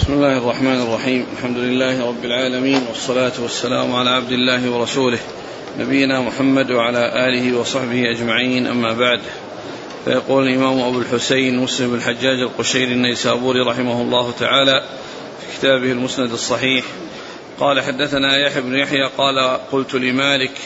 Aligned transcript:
بسم 0.00 0.12
الله 0.12 0.38
الرحمن 0.38 0.80
الرحيم. 0.82 1.26
الحمد 1.36 1.56
لله 1.56 2.08
رب 2.08 2.24
العالمين 2.24 2.82
والصلاة 2.88 3.32
والسلام 3.42 3.94
على 3.94 4.10
عبد 4.10 4.32
الله 4.32 4.70
ورسوله 4.70 5.18
نبينا 5.78 6.20
محمد 6.20 6.70
وعلى 6.70 7.28
آله 7.28 7.58
وصحبه 7.58 8.10
أجمعين. 8.10 8.66
أما 8.66 8.92
بعد 8.92 9.20
فيقول 10.04 10.48
الإمام 10.48 10.80
أبو 10.80 10.98
الحسين 10.98 11.58
مسلم 11.58 11.94
الحجاج 11.94 12.40
القشيري 12.40 12.92
النيسابوري 12.92 13.60
رحمه 13.60 14.02
الله 14.02 14.32
تعالى 14.38 14.84
في 15.40 15.58
كتابه 15.58 15.92
المسند 15.92 16.32
الصحيح 16.32 16.84
قال 17.60 17.80
حدثنا 17.80 18.36
يحيى 18.46 18.62
بن 18.62 18.74
يحيى 18.74 19.08
قال 19.18 19.58
قلت 19.72 19.94
لمالك 19.94 20.58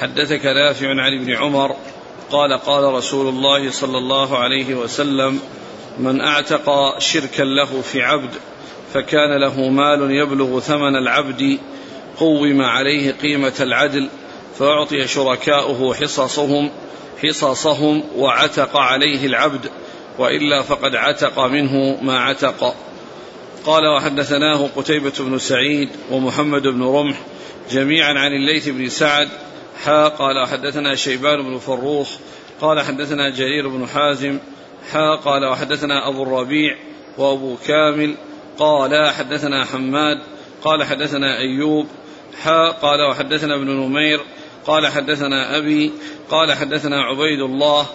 حدثك 0.00 0.46
نافع 0.46 0.88
عن 0.88 1.20
ابن 1.20 1.34
عمر 1.34 1.76
قال 2.30 2.52
قال 2.52 2.94
رسول 2.94 3.28
الله 3.28 3.70
صلى 3.70 3.98
الله 3.98 4.38
عليه 4.38 4.74
وسلم 4.74 5.40
من 5.98 6.20
أعتق 6.20 6.98
شركا 6.98 7.42
له 7.42 7.80
في 7.80 8.02
عبد 8.02 8.30
فكان 8.94 9.40
له 9.40 9.68
مال 9.68 10.10
يبلغ 10.10 10.60
ثمن 10.60 10.96
العبد 10.96 11.58
قوم 12.16 12.62
عليه 12.62 13.12
قيمة 13.12 13.52
العدل 13.60 14.08
فأعطي 14.58 15.06
شركاؤه 15.06 15.94
حصصهم 15.94 16.70
حصصهم 17.22 18.02
وعتق 18.16 18.76
عليه 18.76 19.26
العبد 19.26 19.70
وإلا 20.18 20.62
فقد 20.62 20.94
عتق 20.94 21.40
منه 21.40 21.98
ما 22.02 22.18
عتق. 22.18 22.74
قال 23.64 23.86
وحدثناه 23.96 24.68
قتيبة 24.76 25.12
بن 25.20 25.38
سعيد 25.38 25.88
ومحمد 26.10 26.62
بن 26.62 26.82
رمح 26.82 27.16
جميعا 27.70 28.14
عن 28.18 28.32
الليث 28.32 28.68
بن 28.68 28.88
سعد. 28.88 29.28
حا 29.84 30.08
قال 30.08 30.48
حدثنا 30.48 30.94
شيبان 30.94 31.42
بن 31.42 31.58
فروخ 31.58 32.08
قال 32.60 32.80
حدثنا 32.80 33.30
جرير 33.30 33.68
بن 33.68 33.86
حازم. 33.86 34.38
حا 34.92 35.16
قال 35.24 35.44
وحدثنا 35.44 36.08
أبو 36.08 36.22
الربيع 36.22 36.76
وأبو 37.18 37.56
كامل 37.66 38.14
قال 38.60 39.10
حدثنا 39.10 39.64
حماد 39.64 40.18
قال 40.64 40.84
حدثنا 40.84 41.38
أيوب 41.38 41.86
حا 42.42 42.70
قال 42.70 43.10
وحدثنا 43.10 43.54
ابن 43.54 43.70
نمير 43.70 44.20
قال 44.66 44.86
حدثنا 44.86 45.58
أبي 45.58 45.92
قال 46.30 46.52
حدثنا 46.52 47.02
عبيد 47.02 47.40
الله 47.40 47.86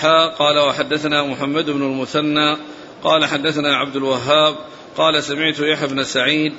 حا 0.00 0.26
قال 0.26 0.58
وحدثنا 0.58 1.22
محمد 1.22 1.70
بن 1.70 1.82
المثنى 1.82 2.56
قال 3.04 3.24
حدثنا 3.24 3.76
عبد 3.76 3.96
الوهاب 3.96 4.56
قال 4.96 5.22
سمعت 5.22 5.58
يحيى 5.58 5.88
بن 5.88 6.04
سعيد 6.04 6.52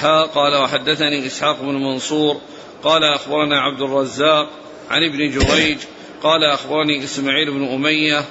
حا 0.00 0.22
قال 0.22 0.62
وحدثني 0.62 1.26
إسحاق 1.26 1.62
بن 1.62 1.74
منصور 1.74 2.40
قال 2.82 3.04
أخبرنا 3.04 3.60
عبد 3.60 3.82
الرزاق 3.82 4.50
عن 4.90 5.02
ابن 5.02 5.30
جريج 5.38 5.78
قال 6.22 6.44
أخبرني 6.44 7.04
إسماعيل 7.04 7.50
بن 7.50 7.64
أمية 7.74 8.24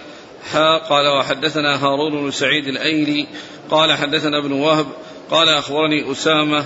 حا 0.52 0.77
قال 0.77 1.08
وحدثنا 1.08 1.83
هارون 1.83 2.23
بن 2.23 2.31
سعيد 2.31 2.67
الأيلي 2.67 3.27
قال 3.72 3.94
حدثنا 3.94 4.39
ابن 4.39 4.52
وهب 4.52 4.86
قال 5.31 5.49
أخبرني 5.49 6.11
أسامة 6.11 6.66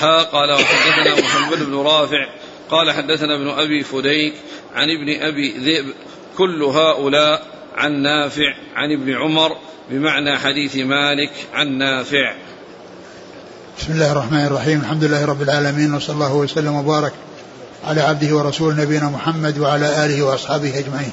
حا 0.00 0.22
قال 0.22 0.52
وحدثنا 0.52 1.24
محمد 1.24 1.66
بن 1.66 1.74
رافع 1.74 2.26
قال 2.70 2.90
حدثنا 2.92 3.36
ابن 3.36 3.48
أبي 3.48 3.82
فديك 3.82 4.34
عن 4.74 4.88
ابن 4.90 5.22
أبي 5.22 5.58
ذئب 5.58 5.94
كل 6.38 6.62
هؤلاء 6.62 7.46
عن 7.76 8.02
نافع 8.02 8.54
عن 8.74 8.92
ابن 8.92 9.14
عمر 9.14 9.56
بمعنى 9.90 10.38
حديث 10.38 10.76
مالك 10.76 11.30
عن 11.54 11.78
نافع. 11.78 12.34
بسم 13.78 13.92
الله 13.92 14.12
الرحمن 14.12 14.46
الرحيم 14.46 14.80
الحمد 14.80 15.04
لله 15.04 15.24
رب 15.24 15.42
العالمين 15.42 15.94
وصلى 15.94 16.14
الله 16.14 16.34
وسلم 16.34 16.74
وبارك 16.74 17.12
على 17.84 18.00
عبده 18.00 18.36
ورسوله 18.36 18.82
نبينا 18.82 19.08
محمد 19.08 19.58
وعلى 19.58 20.06
آله 20.06 20.22
وأصحابه 20.22 20.78
أجمعين. 20.78 21.12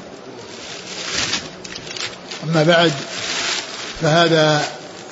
أما 2.44 2.64
بعد 2.64 2.92
فهذا 4.02 4.68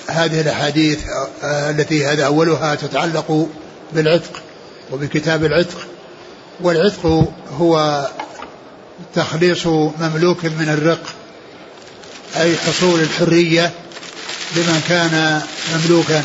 هذه 0.07 0.41
الأحاديث 0.41 0.99
التي 1.43 2.05
هذا 2.05 2.25
أولها 2.25 2.75
تتعلق 2.75 3.49
بالعتق 3.93 4.41
وبكتاب 4.91 5.45
العتق. 5.45 5.87
والعتق 6.61 7.33
هو 7.59 8.07
تخليص 9.15 9.67
مملوك 9.67 10.45
من 10.45 10.69
الرق 10.69 11.03
أي 12.37 12.57
حصول 12.57 12.99
الحرية 12.99 13.71
لمن 14.55 14.81
كان 14.89 15.41
مملوكا. 15.75 16.23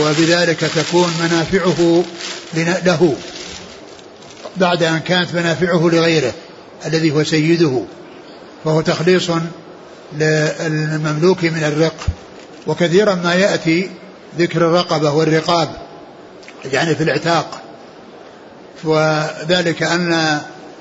وبذلك 0.00 0.60
تكون 0.60 1.14
منافعه 1.20 2.04
له 2.54 3.16
بعد 4.56 4.82
أن 4.82 4.98
كانت 4.98 5.34
منافعه 5.34 5.88
لغيره 5.92 6.32
الذي 6.86 7.10
هو 7.10 7.24
سيده. 7.24 7.84
فهو 8.64 8.80
تخليص 8.80 9.30
للمملوك 10.12 11.44
من 11.44 11.64
الرق. 11.64 11.94
وكثيرا 12.66 13.14
ما 13.14 13.34
يأتي 13.34 13.90
ذكر 14.38 14.66
الرقبة 14.66 15.10
والرقاب 15.12 15.68
يعني 16.72 16.94
في 16.94 17.02
العتاق. 17.02 17.60
وذلك 18.84 19.82
أن 19.82 20.40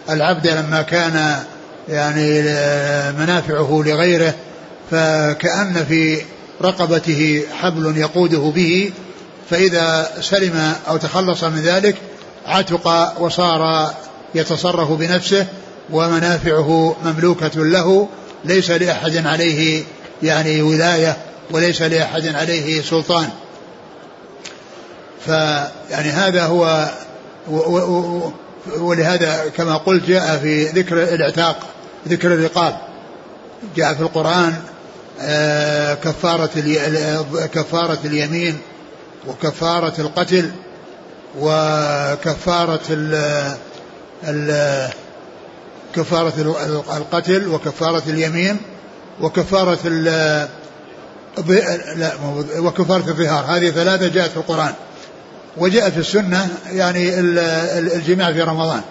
العبد 0.10 0.48
لما 0.48 0.82
كان 0.82 1.44
يعني 1.90 2.42
منافعه 3.20 3.84
لغيره 3.86 4.34
فكأن 4.92 5.86
في 5.88 6.22
رقبته 6.62 7.44
حبل 7.54 7.98
يقوده 7.98 8.52
به 8.56 8.92
فإذا 9.50 10.10
سلم 10.22 10.74
أو 10.88 10.98
تخلص 10.98 11.44
من 11.44 11.62
ذلك 11.62 11.96
عتق 12.46 13.14
وصار 13.22 13.94
يتصرف 14.36 14.92
بنفسه. 14.92 15.48
ومنافعه 15.92 16.96
مملوكة 17.06 17.66
له 17.66 18.08
ليس 18.46 18.72
لأحد 18.72 19.26
عليه 19.26 19.84
يعني 20.24 20.62
ولاية 20.62 21.18
وليس 21.52 21.82
لأحد 21.82 22.28
عليه 22.28 22.82
سلطان. 22.82 23.30
فيعني 25.26 26.10
هذا 26.10 26.44
هو 26.44 26.90
ولهذا 28.78 29.52
كما 29.58 29.78
قلت 29.78 30.06
جاء 30.06 30.38
في 30.38 30.66
ذكر 30.66 31.04
العتاق 31.04 31.58
ذكر 32.08 32.34
الرقاب. 32.34 32.78
جاء 33.76 33.94
في 33.94 34.02
القرآن 34.02 34.56
كفارة 36.04 36.50
كفارة 37.54 38.00
اليمين 38.06 38.58
وكفارة 39.28 39.94
القتل 40.02 40.52
وكفارة 41.40 42.82
ال 44.24 44.90
كفارة 45.98 46.34
القتل 46.98 47.48
وكفارة 47.48 48.04
اليمين 48.08 48.58
وكفارة 49.22 49.80
ال 49.86 50.04
لا 51.98 52.14
وكفارة 52.60 53.10
الظهار. 53.10 53.46
هذه 53.46 53.70
ثلاثة 53.70 54.08
جاءت 54.08 54.32
في 54.32 54.38
القرآن 54.38 54.74
وجاء 55.58 55.90
في 55.90 55.98
السنة 55.98 56.50
يعني 56.72 57.20
الجماع 57.96 58.34
في 58.34 58.42
رمضان. 58.42 58.82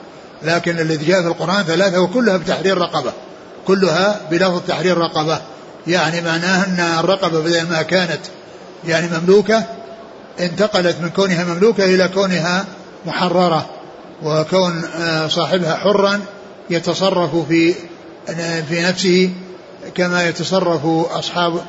لكن 0.43 0.79
الذي 0.79 1.07
جاء 1.07 1.23
في 1.23 1.29
القرآن 1.29 1.63
ثلاثة 1.63 2.01
وكلها 2.01 2.37
بتحرير 2.37 2.79
رقبة 2.79 3.13
كلها 3.67 4.21
بلفظ 4.31 4.61
تحرير 4.69 4.99
رقبة. 4.99 5.41
يعني 5.87 6.21
معناه 6.21 6.65
أن 6.65 6.81
الرقبة 7.01 7.41
بدل 7.41 7.69
ما 7.69 7.83
كانت 7.83 8.21
يعني 8.85 9.09
مملوكة 9.19 9.65
انتقلت 10.41 10.97
من 11.01 11.09
كونها 11.09 11.45
مملوكة 11.45 11.85
إلى 11.85 12.09
كونها 12.09 12.65
محررة 13.07 13.67
وكون 14.23 14.83
صاحبها 15.29 15.75
حرا 15.75 16.21
يتصرف 16.71 17.49
في 17.49 17.75
في 18.69 18.83
نفسه 18.83 19.31
كما 19.95 20.29
يتصرف 20.29 20.87
أصحاب 21.11 21.61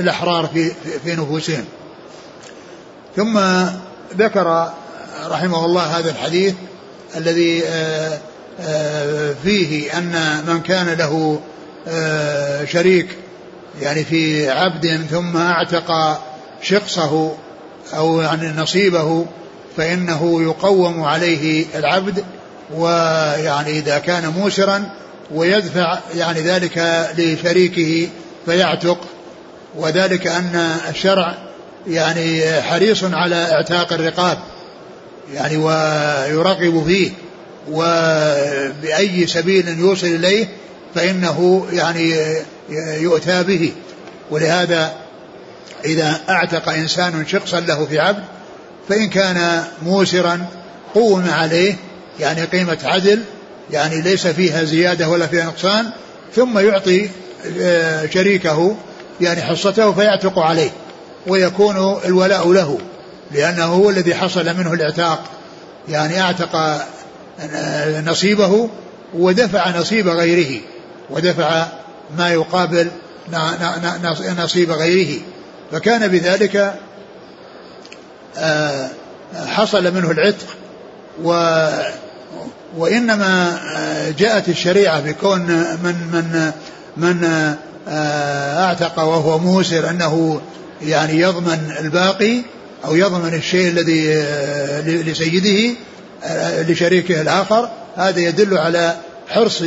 الأحرار 0.00 0.46
في 0.46 0.72
في 1.04 1.16
نفوسهم. 1.16 1.64
ثم 3.16 3.40
ذكر 4.18 4.72
رحمه 5.26 5.64
الله 5.64 5.82
هذا 5.82 6.10
الحديث 6.10 6.54
الذي 7.16 7.62
فيه 9.42 9.98
أن 9.98 10.44
من 10.46 10.60
كان 10.60 10.88
له 10.88 11.40
شريك 12.64 13.08
يعني 13.82 14.04
في 14.04 14.50
عبد 14.50 15.06
ثم 15.10 15.36
اعتق 15.36 16.20
شخصه 16.62 17.32
أو 17.96 18.20
يعني 18.20 18.48
نصيبه 18.48 19.26
فإنه 19.76 20.42
يقوم 20.42 21.02
عليه 21.02 21.66
العبد 21.74 22.24
ويعني 22.74 23.70
إذا 23.78 23.98
كان 23.98 24.28
موسرا 24.28 24.90
ويدفع 25.34 25.98
يعني 26.14 26.40
ذلك 26.40 27.08
لشريكه 27.18 28.08
فيعتق 28.46 28.98
وذلك 29.76 30.26
أن 30.26 30.76
الشرع 30.90 31.34
يعني 31.86 32.62
حريص 32.62 33.04
على 33.04 33.52
اعتاق 33.52 33.92
الرقاب 33.92 34.38
يعني 35.34 35.56
ويرغب 35.56 36.84
فيه 36.86 37.10
وبأي 37.70 39.26
سبيل 39.26 39.78
يوصل 39.78 40.06
إليه 40.06 40.48
فإنه 40.94 41.66
يعني 41.72 42.14
يؤتى 43.00 43.42
به. 43.42 43.72
ولهذا 44.30 44.92
إذا 45.84 46.20
أعتق 46.28 46.68
إنسان 46.68 47.26
شخصا 47.26 47.60
له 47.60 47.86
في 47.86 47.98
عبد 47.98 48.24
فإن 48.88 49.08
كان 49.08 49.64
موسرا 49.82 50.46
قوم 50.94 51.30
عليه 51.30 51.74
يعني 52.20 52.44
قيمة 52.44 52.78
عدل 52.84 53.22
يعني 53.70 54.00
ليس 54.00 54.26
فيها 54.26 54.64
زيادة 54.64 55.08
ولا 55.08 55.26
فيها 55.26 55.44
نقصان 55.44 55.90
ثم 56.34 56.58
يعطي 56.58 57.10
شريكه 58.10 58.76
يعني 59.20 59.42
حصته 59.42 59.92
فيعتق 59.92 60.38
عليه 60.38 60.70
ويكون 61.26 62.00
الولاء 62.04 62.52
له 62.52 62.78
لأنه 63.32 63.64
هو 63.64 63.90
الذي 63.90 64.14
حصل 64.14 64.56
منه 64.56 64.72
الإعتاق 64.72 65.24
يعني 65.88 66.20
أعتق 66.20 66.82
نصيبه 68.04 68.70
ودفع 69.14 69.78
نصيب 69.78 70.08
غيره 70.08 70.60
ودفع 71.10 71.66
ما 72.18 72.32
يقابل 72.32 72.90
نصيب 74.38 74.70
غيره 74.70 75.20
فكان 75.72 76.08
بذلك 76.08 76.74
آه، 78.38 78.88
حصل 79.46 79.94
منه 79.94 80.10
العتق 80.10 80.46
و 81.22 81.32
وإنما 82.76 83.58
آه، 83.76 84.10
جاءت 84.10 84.48
الشريعة 84.48 85.00
بكون 85.00 85.40
من 85.82 85.94
من 86.12 86.52
من 86.96 87.24
آه، 87.88 88.64
أعتق 88.64 88.98
وهو 88.98 89.38
موسر 89.38 89.90
أنه 89.90 90.40
يعني 90.82 91.20
يضمن 91.20 91.72
الباقي 91.80 92.42
أو 92.84 92.96
يضمن 92.96 93.34
الشيء 93.34 93.68
الذي 93.68 94.24
لسيده 95.10 95.74
لشريكه 96.68 97.20
الآخر. 97.20 97.70
هذا 97.96 98.20
يدل 98.20 98.58
على 98.58 98.96
حرص 99.28 99.62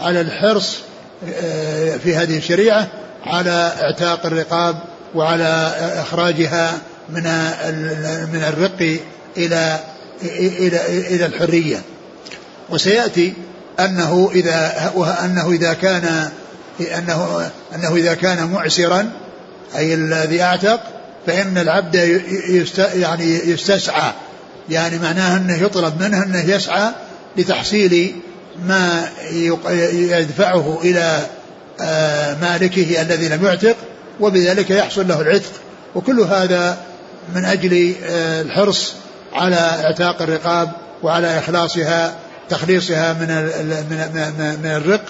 على 0.00 0.20
الحرص 0.20 0.78
في 2.04 2.16
هذه 2.16 2.38
الشريعة 2.38 2.88
على 3.26 3.72
إعتاق 3.82 4.26
الرقاب 4.26 4.76
وعلى 5.14 5.74
إخراجها 6.00 6.72
من 7.08 7.22
من 8.32 8.44
الرق 8.48 8.98
إلى 9.36 9.80
إلى 10.22 10.80
إلى 10.88 11.26
الحرية. 11.26 11.82
وسيأتي 12.70 13.32
أنه 13.80 14.30
إذا 14.34 14.92
أنه 15.24 15.50
إذا 15.50 15.72
كان 15.72 16.28
أنه 16.80 17.50
أنه 17.74 17.96
إذا 17.96 18.14
كان 18.14 18.50
معسرا 18.50 19.10
أي 19.76 19.94
الذي 19.94 20.42
أعتق 20.42 20.80
فإن 21.26 21.58
العبد 21.58 21.94
يست 22.48 22.78
يعني 22.78 23.24
يستسعى. 23.24 24.12
يعني 24.68 24.98
معناه 24.98 25.36
أنه 25.36 25.62
يطلب 25.62 26.02
منه 26.02 26.22
أنه 26.22 26.50
يسعى 26.50 26.90
لتحصيل 27.36 28.14
ما 28.66 29.08
يدفعه 29.90 30.80
إلى 30.84 31.26
آه، 31.80 32.36
مالكه 32.40 33.02
الذي 33.02 33.28
لم 33.28 33.44
يعتق 33.44 33.76
وبذلك 34.20 34.70
يحصل 34.70 35.08
له 35.08 35.20
العتق. 35.20 35.52
وكل 35.94 36.20
هذا 36.20 36.78
من 37.34 37.44
أجل 37.44 37.94
آه، 38.04 38.42
الحرص 38.42 38.94
على 39.32 39.56
إعتاق 39.56 40.22
الرقاب 40.22 40.70
وعلى 41.02 41.38
إخلاصها 41.38 42.14
تخليصها 42.48 43.12
من 43.12 43.28
من 44.14 44.58
من 44.62 44.70
الرق 44.70 45.04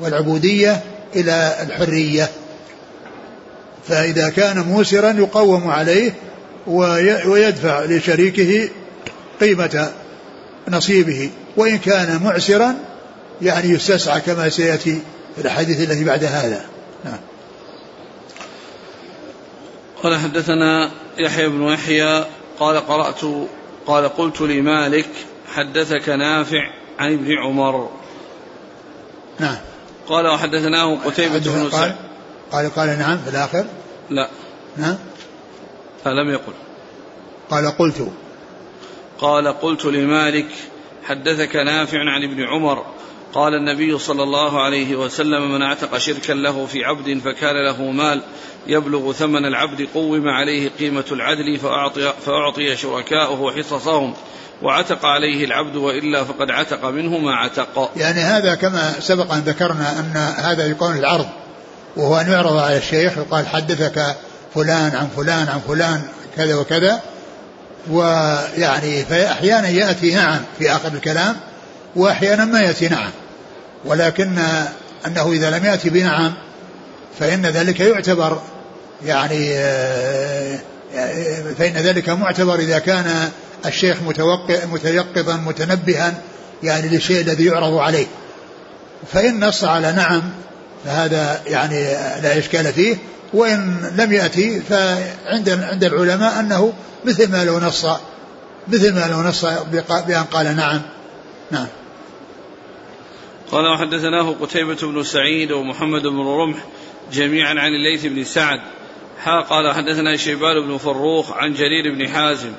والعبودية 0.00 0.82
إلى 1.16 1.56
الحرية. 1.62 2.28
فإذا 3.88 4.28
كان 4.28 4.58
موسرا 4.58 5.10
يقوم 5.10 5.70
عليه 5.70 6.14
ويدفع 7.26 7.84
لشريكه 7.84 8.68
قيمة 9.40 9.92
نصيبه. 10.68 11.30
وإن 11.56 11.78
كان 11.78 12.20
معسرا 12.22 12.74
يعني 13.42 13.68
يستسعى 13.68 14.20
كما 14.20 14.48
سيأتي 14.48 14.98
في 15.36 15.44
الحديث 15.44 15.80
الذي 15.80 16.04
بعد 16.04 16.24
هذا. 16.24 16.64
نعم. 17.04 17.18
قال 20.02 20.18
حدثنا 20.18 20.90
يحيى 21.18 21.48
بن 21.48 21.62
يحيى 21.62 22.24
قال 22.58 22.86
قرأت 22.86 23.20
قال 23.86 24.08
قلت 24.08 24.40
لمالك 24.40 25.08
حدثك 25.52 26.08
نافع 26.08 26.70
عن 26.98 27.12
ابن 27.12 27.38
عمر. 27.38 27.90
نعم. 29.40 29.56
قال 30.08 30.26
وحدثناه 30.26 30.96
قتيبة 31.04 31.38
بن 31.38 31.70
سعيد 31.70 31.94
قال 32.52 32.74
قال 32.74 32.98
نعم 32.98 33.18
في 33.18 33.30
الآخر. 33.30 33.64
لا. 34.10 34.28
نعم. 34.76 34.96
لم 36.06 36.30
يقل. 36.30 36.52
قال 37.50 37.66
قلت. 37.78 38.08
قال 39.18 39.48
قلت 39.48 39.84
لمالك 39.84 40.48
حدثك 41.04 41.56
نافع 41.56 41.98
عن 41.98 42.22
ابن 42.22 42.42
عمر. 42.42 42.84
قال 43.32 43.54
النبي 43.54 43.98
صلى 43.98 44.22
الله 44.22 44.62
عليه 44.62 44.96
وسلم 44.96 45.52
من 45.52 45.62
اعتق 45.62 45.98
شركا 45.98 46.32
له 46.32 46.66
في 46.66 46.84
عبد 46.84 47.18
فكان 47.18 47.64
له 47.64 47.90
مال 47.90 48.22
يبلغ 48.66 49.12
ثمن 49.12 49.44
العبد 49.44 49.88
قوم 49.94 50.28
عليه 50.28 50.70
قيمة 50.78 51.04
العدل 51.12 51.58
فأعطي, 51.58 52.12
فأعطي 52.26 52.76
شركاؤه 52.76 53.52
حصصهم. 53.52 54.14
وعتق 54.62 55.04
عليه 55.04 55.44
العبد 55.44 55.76
وإلا 55.76 56.24
فقد 56.24 56.50
عتق 56.50 56.84
منه 56.84 57.18
ما 57.18 57.34
عتق. 57.34 57.90
يعني 57.96 58.20
هذا 58.20 58.54
كما 58.54 58.92
سبق 59.00 59.32
أن 59.32 59.40
ذكرنا 59.40 60.00
أن 60.00 60.16
هذا 60.44 60.66
يكون 60.66 60.96
العرض 60.96 61.26
وهو 61.96 62.20
أن 62.20 62.30
يعرض 62.30 62.56
على 62.56 62.76
الشيخ 62.76 63.18
يقال 63.18 63.46
حدثك 63.46 64.16
فلان 64.54 64.96
عن 64.96 65.08
فلان 65.16 65.48
عن 65.48 65.60
فلان 65.68 66.02
كذا 66.36 66.54
وكذا 66.54 67.00
ويعني 67.90 69.04
فأحيانا 69.04 69.68
يأتي 69.68 70.14
نعم 70.14 70.40
في 70.58 70.72
آخر 70.72 70.88
الكلام 70.88 71.36
وأحيانا 71.96 72.44
ما 72.44 72.60
يأتي 72.60 72.88
نعم 72.88 73.10
ولكن 73.84 74.38
أنه 75.06 75.32
إذا 75.32 75.50
لم 75.50 75.64
يأتي 75.64 75.90
بنعم 75.90 76.32
فإن 77.18 77.46
ذلك 77.46 77.80
يعتبر 77.80 78.42
يعني 79.04 79.54
فإن 81.58 81.72
ذلك 81.72 82.08
معتبر 82.08 82.54
إذا 82.54 82.78
كان 82.78 83.30
الشيخ 83.66 83.96
متيقظا 84.72 85.36
متنبها 85.36 86.14
يعني 86.62 86.88
للشيء 86.88 87.20
الذي 87.20 87.44
يعرض 87.44 87.74
عليه. 87.74 88.06
فإن 89.12 89.44
نص 89.44 89.64
على 89.64 89.92
نعم 89.92 90.22
فهذا 90.84 91.42
يعني 91.46 91.84
لا 92.22 92.38
إشكال 92.38 92.72
فيه 92.72 92.96
وإن 93.32 93.90
لم 93.96 94.12
يأتي 94.12 94.60
فعند 94.60 95.48
عند 95.48 95.84
العلماء 95.84 96.40
أنه 96.40 96.72
مثل 97.04 97.32
ما 97.32 97.44
لو 97.44 97.58
نص 97.58 97.86
مثل 98.68 98.94
ما 98.94 99.08
لو 99.10 99.22
نص 99.22 99.44
بأن 100.06 100.24
قال 100.24 100.56
نعم. 100.56 100.80
نعم. 101.50 101.66
قال 103.52 103.66
وحدثناه 103.66 104.34
قتيبة 104.40 104.78
بن 104.82 105.02
سعيد 105.02 105.52
ومحمد 105.52 106.02
بن 106.02 106.18
رمح 106.18 106.58
جميعا 107.12 107.50
عن 107.50 107.68
الليث 107.68 108.06
بن 108.06 108.24
سعد. 108.24 108.60
حا 109.22 109.40
قال 109.40 109.74
حدثنا 109.74 110.16
شيبان 110.16 110.66
بن 110.66 110.76
فروخ 110.76 111.32
عن 111.32 111.54
جرير 111.54 111.94
بن 111.94 112.08
حازم. 112.08 112.52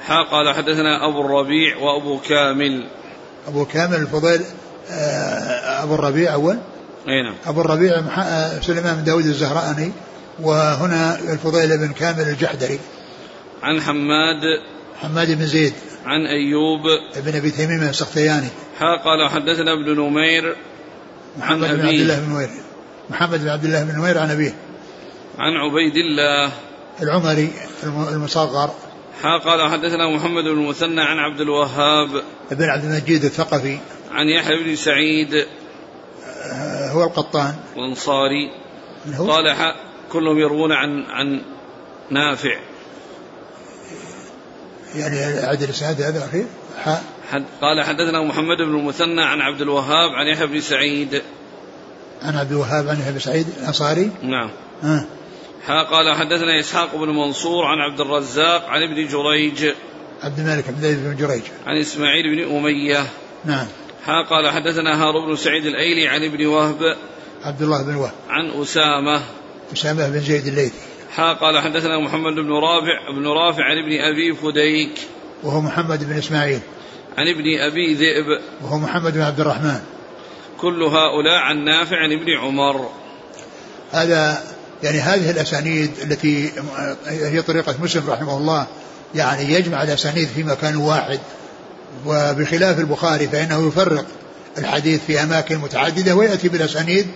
حا 0.00 0.22
قال 0.22 0.54
حدثنا 0.54 1.08
أبو 1.08 1.20
الربيع 1.20 1.76
وأبو 1.76 2.18
كامل. 2.18 2.88
أبو 3.48 3.64
كامل 3.64 3.96
الفضيل 3.96 4.40
آه، 4.90 5.82
أبو 5.82 5.94
الربيع 5.94 6.32
أول. 6.32 6.58
أي 7.08 7.22
نعم. 7.22 7.34
أبو 7.46 7.60
الربيع 7.60 7.94
آه، 7.94 8.60
سليمان 8.60 8.96
بن 8.96 9.04
داود 9.04 9.26
الزهراني 9.26 9.92
وهنا 10.42 11.18
الفضيل 11.32 11.78
بن 11.78 11.92
كامل 11.92 12.28
الجحدري. 12.28 12.78
عن 13.62 13.80
حماد. 13.80 14.42
حماد 15.02 15.38
بن 15.38 15.46
زيد. 15.46 15.72
عن 16.06 16.26
أيوب. 16.26 16.80
بن 17.16 17.36
أبي 17.36 17.50
تميم 17.50 17.82
السختياني. 17.82 18.48
حا 18.78 18.96
قال 19.04 19.30
حدثنا 19.30 19.72
ابن 19.72 20.00
نمير. 20.00 20.56
محمد 21.38 21.68
بن 21.68 21.86
عبد 21.86 22.00
الله 22.00 22.20
بن 22.20 22.32
نمير. 22.32 22.50
محمد 23.10 23.40
بن 23.40 23.48
عبد 23.48 23.64
الله 23.64 23.84
بن 23.84 23.98
نمير 23.98 24.18
عن 24.18 24.30
أبيه. 24.30 24.54
عن 25.38 25.52
عبيد 25.56 25.96
الله. 25.96 26.52
العمري 27.02 27.52
المصغر. 28.12 28.70
قال 29.22 29.70
حدثنا 29.70 30.16
محمد 30.16 30.44
بن 30.44 30.50
المثنى 30.50 31.00
عن 31.00 31.18
عبد 31.18 31.40
الوهاب. 31.40 32.22
بن 32.50 32.64
عبد 32.64 32.84
المجيد 32.84 33.24
الثقفي. 33.24 33.78
عن 34.10 34.28
يحيى 34.28 34.64
بن 34.64 34.76
سعيد. 34.76 35.34
آه، 36.52 36.90
هو 36.90 37.04
القطان. 37.04 37.54
الأنصاري 37.76 38.50
قال 39.18 39.74
كلهم 40.12 40.38
يروون 40.38 40.72
عن 40.72 41.02
عن 41.02 41.40
نافع. 42.10 42.58
يعني 44.94 45.46
عدل 45.46 45.64
الاسناد 45.64 46.02
هذا 46.02 46.18
الاخير 46.18 46.46
حد 47.30 47.44
قال 47.60 47.84
حدثنا 47.84 48.22
محمد 48.22 48.56
بن 48.56 48.78
المثنى 48.78 49.22
عن 49.22 49.40
عبد 49.40 49.60
الوهاب 49.60 50.10
عن 50.10 50.26
يحيى 50.26 50.46
بن 50.46 50.60
سعيد. 50.60 51.22
عن 52.22 52.36
عبد 52.36 52.50
الوهاب 52.50 52.88
عن 52.88 53.00
يحيى 53.00 53.12
بن 53.12 53.18
سعيد. 53.18 53.46
الأنصاري؟ 53.60 54.10
نعم. 54.22 54.50
آه. 54.84 55.04
قال 55.70 56.16
حدثنا 56.16 56.60
إسحاق 56.60 56.96
بن 56.96 57.08
منصور 57.08 57.64
عن 57.64 57.78
عبد 57.78 58.00
الرزاق 58.00 58.64
عن 58.68 58.82
ابن 58.82 59.06
جريج. 59.06 59.74
عبد 60.22 60.38
الملك 60.38 60.68
عبد 60.68 60.80
بن 60.80 61.16
جريج. 61.16 61.42
عن 61.66 61.80
إسماعيل 61.80 62.36
بن 62.36 62.56
أمية. 62.56 63.06
نعم. 63.44 63.66
قال 64.30 64.50
حدثنا 64.50 65.02
هارون 65.02 65.26
بن 65.26 65.36
سعيد 65.36 65.66
الأيلي 65.66 66.08
عن 66.08 66.24
ابن 66.24 66.46
وهب. 66.46 66.96
عبد 67.44 67.62
الله 67.62 67.82
بن 67.82 67.94
وهب. 67.94 68.12
عن 68.28 68.50
أسامة. 68.62 69.22
أسامة 69.72 70.08
بن 70.08 70.20
زيد 70.20 70.46
الليثي. 70.46 70.78
قال 71.16 71.58
حدثنا 71.58 71.98
محمد 71.98 72.34
بن 72.34 72.52
رافع 72.52 73.10
بن 73.10 73.26
رافع 73.26 73.64
عن 73.64 73.78
ابن 73.78 74.00
أبي 74.00 74.34
فديك. 74.34 74.98
وهو 75.42 75.60
محمد 75.60 76.04
بن 76.04 76.18
إسماعيل. 76.18 76.60
عن 77.18 77.28
ابن 77.28 77.58
أبي 77.60 77.94
ذئب. 77.94 78.40
وهو 78.62 78.78
محمد 78.78 79.14
بن 79.14 79.20
عبد 79.20 79.40
الرحمن. 79.40 79.80
كل 80.60 80.82
هؤلاء 80.82 81.38
عن 81.38 81.64
نافع 81.64 81.96
عن 81.96 82.12
ابن 82.12 82.38
عمر. 82.38 82.90
هذا 83.92 84.42
يعني 84.82 85.00
هذه 85.00 85.30
الأسانيد 85.30 85.90
التي 86.02 86.50
هي 87.06 87.42
طريقة 87.42 87.74
مسلم 87.82 88.10
رحمه 88.10 88.36
الله 88.36 88.66
يعني 89.14 89.52
يجمع 89.52 89.82
الأسانيد 89.82 90.28
في 90.36 90.42
مكان 90.42 90.76
واحد. 90.76 91.18
وبخلاف 92.06 92.78
البخاري 92.78 93.28
فإنه 93.28 93.68
يفرق 93.68 94.04
الحديث 94.58 95.00
في 95.06 95.22
أماكن 95.22 95.58
متعددة 95.58 96.14
ويأتي 96.14 96.48
بالأسانيد 96.48 97.06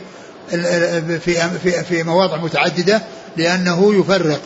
في 1.21 1.50
في 1.62 1.85
في 1.85 2.02
مواضع 2.02 2.37
متعددة 2.37 3.02
لأنه 3.37 3.95
يفرق. 4.00 4.40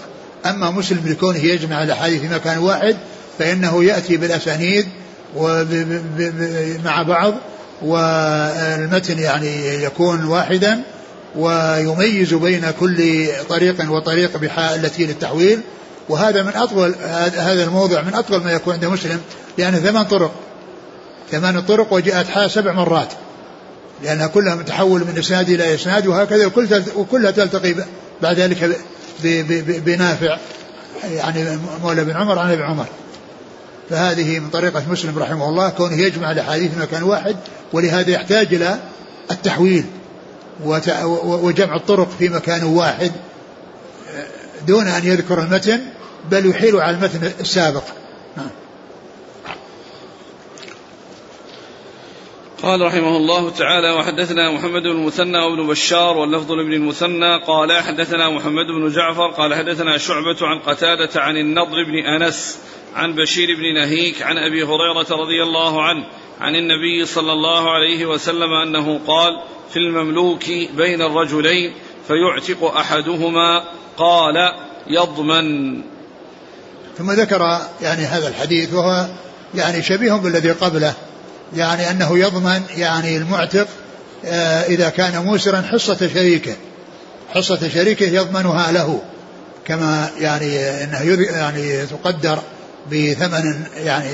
أما 0.47 0.71
مسلم 0.71 1.03
لكونه 1.07 1.39
يجمع 1.39 1.83
الأحاديث 1.83 2.21
في 2.21 2.29
مكان 2.29 2.59
واحد 2.59 2.97
فإنه 3.39 3.85
يأتي 3.85 4.17
بالأسانيد 4.17 4.89
مع 6.85 7.03
بعض 7.03 7.35
والمتن 7.83 9.19
يعني 9.19 9.83
يكون 9.83 10.25
واحدا 10.25 10.83
ويميز 11.37 12.35
بين 12.35 12.71
كل 12.81 13.27
طريق 13.49 13.93
وطريق 13.93 14.59
التي 14.59 15.07
للتحويل. 15.07 15.61
وهذا 16.09 16.43
من 16.43 16.53
أطول 16.55 16.95
هذا 17.37 17.65
الموضع 17.65 18.03
من 18.03 18.15
أطول 18.15 18.45
ما 18.45 18.53
يكون 18.53 18.75
عند 18.75 18.85
مسلم 18.85 19.21
لأنه 19.59 19.79
ثمان 19.79 20.05
طرق. 20.05 20.33
ثمان 21.31 21.63
طرق 21.63 21.93
وجاءت 21.93 22.29
حاء 22.29 22.49
سبع 22.49 22.73
مرات. 22.73 23.09
لأنها 24.03 24.27
كلها 24.27 24.55
متحول 24.55 25.01
من 25.01 25.19
إسناد 25.19 25.51
إلى 25.51 25.75
إسناد 25.75 26.07
وهكذا 26.07 26.47
وكلها 26.97 27.31
تلتقي 27.31 27.75
بعد 28.23 28.41
ذلك 28.41 28.79
بنافع 29.67 30.39
يعني 31.05 31.59
مولى 31.83 32.05
بن 32.05 32.13
عمر 32.13 32.39
عن 32.39 32.53
ابن 32.53 32.63
عمر. 32.63 32.87
فهذه 33.91 34.39
من 34.39 34.51
طريقة 34.51 34.83
مسلم 34.91 35.19
رحمه 35.19 35.49
الله 35.49 35.69
كونه 35.69 35.97
يجمع 35.97 36.33
الأحاديث 36.33 36.73
في 36.73 36.81
مكان 36.81 37.03
واحد 37.03 37.37
ولهذا 37.73 38.11
يحتاج 38.11 38.55
إلى 38.55 38.79
التحويل. 39.31 39.85
وجمع 40.65 41.77
الطرق 41.77 42.09
في 42.19 42.29
مكان 42.29 42.65
واحد 42.65 43.13
دون 44.67 44.87
أن 44.87 45.07
يذكر 45.07 45.43
المتن 45.43 45.81
بل 46.31 46.51
يحيل 46.51 46.77
على 46.77 46.97
المتن 46.97 47.33
السابق. 47.41 47.83
قال 52.63 52.81
رحمه 52.81 53.17
الله 53.17 53.51
تعالى 53.51 53.91
وحدثنا 53.91 54.53
محمد 54.53 54.83
بن 54.83 54.91
المثنى 54.91 55.39
وابن 55.39 55.67
بشار 55.67 56.17
واللفظ 56.17 56.53
لابن 56.53 56.73
المثنى 56.73 57.43
قال 57.47 57.83
حدثنا 57.83 58.31
محمد 58.31 58.67
بن 58.67 58.93
جعفر 58.93 59.31
قال 59.31 59.55
حدثنا 59.55 59.99
شعبة 59.99 60.37
عن 60.43 60.59
قتادة 60.59 61.21
عن 61.21 61.37
النضر 61.37 61.85
بن 61.85 62.07
أنس 62.07 62.59
عن 62.95 63.15
بشير 63.15 63.49
بن 63.57 63.75
نهيك 63.75 64.23
عن 64.23 64.39
أبي 64.39 64.63
هريرة 64.63 65.23
رضي 65.23 65.43
الله 65.43 65.83
عنه 65.83 66.07
عن 66.41 66.55
النبي 66.55 67.07
صلى 67.07 67.33
الله 67.33 67.71
عليه 67.71 68.07
وسلم 68.07 68.53
أنه 68.53 69.01
قال 69.07 69.41
في 69.71 69.77
المملوك 69.77 70.45
بين 70.77 71.03
الرجلين 71.03 71.73
فيعتق 72.09 72.65
أحدهما 72.65 73.65
قال 73.97 74.53
يضمن. 74.87 75.81
ثم 76.99 77.13
ذكر 77.13 77.61
يعني 77.83 78.03
هذا 78.03 78.29
الحديث 78.29 78.75
وهو 78.75 79.07
يعني 79.55 79.83
شبيه 79.83 80.13
بالذي 80.13 80.51
قبله 80.51 80.95
يعني 81.57 81.91
أنه 81.91 82.19
يضمن 82.19 82.63
يعني 82.77 83.17
المعتق 83.17 83.69
آه، 84.25 84.63
إذا 84.63 84.89
كان 84.89 85.25
موسرا 85.25 85.61
حصة 85.61 86.09
شريكه 86.15 86.57
حصة 87.35 87.69
شريكه 87.69 88.07
يضمنها 88.07 88.73
له 88.73 89.03
كما 89.65 90.11
يعني 90.19 90.61
إنه 90.85 91.23
يعني 91.37 91.87
تقدر 91.87 92.39
بثمن 92.87 93.65
يعني 93.77 94.09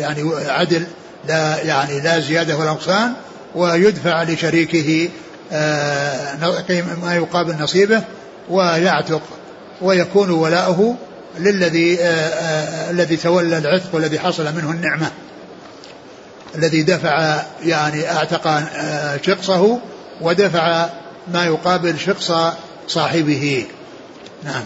يعني 0.00 0.22
عدل 0.48 0.86
لا 1.28 1.62
يعني 1.62 2.00
لا 2.00 2.20
زيادة 2.20 2.56
ولا 2.56 2.70
نقصان 2.70 3.12
ويدفع 3.54 4.22
لشريكه 4.22 5.08
آه، 5.52 6.36
ما 7.02 7.14
يقابل 7.14 7.62
نصيبه 7.62 8.02
ويعتق 8.50 9.22
ويكون 9.82 10.30
ولاؤه 10.30 10.96
للذي 11.38 11.98
آه، 12.00 12.90
الذي 12.90 13.16
تولى 13.16 13.58
العتق 13.58 13.94
والذي 13.94 14.18
حصل 14.18 14.54
منه 14.54 14.70
النعمة. 14.70 15.10
الذي 16.54 16.82
دفع 16.82 17.42
يعني 17.64 18.10
أعتق 18.10 18.46
آه، 18.46 19.18
شقصه 19.22 19.78
ودفع 20.20 20.88
ما 21.32 21.44
يقابل 21.44 21.98
شقص 21.98 22.32
صاحبه. 22.88 23.66
نعم. 24.44 24.64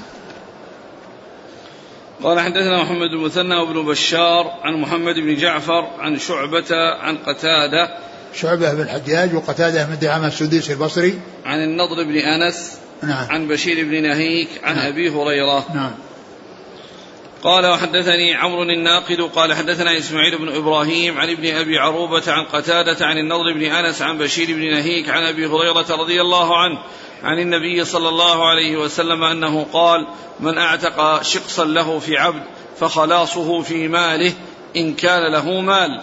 قال 2.22 2.40
حدثنا 2.40 2.82
محمد 2.82 3.10
بن 3.10 3.16
مثنى 3.16 3.56
وابن 3.56 3.86
بشار 3.86 4.52
عن 4.62 4.74
محمد 4.74 5.14
بن 5.14 5.34
جعفر 5.34 5.90
عن 5.98 6.18
شعبة 6.18 6.76
عن 7.00 7.16
قتادة 7.16 7.98
شعبة 8.34 8.74
بن 8.74 8.80
الحجاج 8.80 9.34
وقتادة 9.34 9.84
بن 9.84 9.98
دعامة 9.98 10.26
السديسي 10.26 10.72
البصري. 10.72 11.20
عن 11.44 11.64
النضر 11.64 12.04
بن 12.04 12.16
أنس 12.16 12.78
نعم. 13.02 13.26
عن 13.30 13.48
بشير 13.48 13.84
بن 13.84 14.02
نهيك 14.02 14.48
عن 14.62 14.76
نعم. 14.76 14.86
أبي 14.86 15.10
هريرة. 15.10 15.66
نعم. 15.74 15.92
قال 17.42 17.66
وحدثني 17.66 18.34
عمرو 18.34 18.62
الناقد 18.62 19.20
قال 19.20 19.54
حدثنا 19.54 19.98
إسماعيل 19.98 20.38
بن 20.38 20.48
إبراهيم 20.48 21.18
عن 21.18 21.30
ابن 21.30 21.54
أبي 21.54 21.78
عروبة 21.78 22.32
عن 22.32 22.44
قتادة 22.44 23.06
عن 23.06 23.18
النضر 23.18 23.52
بن 23.52 23.62
أنس 23.62 24.02
عن 24.02 24.18
بشير 24.18 24.46
بن 24.46 24.70
نهيك 24.70 25.08
عن 25.08 25.22
أبي 25.22 25.46
هريرة 25.46 25.86
رضي 25.90 26.20
الله 26.20 26.58
عنه 26.58 26.78
عن 27.24 27.38
النبي 27.38 27.84
صلى 27.84 28.08
الله 28.08 28.48
عليه 28.48 28.76
وسلم 28.76 29.24
أنه 29.24 29.66
قال 29.72 30.06
من 30.40 30.58
أعتق 30.58 31.22
شقصا 31.22 31.64
له 31.64 31.98
في 31.98 32.18
عبد 32.18 32.42
فخلاصه 32.80 33.62
في 33.62 33.88
ماله 33.88 34.32
إن 34.76 34.94
كان 34.94 35.32
له 35.32 35.60
مال. 35.60 36.00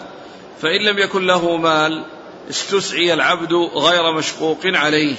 فإن 0.62 0.80
لم 0.80 0.98
يكن 0.98 1.26
له 1.26 1.56
مال 1.56 2.04
استسعي 2.50 3.14
العبد 3.14 3.52
غير 3.74 4.12
مشقوق 4.12 4.58
عليه. 4.64 5.14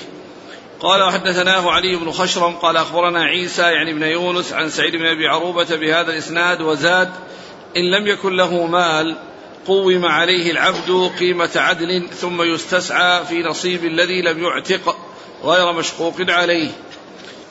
قال 0.80 1.04
وحدثناه 1.04 1.72
علي 1.72 1.96
بن 1.96 2.12
خشرم 2.12 2.52
قال 2.52 2.78
أخبرنا 2.78 3.24
عيسى 3.24 3.62
يعني 3.62 3.92
ابن 3.92 4.04
يونس 4.04 4.54
عن 4.54 4.70
سعيد 4.70 4.96
بن 4.96 5.06
أبي 5.06 5.28
عروبة 5.28 5.76
بهذا 5.76 6.12
الإسناد 6.12 6.62
وزاد 6.62 7.10
إن 7.78 7.92
لم 7.92 8.08
يكن 8.08 8.36
له 8.36 8.66
مال 8.66 9.18
قوم 9.68 10.06
عليه 10.06 10.52
العبد 10.52 11.12
قيمة 11.20 11.50
عدل 11.56 12.08
ثم 12.10 12.42
يستسعى 12.42 13.26
في 13.26 13.44
نصيب 13.44 13.86
الذي 13.86 14.22
لم 14.22 14.44
يعتق 14.44 14.96
غير 15.44 15.74
مشقوق 15.74 16.16
عليه. 16.30 16.72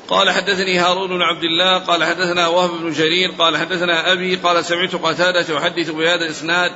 قال 0.09 0.31
حدثني 0.31 0.79
هارون 0.79 1.09
بن 1.09 1.23
عبد 1.23 1.43
الله 1.43 1.79
قال 1.79 2.05
حدثنا 2.05 2.49
وهب 2.49 2.71
بن 2.71 2.93
جرير 2.93 3.31
قال 3.39 3.57
حدثنا 3.57 4.13
أبي 4.13 4.37
قال 4.37 4.65
سمعت 4.65 4.95
قتادة 4.95 5.55
يحدث 5.55 5.91
بهذا 5.91 6.25
الإسناد 6.25 6.71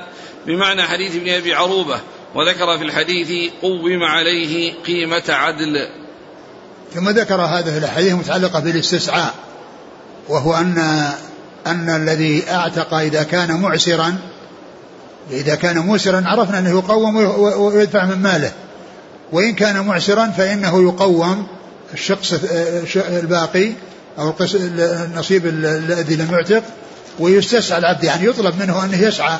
بمعنى 0.45 0.83
حديث 0.83 1.15
ابن 1.15 1.29
أبي 1.29 1.53
عروبة 1.53 1.99
وذكر 2.35 2.77
في 2.77 2.83
الحديث 2.83 3.51
قوم 3.61 4.03
عليه 4.03 4.73
قيمة 4.73 5.23
عدل. 5.29 5.87
ثم 6.93 7.09
ذكر 7.09 7.41
هذه 7.41 7.77
الأحاديث 7.77 8.11
المتعلقة 8.11 8.59
بالاستسعاء 8.59 9.33
وهو 10.29 10.53
ان 10.53 10.77
أن 11.67 11.89
الذي 11.89 12.43
أعتق 12.51 12.93
إذا 12.93 13.23
كان 13.23 13.61
معسرا 13.61 14.17
إذا 15.31 15.55
كان 15.55 15.77
موسرا 15.77 16.23
عرفنا 16.25 16.59
أنه 16.59 16.69
يقوم 16.69 17.15
ويدفع 17.59 18.05
من 18.05 18.21
ماله. 18.21 18.51
وإن 19.33 19.53
كان 19.53 19.85
معسرا 19.85 20.27
فإنه 20.27 20.83
يقوم 20.83 21.47
الشخص 21.93 22.33
الباقي 22.95 23.71
أو 24.19 24.33
النصيب 24.55 25.45
الذي 25.45 26.15
لم 26.15 26.31
يعتق 26.31 26.63
ويستسعى 27.19 27.77
العبد. 27.77 28.03
يعني 28.03 28.25
يطلب 28.25 28.59
منه 28.59 28.85
أنه 28.85 29.01
يسعى. 29.01 29.37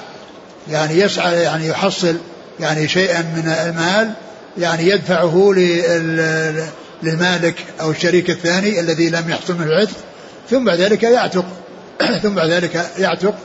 يعني 0.72 1.00
يسعى 1.00 1.42
يعني 1.42 1.68
يحصل 1.68 2.16
يعني 2.60 2.88
شيئا 2.88 3.22
من 3.22 3.48
المال 3.48 4.12
يعني 4.58 4.90
يدفعه 4.90 5.54
للمالك 7.04 7.56
أو 7.82 7.92
الشريك 7.92 8.30
الثاني 8.30 8.80
الذي 8.80 9.10
لم 9.10 9.30
يحصل 9.30 9.54
منه 9.54 9.68
العتق 9.68 9.98
ثم 10.50 10.66
بعد 10.66 10.80
ذلك 10.80 11.04
يعتق. 11.04 11.46
ثم 12.24 12.30
بعد 12.30 12.50
ذلك 12.50 12.86
يعتق. 12.98 13.36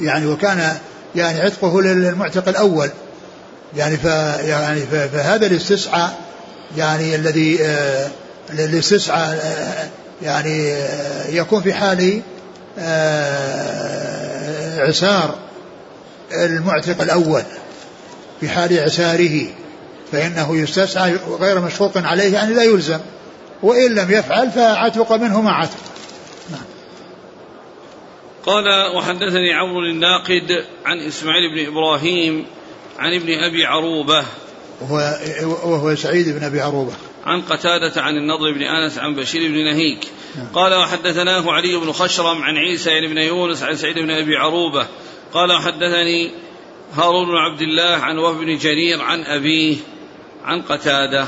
يعني 0.00 0.26
وكان 0.26 0.76
يعني 1.14 1.40
عتقه 1.40 1.82
للمعتق 1.82 2.48
الأول. 2.48 2.90
يعني 3.76 3.96
ف 3.96 4.04
يعني 4.44 4.80
فهذا 4.80 5.46
الاستسعاء 5.46 6.18
يعني 6.76 7.14
الذي 7.14 7.58
آه 7.62 8.10
الاستسعاء 8.50 9.36
آه 9.44 9.88
يعني 10.26 10.72
آه 10.72 11.28
يكون 11.28 11.62
في 11.62 11.74
حال 11.74 12.22
عسار 14.78 15.38
المعتق 16.32 17.02
الأول 17.02 17.42
في 18.40 18.48
حال 18.48 18.78
عساره 18.78 19.46
فإنه 20.12 20.56
يستسعى 20.56 21.16
غير 21.40 21.60
مشفوق 21.60 21.92
عليه 21.96 22.32
يعني 22.34 22.54
لا 22.54 22.62
يلزم 22.62 22.98
وإن 23.62 23.94
لم 23.94 24.10
يفعل 24.10 24.50
فعتق 24.50 25.12
منه 25.12 25.40
ما 25.40 25.50
عتق 25.50 25.78
نعم. 26.50 26.64
قال 28.46 28.96
وحدثني 28.96 29.52
عمرو 29.54 29.80
الناقد 29.80 30.64
عن 30.84 30.98
إسماعيل 30.98 31.54
بن 31.54 31.72
إبراهيم 31.72 32.46
عن 32.98 33.14
ابن 33.14 33.44
أبي 33.44 33.64
عروبة. 33.64 34.24
وهو, 34.80 35.18
وهو 35.64 35.94
سعيد 35.94 36.28
بن 36.28 36.44
أبي 36.44 36.60
عروبة. 36.60 36.92
عن 37.24 37.42
قتادة 37.42 38.02
عن 38.02 38.16
النضر 38.16 38.52
بن 38.52 38.62
أنس 38.62 38.98
عن 38.98 39.14
بشير 39.14 39.48
بن 39.48 39.64
نهيك. 39.64 40.08
نعم. 40.36 40.46
قال 40.54 40.74
وحدثناه 40.74 41.52
علي 41.52 41.76
بن 41.76 41.92
خشرم 41.92 42.42
عن 42.42 42.56
عيسى 42.56 43.00
بن 43.00 43.18
يونس 43.18 43.62
عن 43.62 43.76
سعيد 43.76 43.98
بن 43.98 44.10
أبي 44.10 44.36
عروبة. 44.36 44.86
قال 45.32 45.52
وحدثني 45.52 46.30
هارون 46.94 47.26
بن 47.26 47.36
عبد 47.36 47.62
الله 47.62 47.96
عن 47.96 48.18
وهب 48.18 48.36
بن 48.36 48.58
جرير 48.58 49.02
عن 49.02 49.24
أبيه 49.24 49.76
عن 50.44 50.62
قتادة. 50.62 51.26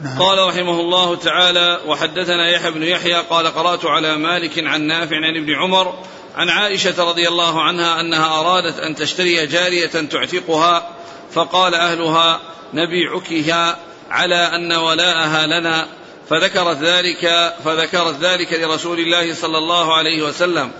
نعم. 0.00 0.18
قال 0.18 0.48
رحمه 0.48 0.80
الله 0.80 1.16
تعالى 1.16 1.80
وحدثنا 1.86 2.50
يحيى 2.50 2.70
بن 2.70 2.82
يحيى 2.82 3.14
قال 3.14 3.46
قرأت 3.46 3.84
على 3.84 4.16
مالك 4.16 4.58
عن 4.58 4.82
نافع 4.82 5.16
عن 5.16 5.36
ابن 5.36 5.54
عمر 5.54 5.94
عن 6.36 6.48
عائشة 6.48 7.04
رضي 7.04 7.28
الله 7.28 7.62
عنها 7.62 8.00
أنها 8.00 8.40
أرادت 8.40 8.78
أن 8.78 8.94
تشتري 8.94 9.46
جارية 9.46 9.86
تعتقها 9.86 10.90
فقال 11.32 11.74
أهلها 11.74 12.40
نبيعكها 12.74 13.78
على 14.10 14.36
أن 14.36 14.72
ولاءها 14.72 15.46
لنا 15.46 15.86
فذكرت 16.30 16.76
ذلك 16.76 17.54
فذكرت 17.64 18.16
ذلك 18.20 18.52
لرسول 18.52 18.98
الله 18.98 19.34
صلى 19.34 19.58
الله 19.58 19.94
عليه 19.94 20.22
وسلم. 20.22 20.70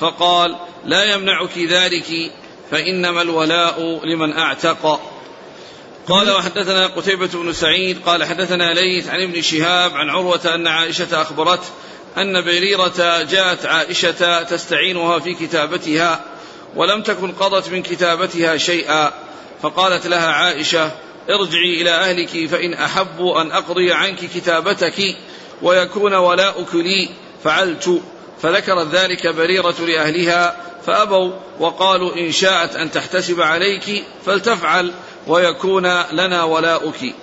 فقال 0.00 0.56
لا 0.84 1.14
يمنعك 1.14 1.58
ذلك 1.58 2.32
فإنما 2.70 3.22
الولاء 3.22 4.00
لمن 4.04 4.32
أعتق. 4.38 5.00
قال 6.08 6.30
وحدثنا 6.30 6.86
قتيبة 6.86 7.26
بن 7.26 7.52
سعيد 7.52 7.98
قال 8.06 8.24
حدثنا 8.24 8.74
ليث 8.74 9.08
عن 9.08 9.22
ابن 9.22 9.42
شهاب 9.42 9.96
عن 9.96 10.10
عروة 10.10 10.54
أن 10.54 10.66
عائشة 10.66 11.22
أخبرته 11.22 11.68
أن 12.18 12.44
بريرة 12.44 13.22
جاءت 13.22 13.66
عائشة 13.66 14.42
تستعينها 14.42 15.18
في 15.18 15.34
كتابتها 15.34 16.20
ولم 16.76 17.02
تكن 17.02 17.32
قضت 17.32 17.68
من 17.68 17.82
كتابتها 17.82 18.56
شيئا 18.56 19.12
فقالت 19.62 20.06
لها 20.06 20.30
عائشة 20.32 20.90
ارجعي 21.30 21.82
إلى 21.82 21.90
أهلك 21.90 22.46
فإن 22.48 22.74
أحبوا 22.74 23.42
أن 23.42 23.50
أقضي 23.50 23.92
عنك 23.92 24.18
كتابتك 24.34 25.16
ويكون 25.62 26.14
ولاؤك 26.14 26.74
لي. 26.74 27.08
فعلت 27.44 28.02
فذكرت 28.42 28.86
ذلك 28.94 29.26
بريرة 29.26 29.74
لأهلها 29.80 30.56
فأبوا 30.86 31.32
وقالوا 31.60 32.16
إن 32.16 32.32
شاءت 32.32 32.76
أن 32.76 32.90
تحتسب 32.90 33.40
عليك 33.40 34.04
فلتفعل 34.26 34.92
ويكون 35.26 36.02
لنا 36.12 36.44
ولاؤك. 36.44 37.14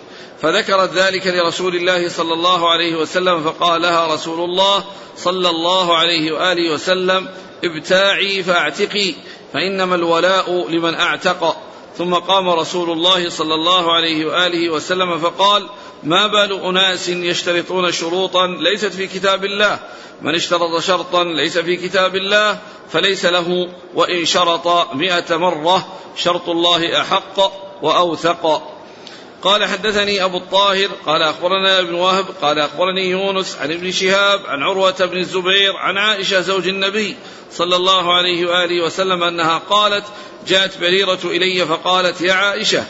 فذكرت 0.43 0.93
ذلك 0.93 1.27
لرسول 1.27 1.75
الله 1.75 2.09
صلى 2.09 2.33
الله 2.33 2.69
عليه 2.69 2.95
وسلم 2.95 3.43
فقال 3.43 3.81
لها 3.81 4.13
رسول 4.13 4.49
الله 4.49 4.83
صلى 5.17 5.49
الله 5.49 5.97
عليه 5.97 6.31
وآله 6.31 6.73
وسلم 6.73 7.29
ابتاعي 7.63 8.43
فاعتقي 8.43 9.13
فإنما 9.53 9.95
الولاء 9.95 10.69
لمن 10.69 10.95
أعتق. 10.95 11.57
ثم 11.97 12.13
قام 12.13 12.49
رسول 12.49 12.91
الله 12.91 13.29
صلى 13.29 13.55
الله 13.55 13.93
عليه 13.93 14.25
وآله 14.25 14.69
وسلم 14.69 15.19
فقال 15.19 15.69
ما 16.03 16.27
بال 16.27 16.61
أناس 16.61 17.09
يشترطون 17.09 17.91
شروطا 17.91 18.47
ليست 18.47 18.93
في 18.93 19.07
كتاب 19.07 19.45
الله؟ 19.45 19.79
من 20.21 20.35
اشترط 20.35 20.79
شرطا 20.79 21.23
ليس 21.23 21.57
في 21.57 21.75
كتاب 21.75 22.15
الله 22.15 22.59
فليس 22.89 23.25
له 23.25 23.69
وإن 23.95 24.25
شرط 24.25 24.67
مائه 24.95 25.37
مرة 25.37 25.87
شرط 26.15 26.49
الله 26.49 27.01
أحق 27.01 27.39
وأوثق. 27.81 28.73
قال 29.43 29.65
حدثني 29.65 30.23
أبو 30.23 30.37
الطاهر 30.37 30.89
قال 31.05 31.21
أخبرنا 31.21 31.79
ابن 31.79 31.93
وهب 31.93 32.25
قال 32.41 32.59
أخبرني 32.59 33.09
يونس 33.09 33.57
عن 33.61 33.71
ابن 33.71 33.91
شهاب 33.91 34.45
عن 34.45 34.63
عروة 34.63 35.05
بن 35.05 35.17
الزبير 35.17 35.77
عن 35.77 35.97
عائشة 35.97 36.41
زوج 36.41 36.67
النبي 36.67 37.15
صلى 37.51 37.75
الله 37.75 38.13
عليه 38.13 38.45
وآله 38.45 38.85
وسلم 38.85 39.23
أنها 39.23 39.57
قالت 39.57 40.05
جاءت 40.47 40.77
بريرة 40.77 41.19
إلي 41.25 41.65
فقالت 41.65 42.21
يا 42.21 42.33
عائشة 42.33 42.83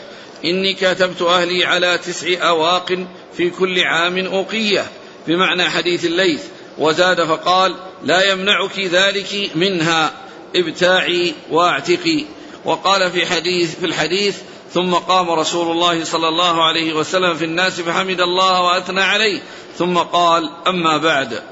إني 0.44 0.74
كاتبت 0.74 1.22
أهلي 1.22 1.64
على 1.64 1.98
تسع 1.98 2.48
أواق 2.48 3.06
في 3.36 3.50
كل 3.50 3.80
عام 3.80 4.18
أوقية 4.18 4.86
بمعنى 5.26 5.70
حديث 5.70 6.04
الليث. 6.04 6.42
وزاد 6.78 7.24
فقال 7.24 7.74
لا 8.04 8.32
يمنعك 8.32 8.78
ذلك 8.78 9.50
منها 9.54 10.12
ابتاعي 10.56 11.34
واعتقي. 11.50 12.24
وقال 12.64 13.10
في 13.10 13.26
حديث 13.26 13.78
في 13.78 13.86
الحديث 13.86 14.36
ثم 14.74 14.94
قام 14.94 15.30
رسول 15.30 15.70
الله 15.70 16.04
صلى 16.04 16.28
الله 16.28 16.64
عليه 16.64 16.92
وسلم 16.92 17.34
في 17.34 17.44
الناس 17.44 17.80
فحمد 17.80 18.20
الله 18.20 18.62
وأثنى 18.62 19.02
عليه. 19.02 19.42
ثم 19.78 19.98
قال 19.98 20.50
أما 20.66 20.96
بعد. 20.96 21.42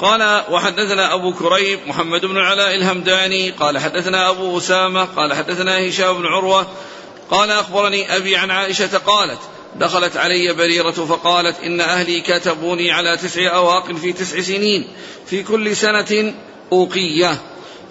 قال 0.00 0.42
وحدثنا 0.50 1.14
أبو 1.14 1.32
كريب 1.32 1.80
محمد 1.86 2.26
بن 2.26 2.38
علاء 2.38 2.74
الهمداني. 2.74 3.50
قال 3.50 3.78
حدثنا 3.78 4.30
أبو 4.30 4.58
أسامة. 4.58 5.04
قال 5.04 5.34
حدثنا 5.34 5.88
هشام 5.88 6.18
بن 6.18 6.26
عروة. 6.26 6.66
قال 7.30 7.50
أخبرني 7.50 8.16
أبي 8.16 8.36
عن 8.36 8.50
عائشة 8.50 8.98
قالت 8.98 9.40
دخلت 9.76 10.16
علي 10.16 10.54
بريرة 10.54 10.90
فقالت 10.90 11.60
إن 11.60 11.80
أهلي 11.80 12.20
كتبوني 12.20 12.90
على 12.90 13.16
تسع 13.16 13.56
أواق 13.56 13.92
في 13.92 14.12
تسع 14.12 14.40
سنين. 14.40 14.88
في 15.26 15.42
كل 15.42 15.76
سنة 15.76 16.34
أوقية. 16.72 17.38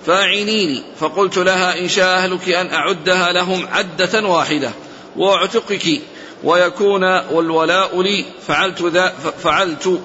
فاعينيني 0.06 0.84
فقلت 1.00 1.38
لها 1.38 1.80
إن 1.80 1.90
شاء 1.90 2.18
أهلك 2.18 2.50
أن 2.50 2.74
أعدها 2.74 3.32
لهم 3.32 3.68
عدة 3.72 4.28
واحدة. 4.28 4.72
وأعتقك 5.16 6.02
ويكون 6.44 7.04
والولاء 7.04 8.02
لي. 8.02 8.26
فعلت 8.48 8.82
ذا 8.82 9.14
فعلت. 9.44 10.02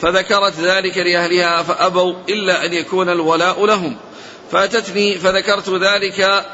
فذكرت 0.00 0.60
ذلك 0.60 0.98
لأهلها 0.98 1.62
فأبوا 1.62 2.14
إلا 2.28 2.64
أن 2.64 2.72
يكون 2.72 3.08
الولاء 3.08 3.66
لهم. 3.66 3.96
فأتتني 4.52 5.18
فذكرت 5.18 5.68
ذلك 5.68 6.44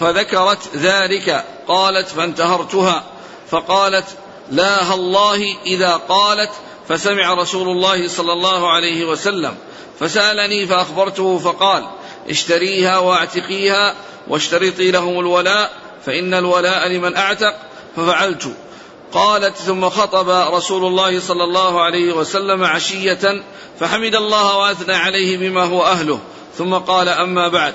فذكرت 0.00 0.76
ذلك. 0.76 1.44
قالت 1.68 2.08
فانتهرتها. 2.08 3.04
فقالت 3.50 4.06
لا 4.50 4.94
الله 4.94 5.56
إذا 5.66 6.00
قالت. 6.08 6.50
فسمع 6.88 7.34
رسول 7.34 7.68
الله 7.68 8.08
صلى 8.08 8.32
الله 8.32 8.70
عليه 8.70 9.04
وسلم. 9.04 9.54
فسألني 10.00 10.66
فأخبرته 10.66 11.38
فقال 11.38 11.86
اشتريها 12.30 12.98
واعتقيها 12.98 13.94
واشترطي 14.28 14.90
لهم 14.90 15.20
الولاء 15.20 15.70
فإن 16.06 16.34
الولاء 16.34 16.88
لمن 16.88 17.16
أعتق 17.16 17.54
ففعلت. 17.96 18.52
قالت 19.12 19.56
ثم 19.56 19.88
خطب 19.88 20.54
رسول 20.54 20.84
الله 20.84 21.20
صلى 21.20 21.44
الله 21.44 21.82
عليه 21.82 22.12
وسلم 22.12 22.64
عشية 22.64 23.42
فحمد 23.80 24.14
الله 24.14 24.56
وأثنى 24.56 24.94
عليه 24.94 25.36
بما 25.38 25.64
هو 25.64 25.84
أهله. 25.84 26.20
ثم 26.58 26.74
قال 26.74 27.08
أما 27.08 27.48
بعد 27.48 27.74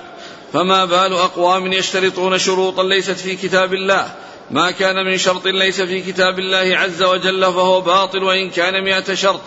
فما 0.54 0.86
بال 0.86 1.14
أقوام 1.14 1.74
يشترطون 1.74 2.38
شروطا 2.40 2.84
ليست 2.84 3.12
في 3.12 3.36
كتاب 3.36 3.74
الله؟ 3.74 4.12
ما 4.52 4.72
كان 4.72 5.06
من 5.06 5.18
شرط 5.18 5.48
ليس 5.48 5.82
في 5.82 6.02
كتاب 6.02 6.40
الله 6.40 6.78
عز 6.78 7.04
وجل 7.04 7.42
فهو 7.42 7.82
باطل 7.82 8.24
وإن 8.24 8.50
كان 8.50 8.84
مئة 8.84 9.14
شرط. 9.14 9.42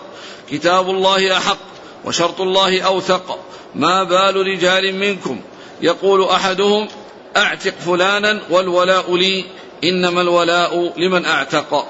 كتاب 0.51 0.91
الله 0.91 1.37
أحق 1.37 1.74
وشرط 2.05 2.41
الله 2.41 2.83
أوثق. 2.83 3.39
ما 3.75 4.03
بال 4.03 4.37
رجال 4.37 4.95
منكم؟ 4.95 5.41
يقول 5.83 6.25
أحدهم 6.29 6.89
أعتق 7.37 7.75
فلانا 7.87 8.41
والولاء 8.51 9.17
لي 9.17 9.45
إنما 9.85 10.21
الولاء 10.21 10.93
لمن 10.97 11.25
أعتق. 11.25 11.87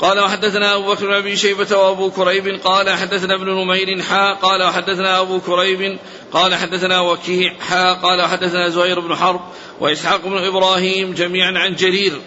قال 0.00 0.20
وحدثنا 0.20 0.76
أبو 0.76 0.92
بكر 0.92 1.06
بن 1.06 1.14
أبي 1.14 1.36
شيبة 1.36 1.76
وأبو 1.76 2.10
كريب 2.10 2.60
قال 2.64 2.90
حدثنا 2.90 3.34
ابن 3.34 3.50
نمير 3.50 4.02
حا 4.02 4.32
قال 4.32 4.62
وحدثنا 4.62 5.20
أبو 5.20 5.40
كريب 5.40 5.98
قال 6.32 6.54
حدثنا 6.54 7.00
وكيع 7.00 7.54
حا 7.60 7.92
قال 7.92 8.20
وحدثنا 8.20 8.68
زهير 8.68 9.00
بن 9.00 9.16
حرب 9.16 9.40
وإسحاق 9.80 10.20
بن 10.24 10.44
إبراهيم 10.44 11.14
جميعا 11.14 11.58
عن 11.58 11.74
جرير. 11.74 12.20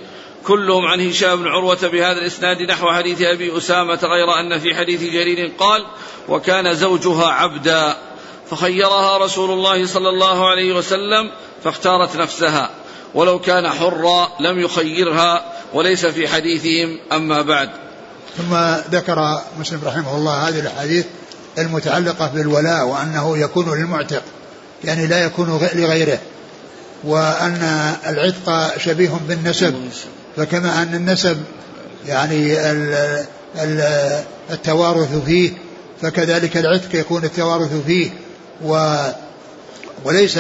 كلهم 0.47 0.86
عن 0.86 1.10
هشام 1.10 1.43
بن 1.43 1.47
عروة 1.47 1.88
بهذا 1.88 2.17
الإسناد 2.17 2.62
نحو 2.62 2.91
حديث 2.91 3.21
أبي 3.21 3.58
أسامة 3.58 3.99
غير 4.03 4.39
أن 4.39 4.60
في 4.60 4.75
حديث 4.75 5.01
جرير 5.01 5.51
قال 5.60 5.86
وكان 6.29 6.73
زوجها 6.75 7.27
عبدا 7.27 7.97
فخيرها 8.49 9.17
رسول 9.17 9.51
الله 9.51 9.88
صلى 9.88 10.10
الله 10.10 10.49
عليه 10.49 10.73
وسلم 10.73 11.32
فاختارت 11.63 12.15
نفسها 12.15 12.69
ولو 13.13 13.39
كان 13.39 13.69
حرا 13.69 14.29
لم 14.39 14.60
يخيرها 14.60 15.53
وليس 15.73 16.06
في 16.06 16.27
حديثهم 16.27 16.99
أما 17.12 17.41
بعد. 17.41 17.69
ثم 18.38 18.56
ذكر 18.91 19.41
مسلم 19.60 19.82
رحمه 19.86 20.15
الله 20.15 20.47
هذه 20.49 20.60
الحديث 20.60 21.06
المتعلقة 21.58 22.27
بالولاء 22.27 22.86
وأنه 22.86 23.38
يكون 23.38 23.79
للمعتق 23.79 24.23
يعني 24.84 25.08
لا 25.08 25.25
يكون 25.25 25.60
لغيره 25.75 26.19
وأن 27.03 27.93
العتق 28.08 28.77
شبيه 28.77 29.19
بالنسب. 29.27 29.75
فكما 30.38 30.84
أن 30.84 30.96
النسب 30.96 31.38
يعني 32.08 32.58
التوارث 34.52 35.26
فيه 35.26 35.52
فكذلك 36.02 36.58
العتق 36.58 36.96
يكون 36.96 37.24
التوارث 37.24 37.72
فيه 37.88 38.10
و 38.63 38.96
وليس 40.06 40.38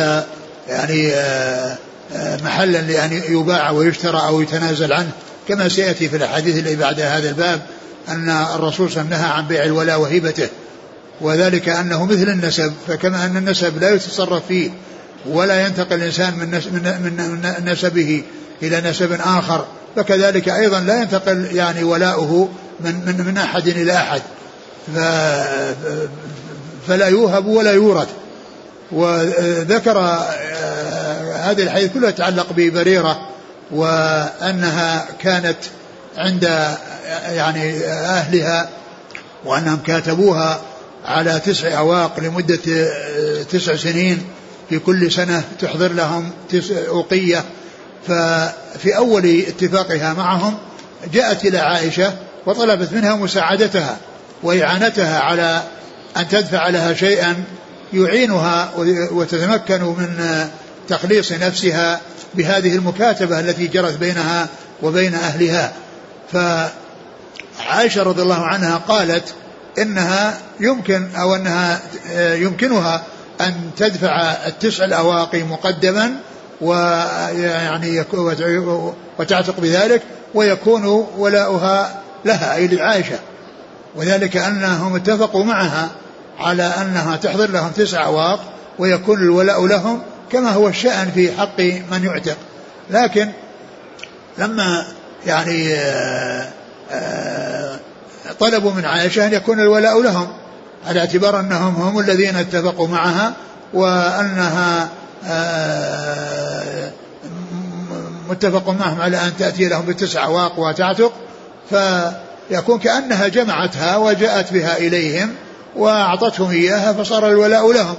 يعني 0.69 1.13
آه، 1.13 1.77
آه، 2.13 2.37
محلا 2.43 2.81
لأن 2.81 3.21
يباع 3.29 3.71
ويشترى 3.71 4.17
أو 4.27 4.41
يتنازل 4.41 4.93
عنه. 4.93 5.11
كما 5.47 5.69
سيأتي 5.69 6.09
في 6.09 6.15
الأحاديث 6.15 6.57
اللي 6.57 6.75
بعد 6.75 6.99
هذا 6.99 7.29
الباب 7.29 7.61
أن 8.09 8.29
الرسول 8.29 8.91
صلى 8.91 9.01
الله 9.01 9.15
عليه 9.15 9.25
وسلم 9.25 9.37
عن 9.37 9.47
بيع 9.47 9.63
الولاء 9.63 9.99
وهبته 9.99 10.49
وذلك 11.21 11.69
أنه 11.69 12.05
مثل 12.05 12.29
النسب. 12.29 12.73
فكما 12.87 13.25
أن 13.25 13.37
النسب 13.37 13.81
لا 13.81 13.93
يتصرف 13.93 14.47
فيه 14.47 14.69
ولا 15.25 15.65
ينتقل 15.65 15.95
الإنسان 15.95 16.33
من, 16.33 16.51
من, 16.51 17.13
من 17.63 17.71
نسبه 17.71 18.23
إلى 18.63 18.81
نسب 18.81 19.11
آخر 19.11 19.65
فكذلك 19.95 20.49
أيضا 20.49 20.79
لا 20.79 21.01
ينتقل 21.01 21.55
يعني 21.55 21.83
ولاؤه 21.83 22.49
من, 22.79 23.05
من, 23.05 23.25
من 23.25 23.37
أحد 23.37 23.67
إلى 23.67 23.93
أحد. 23.93 24.21
فلا 26.87 27.07
يوهب 27.07 27.45
ولا 27.45 27.71
يورث 27.71 28.07
وذكر 28.91 29.97
آه، 29.99 31.33
هذه 31.35 31.63
الحديث 31.63 31.93
كلها 31.93 32.11
تتعلق 32.11 32.47
ببريرة 32.57 33.29
وأنها 33.71 35.05
كانت 35.19 35.57
عند 36.17 36.43
يعني 37.29 37.85
أهلها 37.87 38.69
وأنهم 39.45 39.79
كاتبوها 39.87 40.61
على 41.05 41.41
تسع 41.45 41.77
أواق 41.77 42.19
لمدة 42.19 42.59
آه، 42.69 43.43
تسع 43.43 43.75
سنين. 43.75 44.23
في 44.69 44.79
كل 44.79 45.11
سنة 45.11 45.43
تحضر 45.59 45.93
لهم 45.93 46.31
تسع 46.49 46.75
أوقية. 46.87 47.43
ففي 48.07 48.97
أول 48.97 49.43
اتفاقها 49.47 50.13
معهم 50.13 50.57
جاءت 51.13 51.45
إلى 51.45 51.57
عائشة 51.57 52.13
وطلبت 52.45 52.93
منها 52.93 53.15
مساعدتها 53.15 53.97
وإعانتها 54.43 55.19
على 55.19 55.63
أن 56.17 56.27
تدفع 56.27 56.69
لها 56.69 56.93
شيئا 56.93 57.43
يعينها 57.93 58.71
وتتمكن 59.11 59.81
من 59.81 60.47
تخليص 60.89 61.31
نفسها 61.31 62.01
بهذه 62.35 62.75
المكاتبة 62.75 63.39
التي 63.39 63.67
جرت 63.67 63.97
بينها 63.97 64.47
وبين 64.81 65.15
أهلها. 65.15 65.73
فعائشة 66.31 68.03
رضي 68.03 68.21
الله 68.21 68.45
عنها 68.45 68.77
قالت 68.77 69.33
إنها 69.79 70.37
يمكن 70.59 71.07
أو 71.15 71.35
أنها 71.35 71.81
يمكنها 72.15 73.03
أن 73.41 73.71
تدفع 73.77 74.31
التسع 74.47 74.85
الأواقي 74.85 75.43
مقدما 75.43 76.11
ويعني 76.63 78.03
وتعتق 79.19 79.59
بذلك 79.59 80.01
ويكون 80.33 80.85
ولاؤها 81.17 82.01
لها 82.25 82.55
أي 82.55 82.67
لعائشة 82.67 83.19
وذلك 83.95 84.37
أنهم 84.37 84.95
اتفقوا 84.95 85.43
معها 85.43 85.89
على 86.39 86.63
أنها 86.63 87.15
تحضر 87.15 87.49
لهم 87.51 87.71
تسع 87.71 88.05
أواق 88.05 88.39
ويكون 88.79 89.21
الولاء 89.21 89.65
لهم 89.65 90.01
كما 90.31 90.49
هو 90.49 90.67
الشأن 90.67 91.11
في 91.11 91.31
حق 91.31 91.59
من 91.91 92.03
يعتق. 92.03 92.37
لكن 92.89 93.29
لما 94.37 94.85
يعني 95.25 95.73
آه، 95.73 96.49
آه، 96.91 97.79
طلبوا 98.39 98.71
من 98.71 98.85
عائشة 98.85 99.27
أن 99.27 99.33
يكون 99.33 99.59
الولاء 99.59 100.01
لهم 100.01 100.27
على 100.87 100.99
اعتبار 100.99 101.39
أنهم 101.39 101.75
هم 101.75 101.99
الذين 101.99 102.35
اتفقوا 102.35 102.87
معها 102.87 103.33
وأنها 103.73 104.89
متفق 108.29 108.69
معهم 108.69 109.01
على 109.01 109.17
أن 109.17 109.31
تأتي 109.39 109.67
لهم 109.67 109.85
بتسع 109.85 110.25
أواق 110.25 110.59
وتعتق 110.59 111.13
فيكون 111.69 112.79
كأنها 112.79 113.27
جمعتها 113.27 113.97
وجاءت 113.97 114.53
بها 114.53 114.77
إليهم 114.77 115.33
وأعطتهم 115.75 116.51
إياها 116.51 116.93
فصار 116.93 117.29
الولاء 117.29 117.71
لهم. 117.71 117.95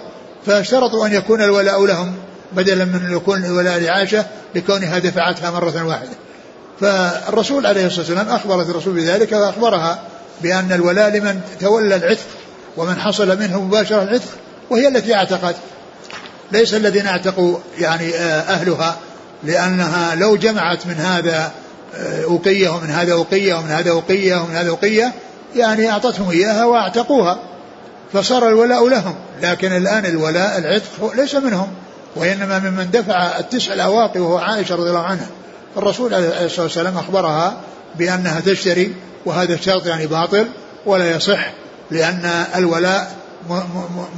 فاشترطوا 0.47 1.07
أن 1.07 1.13
يكون 1.13 1.43
الولاء 1.43 1.87
لهم 1.87 2.15
بدلا 2.53 2.85
من 2.85 3.17
يكون 3.17 3.45
الولاء 3.45 3.79
لعائشة 3.79 4.25
لكونها 4.55 4.99
دفعتها 4.99 5.51
مرة 5.51 5.85
واحدة. 5.85 6.13
فالرسول 6.81 7.67
عليه 7.67 7.87
الصلاة 7.87 8.01
والسلام 8.01 8.29
أخبرت 8.29 8.71
الرسول 8.71 8.95
بذلك 8.95 9.33
وأخبرها 9.33 10.03
بأن 10.43 10.73
الولاء 10.73 11.09
لمن 11.11 11.41
تولى 11.61 11.97
العتق 11.97 12.27
ومن 12.77 12.99
حصل 12.99 13.39
منه 13.39 13.63
مباشرة 13.63 14.03
العتق 14.03 14.29
وهي 14.71 14.89
التي 14.89 15.15
اعتقت. 15.15 15.55
ليس 16.53 16.75
الذين 16.75 17.07
اعتقوا 17.07 17.59
يعني 17.79 18.15
آه، 18.15 18.41
أهلها 18.41 18.97
لأنها 19.45 20.15
لو 20.15 20.37
جمعت 20.37 20.87
من 20.87 20.95
هذا 20.95 21.53
آه، 21.95 22.25
أوقية 22.25 22.69
ومن 22.69 22.91
هذا 22.91 23.13
أوقية 23.13 23.55
ومن 23.55 23.71
هذا 23.71 23.91
أوقية 23.91 24.37
ومن 24.37 24.55
هذا 24.55 24.71
أوقية 24.71 25.13
يعني 25.57 25.91
أعطتهم 25.91 26.31
إياها 26.31 26.65
وأعتقوها 26.65 27.39
فصار 28.13 28.49
الولاء 28.49 28.89
لهم. 28.89 29.15
لكن 29.43 29.77
الآن 29.77 30.07
الولاء 30.07 30.59
العتق 30.59 31.13
ليس 31.17 31.35
منهم 31.35 31.69
وإنما 32.17 32.59
ممن 32.59 32.91
دفع 32.91 33.39
التسع 33.39 33.73
الأواقي 33.73 34.21
وهو 34.21 34.39
عائشة 34.39 34.75
رضي 34.75 34.89
الله 34.89 35.03
عنها. 35.03 35.27
الرسول 35.77 36.15
عليه 36.15 36.45
الصلاة 36.45 36.63
والسلام 36.63 36.99
أخبرها 36.99 37.61
بأنها 37.99 38.41
تشتري 38.41 38.95
وهذا 39.27 39.55
الشرط 39.55 39.87
يعني 39.87 40.07
باطل 40.07 40.47
ولا 40.87 41.17
يصح 41.17 41.53
لأن 41.91 42.45
الولاء 42.57 43.17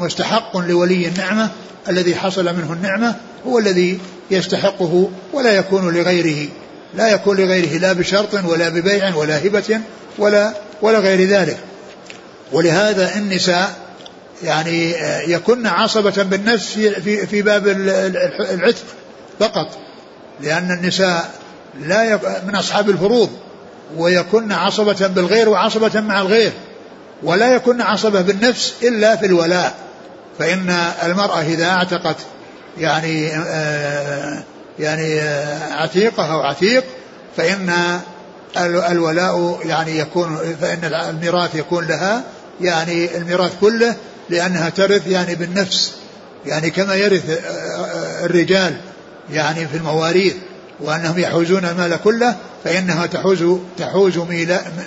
مستحق 0.01 0.57
لولي 0.57 1.09
النعمة 1.09 1.51
الذي 1.89 2.15
حصل 2.15 2.45
منه 2.45 2.73
النعمة 2.73 3.15
هو 3.47 3.59
الذي 3.59 3.99
يستحقه 4.31 5.11
ولا 5.33 5.53
يكون 5.53 5.95
لغيره. 5.95 6.49
لا 6.95 7.09
يكون 7.09 7.37
لغيره 7.37 7.79
لا 7.79 7.93
بشرط 7.93 8.45
ولا 8.45 8.69
ببيع 8.69 9.15
ولا 9.15 9.39
هبة 9.39 9.81
ولا 10.19 10.53
ولا 10.83 10.99
غير 10.99 11.29
ذلك. 11.29 11.59
ولهذا 12.53 13.17
النساء 13.17 13.75
يعني 14.45 14.93
يكن 15.33 15.67
عصبة 15.67 16.23
بالنفس 16.23 16.73
في 16.75 17.27
في 17.27 17.43
باب 17.43 17.69
العتق 17.69 18.85
فقط. 19.41 19.79
لأن 20.41 20.71
النساء 20.71 21.31
لا 21.81 22.19
من 22.47 22.55
أصحاب 22.55 22.91
الفروض 22.91 23.31
ويكن 23.97 24.53
عصبة 24.53 25.07
بالغير 25.07 25.49
وعصبة 25.49 26.01
مع 26.01 26.21
الغير. 26.21 26.53
ولا 27.23 27.55
يكن 27.55 27.81
عصبة 27.81 28.21
بالنفس 28.21 28.75
إلا 28.83 29.17
في 29.17 29.27
الولاء. 29.27 29.75
فإن 30.39 30.71
المرأة 31.03 31.41
إذا 31.41 31.67
اعتقت 31.67 32.17
يعني 32.79 33.37
آه 33.37 34.43
يعني 34.79 35.21
آه 35.21 35.73
عتيقة 35.73 36.33
أو 36.33 36.41
عتيق 36.41 36.85
فإن 37.37 38.01
الولاء 38.91 39.61
يعني 39.65 39.99
يكون 39.99 40.39
فإن 40.61 40.85
الميراث 40.85 41.55
يكون 41.55 41.87
لها 41.87 42.23
يعني 42.61 43.17
الميراث 43.17 43.53
كله 43.61 43.95
لأنها 44.31 44.69
ترث 44.69 45.07
يعني 45.07 45.35
بالنفس. 45.35 45.93
يعني 46.47 46.71
كما 46.71 46.95
يرث 46.95 47.31
آه، 47.31 47.35
آه، 47.35 48.25
الرجال 48.25 48.77
يعني 49.31 49.69
في 49.69 49.77
المواريث 49.77 50.35
وأنهم 50.81 51.19
يحوزون 51.19 51.65
المال 51.65 51.97
كله 52.05 52.37
فإنها 52.65 53.07
تحوز 53.07 53.45
تحوز 53.79 54.19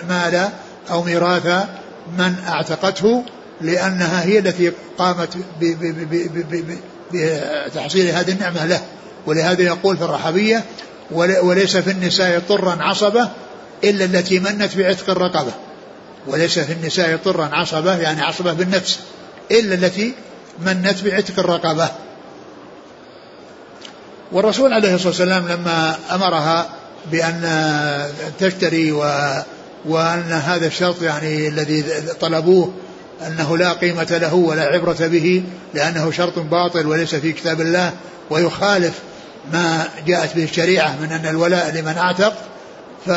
مال 0.10 0.50
أو 0.92 1.04
ميراث 1.04 1.68
من 2.18 2.36
اعتقته 2.48 3.24
لأنها 3.62 4.24
هي 4.24 4.40
التي 4.40 4.72
قامت 4.98 5.38
بتحصيل 7.14 8.08
هذه 8.08 8.32
النعمة 8.32 8.66
له. 8.66 8.82
ولهذا 9.26 9.62
يقول 9.62 9.98
في 9.98 10.04
الرحبية 10.04 10.64
وليس 11.12 11.78
في 11.78 11.92
النساء 11.92 12.40
طرا 12.40 12.78
عصبة 12.82 13.30
إلا 13.84 14.06
التي 14.06 14.40
منت 14.40 14.78
بعتق 14.78 15.10
الرقبة. 15.10 15.52
وليس 16.28 16.60
في 16.60 16.74
النساء 16.74 17.20
طرا 17.26 17.50
عصبة 17.54 17.98
يعني 17.98 18.22
عصبة 18.22 18.54
بالنفس 18.54 19.00
إلا 19.52 19.76
التي 19.76 20.14
منت 20.60 21.04
بعتق 21.04 21.40
الرقبة. 21.40 21.90
والرسول 24.32 24.74
عليه 24.74 24.96
الصلاة 24.96 25.10
والسلام 25.10 25.48
لما 25.48 25.98
أمرها 26.12 26.70
بأن 27.12 27.44
تشتري 28.40 28.92
و 28.92 29.04
وأن 29.86 30.32
هذا 30.32 30.68
الشرط 30.68 31.02
يعني 31.02 31.48
الذي 31.48 31.86
طلبوه 32.22 32.74
أنه 33.28 33.58
لا 33.58 33.74
قيمة 33.74 34.18
له 34.22 34.34
ولا 34.34 34.64
عبرة 34.64 34.98
به 35.00 35.44
لأنه 35.74 36.12
شرط 36.12 36.40
باطل 36.40 36.88
وليس 36.88 37.16
في 37.16 37.32
كتاب 37.32 37.62
الله 37.62 37.94
ويخالف 38.30 38.94
ما 39.54 39.88
جاءت 40.08 40.36
به 40.36 40.44
الشريعة 40.44 40.96
من 41.02 41.12
أن 41.12 41.26
الولاء 41.26 41.72
لمن 41.72 41.98
أعتق. 41.98 42.34
ف 43.06 43.10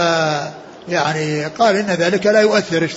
يعني 0.88 1.44
قال 1.44 1.76
إن 1.76 1.86
ذلك 1.86 2.26
لا 2.26 2.40
يؤثر 2.40 2.88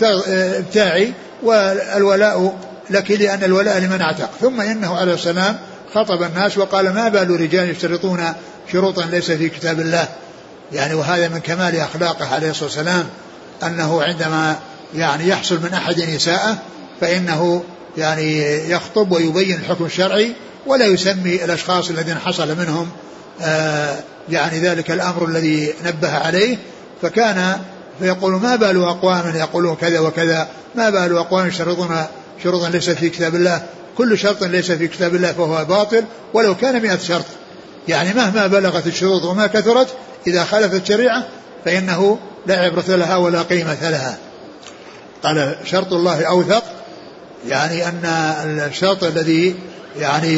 ابتاعي 0.57 1.13
والولاء 1.43 2.57
لك 2.89 3.11
لأن 3.11 3.43
الولاء 3.43 3.79
لمن 3.79 4.01
أعتق. 4.01 4.29
ثم 4.41 4.61
إنه 4.61 4.97
عليه 4.97 5.13
السلام 5.13 5.57
خطب 5.93 6.23
الناس 6.23 6.57
وقال 6.57 6.93
ما 6.93 7.09
بال 7.09 7.41
رجال 7.41 7.69
يشترطون 7.69 8.33
شروطا 8.71 9.05
ليس 9.05 9.31
في 9.31 9.49
كتاب 9.49 9.79
الله. 9.79 10.07
يعني 10.73 10.93
وهذا 10.93 11.27
من 11.27 11.39
كمال 11.39 11.75
أخلاقه 11.79 12.33
عليه 12.33 12.49
الصلاة 12.49 12.65
والسلام. 12.65 13.05
أنه 13.63 14.03
عندما 14.03 14.59
يعني 14.95 15.27
يحصل 15.27 15.59
من 15.63 15.73
أحد 15.73 16.01
نساءه 16.01 16.57
فإنه 17.01 17.63
يعني 17.97 18.41
يخطب 18.69 19.11
ويبين 19.11 19.55
الحكم 19.55 19.85
الشرعي 19.85 20.33
ولا 20.65 20.85
يسمي 20.85 21.45
الأشخاص 21.45 21.89
الذين 21.89 22.17
حصل 22.17 22.57
منهم 22.57 22.89
آه 23.41 23.99
يعني 24.29 24.59
ذلك 24.59 24.91
الأمر 24.91 25.25
الذي 25.25 25.73
نبه 25.85 26.11
عليه. 26.11 26.57
فكان 27.01 27.57
فيقول 27.99 28.33
ما 28.33 28.55
بال 28.55 28.83
أقوام 28.83 29.35
يقولون 29.35 29.75
كذا 29.75 29.99
وكذا؟ 29.99 30.47
ما 30.75 30.89
بال 30.89 31.17
أقوام 31.17 31.47
يشترطون 31.47 32.03
شروطا 32.43 32.69
ليس 32.69 32.89
في 32.89 33.09
كتاب 33.09 33.35
الله؟ 33.35 33.63
كل 33.97 34.17
شرط 34.17 34.43
ليس 34.43 34.71
في 34.71 34.87
كتاب 34.87 35.15
الله 35.15 35.31
فهو 35.31 35.65
باطل 35.65 36.03
ولو 36.33 36.55
كان 36.55 36.81
مئة 36.81 36.97
شرط. 36.97 37.25
يعني 37.87 38.13
مهما 38.13 38.47
بلغت 38.47 38.87
الشروط 38.87 39.23
وما 39.23 39.47
كثرت 39.47 39.87
إذا 40.27 40.43
خالفت 40.43 40.81
الشريعة 40.81 41.27
فإنه 41.65 42.19
لا 42.47 42.59
عبرة 42.59 42.95
لها 42.95 43.17
ولا 43.17 43.41
قيمة 43.41 43.89
لها. 43.89 44.17
قال 45.23 45.55
شرط 45.65 45.93
الله 45.93 46.25
أوثق 46.25 46.63
يعني 47.47 47.87
أن 47.87 48.05
الشرط 48.69 49.03
الذي 49.03 49.55
يعني 49.99 50.31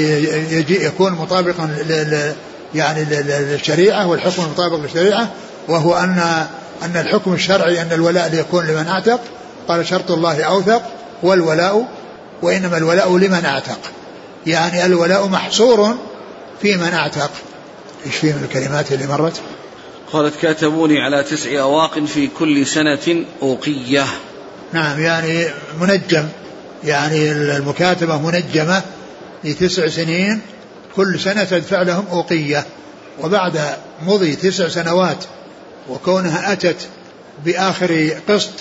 يجي 0.51 0.85
يكون 0.85 1.13
مطابقا 1.13 1.65
لل 1.65 2.35
يعني 2.75 3.05
للشريعة 3.05 4.07
والحكم 4.07 4.43
المطابق 4.43 4.75
للشريعة 4.75 5.27
وهو 5.67 5.95
أن 5.95 6.47
أن 6.83 6.97
الحكم 6.97 7.33
الشرعي 7.33 7.81
أن 7.81 7.91
الولاء 7.91 8.33
يكون 8.33 8.65
لمن 8.65 8.87
أعتق. 8.87 9.19
قال 9.67 9.87
شرط 9.87 10.11
الله 10.11 10.43
أوثق 10.43 10.81
والولاء 11.23 11.87
وإنما 12.41 12.77
الولاء 12.77 13.17
لمن 13.17 13.45
أعتق. 13.45 13.79
يعني 14.47 14.85
الولاء 14.85 15.27
محصور 15.27 15.95
في 16.61 16.77
من 16.77 16.93
أعتق. 16.93 17.31
إيش 18.05 18.15
فيه 18.15 18.33
من 18.33 18.43
الكلمات 18.43 18.91
اللي 18.91 19.07
مرت؟ 19.07 19.41
قالت 20.13 20.35
كاتبوني 20.41 21.01
على 21.01 21.23
تسع 21.23 21.61
أواق 21.61 21.99
في 21.99 22.27
كل 22.27 22.67
سنة 22.67 23.25
أوقية. 23.41 24.05
نعم 24.73 24.99
يعني 24.99 25.47
منجم 25.81 26.27
يعني 26.83 27.31
المكاتبة 27.31 28.17
منجمة 28.17 28.81
لتسع 29.43 29.87
سنين 29.87 30.41
كل 30.95 31.19
سنة 31.19 31.43
تدفع 31.43 31.81
لهم 31.81 32.05
أوقية. 32.11 32.65
وبعد 33.19 33.59
مضي 34.01 34.35
تسع 34.35 34.67
سنوات 34.67 35.25
وكونها 35.89 36.53
أتت 36.53 36.87
بآخر 37.45 38.09
قسط 38.29 38.53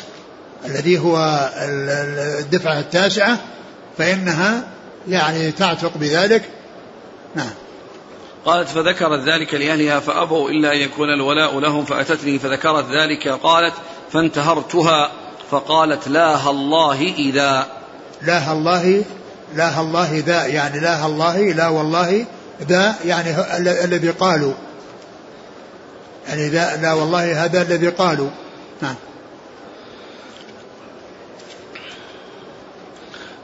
الذي 0.66 0.98
هو 0.98 1.50
الدفعة 2.40 2.78
التاسعة 2.78 3.38
فإنها 3.98 4.64
يعني 5.08 5.52
تعتق 5.52 5.92
بذلك. 5.96 6.42
نعم. 7.34 7.50
قالت 8.46 8.68
فذكرت 8.68 9.20
ذلك 9.20 9.54
لأهلها 9.54 10.00
فأبوا 10.00 10.50
إلا 10.50 10.72
أن 10.72 10.78
يكون 10.78 11.08
الولاء 11.08 11.60
لهم 11.60 11.84
فأتتني 11.84 12.38
فذكرت 12.38 12.84
ذلك 12.90 13.28
قالت 13.28 13.74
فانتهرتها 14.12 15.10
فقالت 15.50 16.08
لا 16.08 16.50
الله 16.50 17.02
إذا. 17.02 17.66
لا 18.22 18.52
الله 18.52 19.04
لا 19.54 19.80
الله 19.80 20.22
ذا 20.26 20.46
يعني 20.46 20.80
لا 20.80 21.06
الله 21.06 21.38
لا 21.38 21.68
والله 21.68 22.26
ذا 22.62 22.94
يعني 23.04 23.36
الذي 23.84 24.10
قالوا. 24.10 24.52
يعني 26.28 26.50
لا, 26.50 26.76
لا 26.76 26.92
والله 26.92 27.44
هذا 27.44 27.62
الذي 27.62 27.88
قالوا. 27.88 28.30
نعم. 28.82 28.94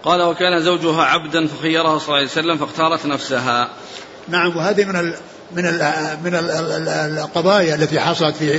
قال 0.05 0.23
وكان 0.23 0.61
زوجها 0.61 1.03
عبدا 1.03 1.47
فخيرها 1.47 1.99
صلى 1.99 2.07
الله 2.07 2.17
عليه 2.17 2.27
وسلم 2.27 2.57
فاختارت 2.57 3.07
نفسها. 3.07 3.69
نعم 4.29 4.57
وهذه 4.57 4.85
من 4.85 5.13
من 5.57 5.65
من 6.25 6.35
ال 6.35 6.89
القضايا 7.19 7.75
التي 7.75 8.01
حصلت 8.01 8.37
في 8.37 8.59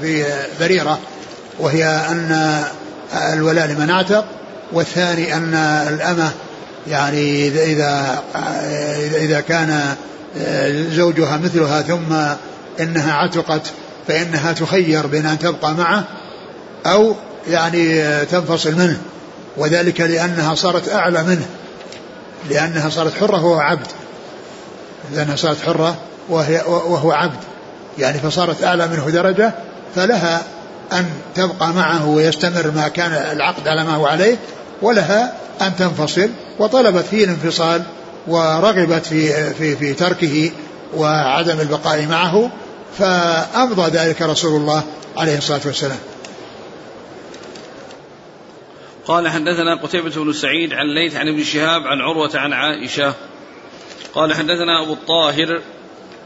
في 0.00 0.24
بريرة 0.60 0.98
وهي 1.58 1.84
أن 1.84 2.62
الولاء 3.32 3.66
لمن 3.66 3.90
اعتق 3.90 4.24
والثاني 4.72 5.36
أن 5.36 5.54
الأمة 5.88 6.30
يعني 6.88 7.48
إذا 7.48 8.22
إذا 9.14 9.40
كان 9.40 9.94
زوجها 10.90 11.36
مثلها 11.36 11.82
ثم 11.82 12.12
إنها 12.80 13.12
عتقت 13.12 13.62
فإنها 14.08 14.52
تخير 14.52 15.06
بين 15.06 15.26
ان 15.26 15.38
تبقى 15.38 15.74
معه 15.74 16.04
أو 16.86 17.14
يعني 17.48 18.02
تنفصل 18.24 18.74
منه 18.74 18.98
وذلك 19.56 20.00
لأنها 20.00 20.54
صارت 20.54 20.88
أعلى 20.88 21.22
منه 21.22 21.46
لأنها 22.50 22.90
صارت 22.90 23.14
حرة 23.14 23.44
وهو 23.44 23.60
عبد. 23.60 23.86
لأنها 25.12 25.36
صارت 25.36 25.60
حرة 25.60 25.96
وهي 26.28 26.62
وهو 26.66 27.12
عبد. 27.12 27.40
يعني 27.98 28.18
فصارت 28.18 28.64
أعلى 28.64 28.88
منه 28.88 29.10
درجة 29.10 29.52
فلها 29.94 30.42
أن 30.92 31.10
تبقى 31.34 31.72
معه 31.72 32.08
ويستمر 32.08 32.70
ما 32.70 32.88
كان 32.88 33.12
العقد 33.12 33.68
على 33.68 33.84
ما 33.84 33.94
هو 33.94 34.06
عليه 34.06 34.36
ولها 34.82 35.34
أن 35.62 35.76
تنفصل 35.76 36.30
وطلبت 36.58 37.04
فيه 37.04 37.24
الانفصال 37.24 37.82
ورغبت 38.26 39.06
في 39.06 39.54
في 39.54 39.76
في 39.76 39.94
تركه 39.94 40.50
وعدم 40.96 41.60
البقاء 41.60 42.06
معه 42.06 42.50
فأمضى 42.98 43.90
ذلك 43.90 44.22
رسول 44.22 44.60
الله 44.60 44.82
عليه 45.16 45.38
الصلاة 45.38 45.60
والسلام. 45.64 45.98
قال 49.06 49.28
حدثنا 49.28 49.82
قتيبة 49.82 50.24
بن 50.24 50.32
سعيد 50.32 50.72
عن 50.72 50.86
ليث 50.94 51.16
عن 51.16 51.28
ابن 51.28 51.44
شهاب 51.44 51.82
عن 51.82 52.00
عروة 52.00 52.30
عن 52.34 52.52
عائشة 52.52 53.14
قال 54.14 54.34
حدثنا 54.34 54.82
أبو 54.82 54.92
الطاهر 54.92 55.60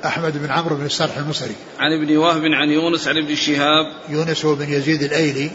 أحمد 0.05 0.38
بن 0.38 0.51
عمرو 0.51 0.77
بن 0.77 0.85
السرح 0.85 1.16
المصري. 1.16 1.55
عن 1.79 1.92
ابن 1.92 2.16
وهب 2.16 2.44
عن 2.44 2.70
يونس 2.70 3.09
عن 3.09 3.16
ابن 3.16 3.35
شهاب. 3.35 3.85
يونس 4.09 4.44
هو 4.44 4.55
بن 4.55 4.72
يزيد 4.72 5.03
الأيلي 5.03 5.51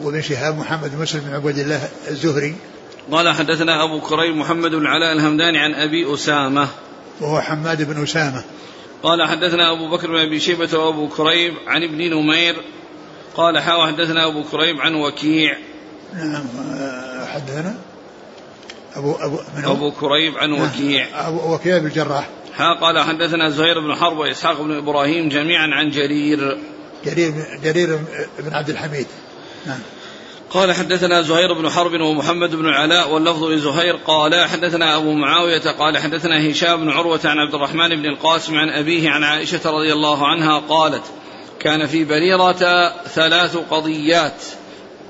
وابن 0.00 0.22
شهاب 0.22 0.58
محمد 0.58 0.90
بن 0.90 1.02
مسلم 1.02 1.20
بن 1.20 1.34
عبد 1.34 1.58
الله 1.58 1.88
الزهري. 2.08 2.56
قال 3.12 3.34
حدثنا 3.34 3.84
أبو 3.84 4.00
كريم 4.00 4.40
محمد 4.40 4.70
بن 4.70 4.86
علاء 4.86 5.12
الهمداني 5.12 5.58
عن 5.58 5.74
أبي 5.74 6.14
أسامة. 6.14 6.68
وهو 7.20 7.40
حماد 7.40 7.82
بن 7.82 8.02
أسامة. 8.02 8.44
قال 9.02 9.28
حدثنا 9.28 9.72
أبو 9.72 9.96
بكر 9.96 10.06
بن 10.06 10.18
أبي 10.18 10.40
شيبة 10.40 10.78
وأبو 10.78 11.08
كريب 11.08 11.54
عن 11.66 11.82
ابن 11.82 12.14
نمير. 12.14 12.56
قال 13.36 13.58
حاوى 13.58 13.86
حدثنا 13.86 14.26
أبو 14.26 14.42
كريب 14.42 14.80
عن 14.80 14.94
وكيع. 14.94 15.56
نعم 16.14 16.46
حدثنا؟ 17.26 17.74
أبو 18.96 19.12
أبو 19.12 19.38
من 19.56 19.64
أبو 19.64 19.90
كريب 19.90 20.38
عن 20.38 20.50
نعم. 20.50 20.62
وكيع. 20.62 21.28
أبو 21.28 21.54
وكيع 21.54 21.78
بن 21.78 21.86
الجراح. 21.86 22.28
ها 22.56 22.74
قال 22.80 22.98
حدثنا 22.98 23.50
زهير 23.50 23.80
بن 23.80 23.94
حرب 23.94 24.18
وإسحاق 24.18 24.62
بن 24.62 24.76
إبراهيم 24.76 25.28
جميعا 25.28 25.66
عن 25.66 25.90
جرير. 25.90 26.58
جرير 27.04 27.32
جرير 27.62 27.98
بن 28.38 28.54
عبد 28.54 28.70
الحميد. 28.70 29.06
نعم. 29.66 29.78
قال 30.54 30.72
حدثنا 30.72 31.22
زهير 31.22 31.52
بن 31.52 31.70
حرب 31.70 32.00
ومحمد 32.00 32.54
بن 32.54 32.68
العلاء 32.68 33.10
واللفظ 33.10 33.44
لزهير 33.44 33.96
قال 33.96 34.48
حدثنا 34.48 34.96
أبو 34.96 35.12
معاوية 35.12 35.70
قال 35.78 35.98
حدثنا 35.98 36.50
هشام 36.50 36.80
بن 36.80 36.90
عروة 36.90 37.20
عن 37.24 37.38
عبد 37.38 37.54
الرحمن 37.54 37.88
بن 37.88 38.06
القاسم 38.06 38.56
عن 38.56 38.68
أبيه 38.68 39.10
عن 39.10 39.24
عائشة 39.24 39.70
رضي 39.70 39.92
الله 39.92 40.26
عنها 40.26 40.58
قالت 40.58 41.02
كان 41.60 41.86
في 41.86 42.04
بريرة 42.04 42.88
ثلاث 43.14 43.56
قضيات. 43.56 44.42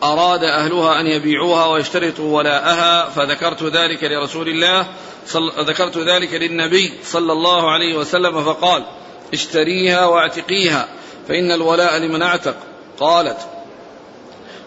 أراد 0.03 0.45
أهلها 0.45 1.01
أن 1.01 1.07
يبيعوها 1.07 1.67
ويشترطوا 1.67 2.37
ولاءها 2.37 3.09
فذكرت 3.09 3.63
ذلك 3.63 4.05
لرسول 4.05 4.49
الله 4.49 4.87
صل... 5.27 5.53
ذكرت 5.69 5.99
ذلك 5.99 6.35
للنبي 6.35 6.93
صلى 7.05 7.33
الله 7.33 7.71
عليه 7.71 7.97
وسلم 7.97 8.45
فقال 8.45 8.85
اشتريها 9.33 10.07
واعتقيها 10.07 10.89
فإن 11.29 11.53
الولاء 11.53 11.99
لمن 11.99 12.23
اعتق. 12.23 12.55
قالت 13.01 13.39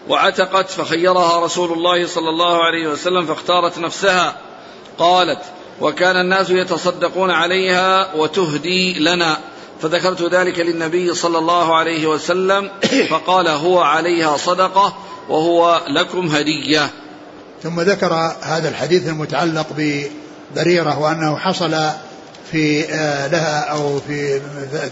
وعتقت 0.08 0.70
فخيرها 0.70 1.44
رسول 1.44 1.72
الله 1.72 2.06
صلى 2.06 2.28
الله 2.28 2.64
عليه 2.64 2.88
وسلم 2.88 3.26
فاختارت 3.26 3.78
نفسها. 3.78 4.36
قالت 4.98 5.40
وكان 5.80 6.16
الناس 6.16 6.50
يتصدقون 6.50 7.30
عليها 7.30 8.14
وتهدي 8.14 8.98
لنا. 8.98 9.38
فذكرت 9.82 10.34
ذلك 10.34 10.58
للنبي 10.58 11.14
صلى 11.14 11.38
الله 11.38 11.76
عليه 11.76 12.06
وسلم 12.06 12.70
فقال 13.10 13.48
هو 13.48 13.80
عليها 13.80 14.36
صدقة 14.36 14.96
وهو 15.28 15.80
لكم 15.88 16.26
هدية. 16.26 16.90
ثم 17.62 17.80
ذكر 17.80 18.36
هذا 18.42 18.68
الحديث 18.68 19.08
المتعلق 19.08 19.66
ببريرة 19.76 20.98
وأنه 20.98 21.36
حصل 21.36 21.90
في 22.52 22.84
آه، 22.84 23.26
لها 23.26 23.60
أو 23.60 24.00
في 24.00 24.40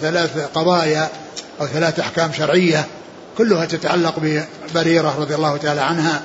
ثلاث 0.01 0.49
قضايا 0.55 1.09
أو 1.61 1.66
ثلاث 1.66 2.01
أحكام 2.01 2.33
شرعية 2.33 2.87
كلها 3.38 3.64
تتعلق 3.64 4.14
ببريرة 4.72 5.14
رضي 5.18 5.35
الله 5.35 5.57
تعالى 5.57 5.81
عنها. 5.81 6.22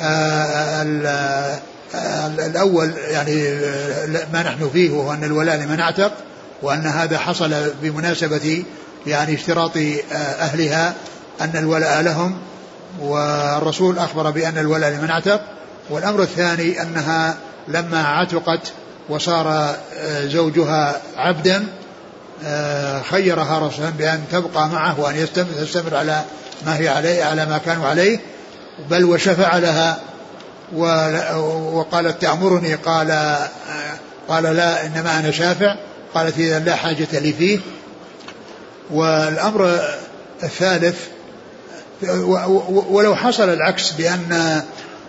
آه، 0.00 1.58
الأول 2.46 2.92
يعني 3.10 3.60
ما 4.32 4.42
نحن 4.42 4.70
فيه 4.72 4.90
وهو 4.90 5.12
أن 5.12 5.24
الولاء 5.24 5.56
لمن 5.56 5.80
اعتق. 5.80 6.12
وأن 6.62 6.86
هذا 6.86 7.18
حصل 7.18 7.70
بمناسبة 7.82 8.64
يعني 9.06 9.34
اشتراط 9.34 9.76
آه، 9.76 10.14
أهلها 10.16 10.94
أن 11.40 11.50
الولاء 11.54 12.02
لهم 12.02 12.38
والرسول 13.00 13.98
أخبر 13.98 14.30
بأن 14.30 14.58
الولاء 14.58 14.90
لمن 14.90 15.10
اعتق. 15.10 15.40
والأمر 15.90 16.22
الثاني 16.22 16.82
أنها 16.82 17.36
لما 17.68 18.02
عتقت 18.06 18.72
وصار 19.08 19.74
آه، 19.98 20.26
زوجها 20.26 21.00
عبدا 21.16 21.66
آه، 22.44 23.02
خيرها 23.02 23.68
رسولا 23.68 23.90
بأن 23.90 24.24
تبقى 24.32 24.68
معه 24.68 25.00
وأن 25.00 25.16
يستمر 25.56 25.96
على 25.96 26.22
ما 26.66 26.78
هي 26.78 26.88
عليه 26.88 27.24
على 27.24 27.46
ما 27.46 27.58
كانوا 27.58 27.86
عليه 27.86 28.20
بل 28.90 29.04
وشفع 29.04 29.58
لها. 29.58 29.98
وقالت 31.72 32.22
تأمرني 32.22 32.74
قال 32.74 33.36
قال 34.28 34.42
لا 34.42 34.86
إنما 34.86 35.18
أنا 35.18 35.30
شافع. 35.30 35.76
قالت 36.14 36.38
إذا 36.38 36.58
لا 36.58 36.76
حاجة 36.76 37.08
لي 37.12 37.32
فيه. 37.32 37.58
والأمر 38.90 39.80
الثالث 40.42 40.96
ولو 42.90 43.16
حصل 43.16 43.48
العكس 43.48 43.92
بأن 43.92 44.62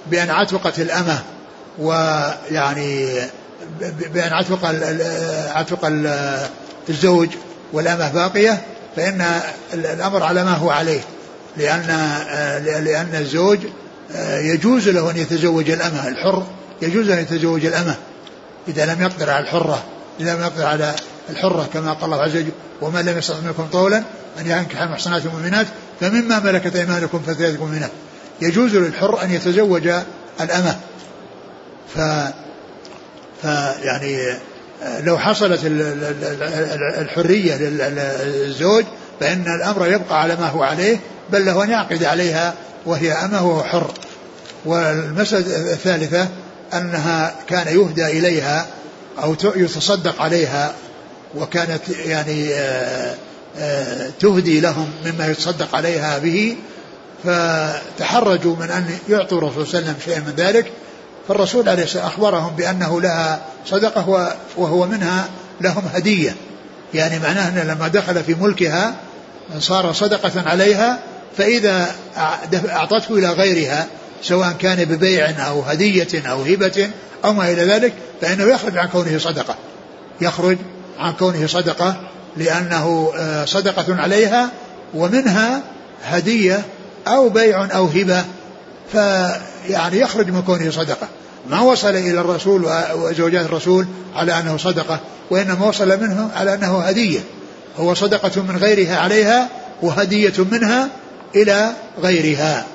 بأن 0.08 0.30
عتقت 0.30 0.80
الأمة 0.80 1.24
ويعني 1.80 3.20
بأن 4.14 4.34
عتق 4.34 4.66
عتق 5.56 5.92
الزوج 6.90 7.30
والأمة 7.74 8.10
باقية 8.10 8.62
فإن 8.96 9.42
الأمر 9.74 10.24
على 10.24 10.44
ما 10.44 10.54
هو 10.54 10.70
عليه. 10.70 11.02
لأن 11.58 11.88
لأن 12.86 13.16
الزوج 13.16 13.60
يجوز 14.26 14.90
له 14.90 15.12
أن 15.12 15.18
يتزوج 15.18 15.70
الأمة 15.70 16.08
الحر 16.08 16.48
يجوز 16.82 17.10
أن 17.10 17.20
يتزوج 17.20 17.66
الأمة 17.66 17.96
إذا 18.68 18.86
لم 18.86 19.02
يقدر 19.02 19.30
على 19.30 19.44
الحرة. 19.44 19.84
إذا 20.20 20.36
لم 20.36 20.42
يقدر 20.42 20.66
على 20.66 20.96
الحرة 21.30 21.70
كما 21.74 21.94
قال 21.94 22.04
الله 22.06 22.24
عز 22.24 22.36
وجل 22.36 22.52
ومن 22.82 23.06
لم 23.06 23.18
يستطع 23.18 23.40
منكم 23.40 23.68
طولا 23.72 23.98
أن 24.40 24.48
ينكح 24.48 24.82
المحصنات 24.82 25.26
المؤمنات 25.26 25.68
فمما 26.00 26.40
ملكت 26.40 26.76
أيمانكم 26.76 27.20
فتياتكم 27.20 27.72
منها. 27.72 27.90
يجوز 28.42 28.76
للحر 28.76 29.24
أن 29.24 29.32
يتزوج 29.32 29.90
الأمة. 30.42 30.76
ف 31.96 32.00
فيعني 33.42 34.38
لو 35.00 35.18
حصلت 35.18 35.60
الحرية 36.98 37.56
للزوج 37.56 38.84
فإن 39.20 39.46
الأمر 39.62 39.88
يبقى 39.88 40.22
على 40.22 40.36
ما 40.36 40.48
هو 40.48 40.64
عليه 40.64 40.98
بل 41.32 41.46
له 41.46 41.64
أن 41.64 41.70
يعقد 41.70 42.04
عليها 42.04 42.54
وهي 42.86 43.12
أمة 43.12 43.48
وهو 43.48 43.64
حر. 43.64 43.92
والمسألة 44.66 45.72
الثالثة 45.74 46.28
أنها 46.74 47.36
كان 47.48 47.68
يهدى 47.68 48.06
إليها 48.06 48.68
أو 49.24 49.36
يتصدق 49.56 50.22
عليها 50.22 50.74
وكانت 51.36 51.82
يعني 52.06 52.54
آه، 52.54 53.16
آه، 53.58 54.10
تهدي 54.20 54.60
لهم 54.60 54.90
مما 55.06 55.28
يتصدق 55.28 55.76
عليها 55.76 56.18
به 56.18 56.58
فتحرجوا 57.24 58.56
من 58.56 58.72
أن 58.72 58.98
يعطوا 59.10 59.38
الرسول 59.38 59.68
صلى 59.68 59.80
الله 59.80 59.90
عليه 59.90 60.00
وسلم 60.00 60.06
شيئا 60.06 60.20
من 60.20 60.34
ذلك. 60.38 60.72
فالرسول 61.28 61.70
عليه 61.70 61.84
الصلاة 61.84 62.08
أخبرهم 62.08 62.56
بأنه 62.56 63.02
لها 63.02 63.42
صدقة 63.66 64.34
وهو 64.58 64.86
منها 64.86 65.30
لهم 65.62 65.84
هدية. 65.94 66.36
يعني 66.94 67.20
معناه 67.20 67.50
أنه 67.50 67.74
لما 67.74 67.88
دخل 67.88 68.24
في 68.24 68.36
ملكها 68.36 68.96
صار 69.60 69.94
صدقة 69.94 70.50
عليها 70.50 71.00
فإذا 71.38 71.96
أعطته 72.70 73.16
إلى 73.16 73.30
غيرها 73.30 73.88
سواء 74.24 74.52
كان 74.60 74.86
ببيع 74.86 75.48
أو 75.48 75.62
هدية 75.62 76.30
أو 76.30 76.42
هبة 76.42 76.90
أو 77.26 77.34
ما 77.34 77.52
إلى 77.52 77.64
ذلك 77.64 77.94
فإنه 78.22 78.44
يخرج 78.44 78.78
عن 78.78 78.88
كونه 78.88 79.18
صدقة. 79.18 79.56
يخرج 80.22 80.58
عن 81.00 81.14
كونه 81.14 81.48
صدقة 81.48 81.96
لأنه 82.38 83.12
آه، 83.18 83.46
صدقة 83.46 83.96
عليها 83.96 84.50
ومنها 84.94 85.62
هدية 86.04 86.66
أو 87.08 87.30
بيع 87.30 87.76
أو 87.76 87.86
هبة. 87.86 88.26
فيعني 88.92 90.00
يخرج 90.00 90.30
من 90.30 90.42
كونه 90.42 90.72
صدقة. 90.72 91.08
ما 91.50 91.62
وصل 91.62 91.90
إلى 91.90 92.22
الرسول 92.22 92.66
وزوجات 92.96 93.46
الرسول 93.46 93.88
على 94.16 94.40
أنه 94.40 94.58
صدقة 94.58 95.00
وإنما 95.30 95.66
وصل 95.66 96.02
منه 96.02 96.30
على 96.36 96.54
أنه 96.54 96.80
هدية. 96.80 97.20
هو 97.78 97.94
صدقة 97.94 98.42
من 98.42 98.58
غيرها 98.58 98.98
عليها 98.98 99.50
وهدية 99.82 100.34
منها 100.52 100.90
إلى 101.36 101.72
غيرها. 102.02 102.66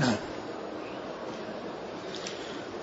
نعم. 0.00 0.14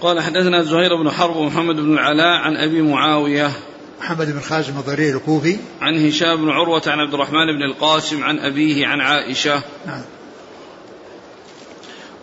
قال 0.02 0.22
حدثنا 0.22 0.64
زهير 0.64 0.96
بن 0.96 1.12
حرب 1.12 1.36
ومحمد 1.36 1.76
بن 1.76 1.94
العلاء 1.94 2.42
عن 2.42 2.58
أبي 2.58 2.82
معاوية. 2.82 3.52
محمد 4.00 4.32
بن 4.32 4.40
خازم 4.40 4.78
الضرير 4.78 5.16
الكوفي. 5.16 5.58
عن 5.82 6.08
هشام 6.08 6.46
بن 6.46 6.50
عروة 6.50 6.82
عن 6.88 7.00
عبد 7.00 7.14
الرحمن 7.14 7.46
بن 7.46 7.64
القاسم 7.64 8.24
عن 8.24 8.40
أبيه 8.40 8.88
عن 8.88 9.02
عائشة. 9.02 9.62
نعم. 9.86 10.04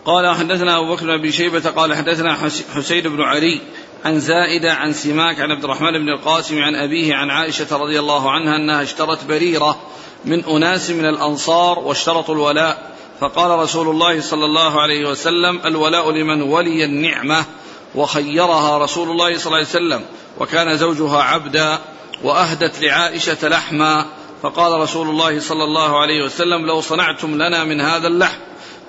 قال 0.05 0.35
حدثنا 0.35 0.77
أبو 0.77 0.95
بكر 0.95 1.17
بن 1.17 1.31
شيبة 1.31 1.69
قال 1.69 1.95
حدثنا 1.95 2.37
حسين 2.75 3.03
بن 3.03 3.21
علي 3.21 3.61
عن 4.05 4.19
زائدة 4.19 4.73
عن 4.73 4.93
سماك 4.93 5.39
عن 5.39 5.51
عبد 5.51 5.63
الرحمن 5.63 5.91
بن 5.91 6.09
القاسم 6.09 6.61
عن 6.61 6.75
أبيه 6.75 7.15
عن 7.15 7.29
عائشة 7.29 7.77
رضي 7.77 7.99
الله 7.99 8.31
عنها 8.31 8.55
أنها 8.55 8.81
اشترت 8.81 9.25
بريرة 9.25 9.79
من 10.25 10.43
أناس 10.45 10.89
من 10.89 11.05
الأنصار 11.05 11.79
واشترطوا 11.79 12.35
الولاء. 12.35 12.95
فقال 13.19 13.59
رسول 13.59 13.87
الله 13.87 14.21
صلى 14.21 14.45
الله 14.45 14.81
عليه 14.81 15.09
وسلم 15.09 15.59
الولاء 15.65 16.11
لمن 16.11 16.41
ولي 16.41 16.85
النعمة. 16.85 17.45
وخيرها 17.95 18.77
رسول 18.77 19.11
الله 19.11 19.37
صلى 19.37 19.45
الله 19.45 19.57
عليه 19.57 19.67
وسلم 19.67 20.01
وكان 20.39 20.77
زوجها 20.77 21.21
عبدا 21.21 21.79
وأهدت 22.23 22.81
لعائشة 22.81 23.47
لحما 23.47 24.05
فقال 24.41 24.81
رسول 24.81 25.09
الله 25.09 25.39
صلى 25.39 25.63
الله 25.63 26.01
عليه 26.01 26.25
وسلم 26.25 26.65
لو 26.65 26.81
صنعتم 26.81 27.35
لنا 27.35 27.63
من 27.63 27.81
هذا 27.81 28.07
اللحم. 28.07 28.39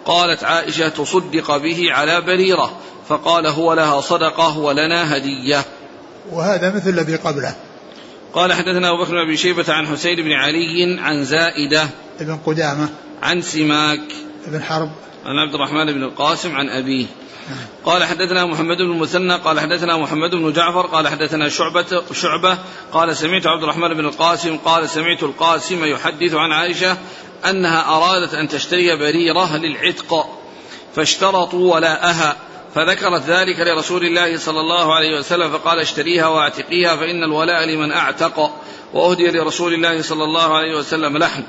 قالت 0.05 0.45
عائشة 0.45 0.89
تصدق 0.89 1.57
به 1.57 1.93
على 1.93 2.21
بريرة. 2.21 2.73
فقال 3.09 3.47
هو 3.47 3.73
لها 3.73 4.01
صدقة 4.01 4.59
ولنا 4.59 5.17
هدية. 5.17 5.65
وهذا 6.33 6.75
مثل 6.75 6.91
الذي 6.91 7.17
قبله. 7.17 7.55
قال 8.35 8.53
حدثنا 8.53 8.91
أبو 8.91 9.03
بكر 9.03 9.11
بن 9.11 9.19
أبي 9.19 9.37
شيبة 9.37 9.73
عن 9.73 9.87
حسين 9.87 10.17
بن 10.17 10.33
علي 10.33 11.01
عن 11.01 11.25
زائدة 11.25 11.89
ابن 12.21 12.39
قدامة. 12.47 12.89
عن 13.23 13.43
سماك. 13.43 14.01
ابن 14.47 14.63
حرب. 14.63 14.91
عن 15.25 15.37
عبد 15.37 15.55
الرحمن 15.55 15.93
بن 15.93 16.03
القاسم 16.03 16.57
عن 16.57 16.69
أبيه. 16.69 17.07
قال 17.85 18.05
حدثنا 18.05 18.47
محمد 18.47 18.77
بن 18.77 18.93
المثنى 18.93 19.35
قال 19.35 19.61
حدثنا 19.61 19.97
محمد 19.97 20.31
بن 20.31 20.53
جعفر 20.53 20.87
قال 20.87 21.09
حدثنا 21.09 21.49
شعبة 21.49 22.03
شعبة 22.13 22.59
قال 22.93 23.17
سمعت 23.17 23.47
عبد 23.47 23.63
الرحمن 23.63 23.95
بن 23.95 24.05
القاسم 24.07 24.57
قال 24.57 24.89
سمعت 24.89 25.23
القاسم 25.23 25.85
يحدث 25.85 26.35
عن 26.35 26.53
عائشة 26.53 26.97
أنها 27.51 27.97
أرادت 27.97 28.35
أن 28.35 28.49
تشتري 28.49 28.97
بريرة 28.97 29.57
للعتق 29.57 30.29
فاشترطوا 30.97 31.75
ولاءها 31.75 32.37
فذكرت 32.75 33.23
ذلك 33.23 33.61
لرسول 33.61 34.05
الله 34.05 34.39
صلى 34.39 34.61
الله 34.61 34.95
عليه 34.95 35.19
وسلم 35.19 35.51
فقال 35.51 35.79
اشتريها 35.79 36.27
واعتقيها 36.27 36.97
فإن 36.97 37.25
الولاء 37.25 37.65
لمن 37.65 37.93
أعتق 37.93 38.51
وأهدي 38.95 39.31
لرسول 39.31 39.75
الله 39.75 40.03
صلى 40.03 40.25
الله 40.25 40.57
عليه 40.57 40.77
وسلم 40.77 41.19
لحم. 41.19 41.43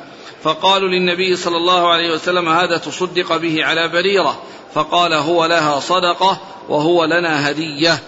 فقالوا 0.43 0.89
للنبي 0.89 1.35
صلى 1.35 1.57
الله 1.57 1.91
عليه 1.91 2.13
وسلم 2.13 2.49
هذا 2.49 2.77
تصدق 2.77 3.37
به 3.37 3.65
على 3.65 3.87
بريرة. 3.87 4.41
فقال 4.73 5.13
هو 5.13 5.45
لها 5.45 5.79
صدقة 5.79 6.37
وهو 6.69 7.05
لنا 7.05 7.49
هدية. 7.49 7.99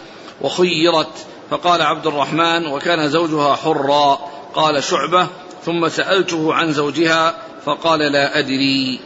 وخيرت. 0.41 1.11
فقال 1.49 1.81
عبد 1.81 2.07
الرحمن 2.07 2.67
وكان 2.67 3.09
زوجها 3.09 3.55
حرا. 3.55 4.19
قال 4.55 4.83
شعبة. 4.83 5.27
ثم 5.65 5.89
سألته 5.89 6.53
عن 6.53 6.73
زوجها 6.73 7.35
فقال 7.65 7.99
لا 7.99 8.39
أدري. 8.39 8.99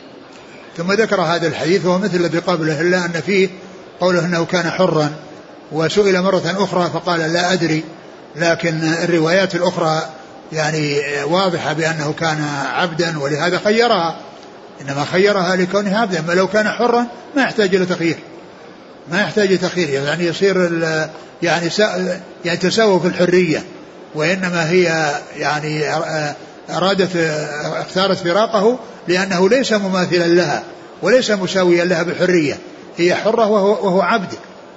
ثم 0.77 0.91
ذكر 0.91 1.21
هذا 1.21 1.47
الحديث 1.47 1.85
وهو 1.85 1.97
مثل 1.97 2.15
الذي 2.15 2.39
قبله 2.39 2.81
إلا 2.81 3.05
أن 3.05 3.21
فيه 3.25 3.49
قوله 4.01 4.25
أنه 4.25 4.45
كان 4.45 4.69
حرا. 4.69 5.11
وسئل 5.71 6.21
مرة 6.21 6.55
أخرى 6.57 6.89
فقال 6.93 7.19
لا 7.19 7.53
أدري. 7.53 7.83
لكن 8.35 8.83
الروايات 9.03 9.55
الأخرى 9.55 10.09
يعني 10.51 11.01
واضحة 11.23 11.73
بأنه 11.73 12.13
كان 12.19 12.43
عبدا 12.73 13.19
ولهذا 13.19 13.59
خيرها. 13.63 14.17
إنما 14.81 15.05
خيرها 15.05 15.55
لكونها 15.55 15.99
عبدا 15.99 16.19
أما 16.19 16.33
لو 16.33 16.47
كان 16.47 16.69
حرا 16.69 17.07
ما 17.35 17.41
يحتاج 17.41 17.75
إلى 17.75 17.85
تخيير. 17.85 18.17
ما 19.11 19.21
يحتاج 19.21 19.47
إلى 19.47 19.57
تخيير. 19.57 19.89
يعني 19.89 20.25
يصير 20.25 20.71
يعني 21.43 21.69
يعني 22.45 22.57
تساوى 22.57 22.99
في 22.99 23.07
الحرية. 23.07 23.63
وإنما 24.15 24.69
هي 24.69 25.15
يعني 25.37 25.83
أرادت 26.69 27.09
اختارت 27.75 28.17
فراقه 28.17 28.79
لأنه 29.07 29.49
ليس 29.49 29.73
مماثلا 29.73 30.27
لها 30.27 30.63
وليس 31.01 31.31
مساويا 31.31 31.85
لها 31.85 32.03
بالحرية 32.03 32.57
هي 32.97 33.15
حرة 33.15 33.47
وهو, 33.47 33.69
وهو 33.69 34.01
عبد. 34.01 34.33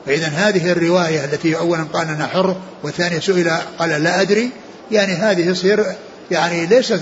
فإذا 0.06 0.26
هذه 0.26 0.72
الرواية 0.72 1.24
التي 1.24 1.56
أولا 1.56 1.84
قال 1.92 2.08
أنا 2.08 2.26
حر 2.26 2.56
والثانية 2.82 3.20
سئل 3.20 3.50
قال 3.78 3.90
لا 3.90 4.20
أدري. 4.20 4.50
يعني 4.90 5.12
هذه 5.12 5.40
يصير 5.50 5.84
يعني 6.30 6.66
ليس 6.66 6.92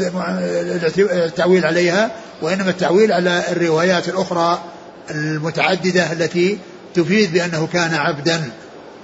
التعويل 0.98 1.66
عليها 1.66 2.10
وإنما 2.42 2.70
التعويل 2.70 3.12
على 3.12 3.42
الروايات 3.52 4.08
الأخرى 4.08 4.62
المتعددة 5.10 6.12
التي 6.12 6.58
تفيد 6.94 7.32
بأنه 7.32 7.68
كان 7.72 7.94
عبدا 7.94 8.50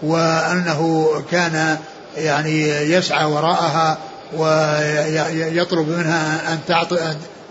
وأنه 0.02 1.08
كان 1.30 1.78
يعني 2.16 2.68
يسعى 2.68 3.24
وراءها 3.24 3.98
ويطلب 4.36 5.88
منها 5.88 6.52
أن 6.52 6.58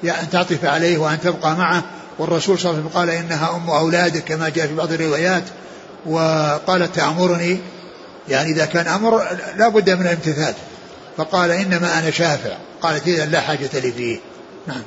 أن 0.04 0.30
تعطف 0.32 0.66
عليه 0.66 0.98
وأن 0.98 1.20
تبقى 1.22 1.56
معه. 1.56 1.84
والرسول 2.20 2.60
صلى 2.60 2.72
الله 2.72 2.82
عليه 2.82 2.90
وسلم 2.90 3.00
قال 3.00 3.10
إنها 3.10 3.56
أم 3.56 3.70
أولادك 3.70 4.24
كما 4.24 4.50
جاء 4.50 4.68
في 4.68 4.76
بعض 4.76 4.92
الروايات. 4.92 5.44
وقالت 6.06 6.96
تأمرني 6.96 7.58
يعني 8.30 8.52
إذا 8.52 8.66
كان 8.66 8.88
أمر 8.88 9.24
لا 9.58 9.68
بد 9.68 9.90
من 9.90 10.02
الامتثال. 10.02 10.54
فقال 11.18 11.52
إنما 11.52 12.00
أنا 12.00 12.12
شافع. 12.12 12.58
قالت 12.82 13.08
إذا 13.08 13.26
لا 13.26 13.42
حاجة 13.42 13.70
لي 13.74 13.92
فيه. 13.92 14.20
نعم. 14.68 14.84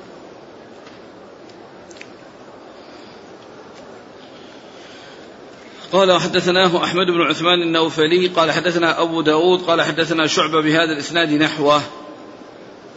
قال 5.92 6.20
حدثناه 6.20 6.84
أحمد 6.84 7.06
بن 7.06 7.22
عثمان 7.22 7.62
النوفلي 7.62 8.28
قال 8.28 8.52
حدثنا 8.52 9.02
أبو 9.02 9.20
داود 9.20 9.60
قال 9.60 9.82
حدثنا 9.82 10.26
شعبة 10.26 10.62
بهذا 10.62 10.92
الإسناد 10.92 11.32
نحوه. 11.32 11.82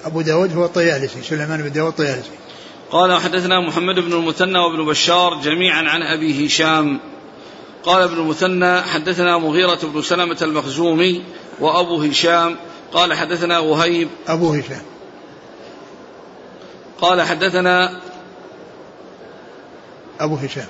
أبو 0.05 0.21
داود 0.21 0.53
هو 0.53 0.65
الطيالسي 0.65 1.21
سليمان 1.21 1.61
بن 1.61 1.71
داود 1.71 1.89
الطيالسي. 1.89 2.29
قال 2.91 3.21
حدثنا 3.21 3.59
محمد 3.59 3.95
بن 3.95 4.13
المثنى 4.13 4.59
وابن 4.59 4.85
بشار 4.85 5.41
جميعا 5.43 5.83
عن 5.89 6.01
أبي 6.01 6.47
هشام. 6.47 6.99
قال 7.83 8.03
ابن 8.03 8.17
المثنى 8.17 8.81
حدثنا 8.81 9.37
مغيرة 9.37 9.79
بن 9.83 10.01
سلمة 10.01 10.37
المخزومي 10.41 11.23
وأبو 11.59 12.01
هشام 12.01 12.55
قال 12.93 13.13
حدثنا 13.13 13.60
وهيب. 13.60 14.10
أبو 14.28 14.54
هشام. 14.54 14.82
قال 17.01 17.22
حدثنا 17.22 17.99
أبو 20.20 20.36
هشام. 20.36 20.68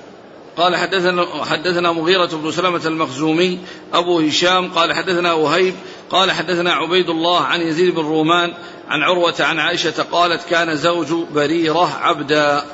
قال 0.56 0.76
حدثنا 0.76 1.44
حدثنا 1.44 1.92
مغيرة 1.92 2.26
بن 2.26 2.52
سلمة 2.52 2.86
المخزومي. 2.86 3.58
أبو 3.94 4.20
هشام. 4.20 4.72
قال 4.72 4.92
حدثنا 4.92 5.32
وهيب. 5.32 5.74
قال 6.10 6.32
حدثنا 6.32 6.72
عبيد 6.72 7.08
الله 7.08 7.40
عن 7.40 7.60
يزيد 7.60 7.94
بن 7.94 8.02
رومان 8.02 8.54
عن 8.88 9.02
عروة 9.02 9.34
عن 9.40 9.58
عائشة 9.58 10.02
قالت 10.12 10.40
كان 10.50 10.76
زوج 10.76 11.12
بريرة 11.34 11.98
عبدا. 12.00 12.64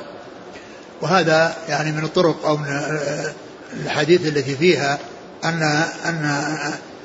وهذا 1.01 1.55
يعني 1.69 1.91
من 1.91 2.03
الطرق 2.03 2.45
أو 2.45 2.57
من 2.57 2.67
الحديث 3.85 4.27
التي 4.27 4.55
فيها 4.55 4.99
أن 5.43 5.61
أن 6.05 6.43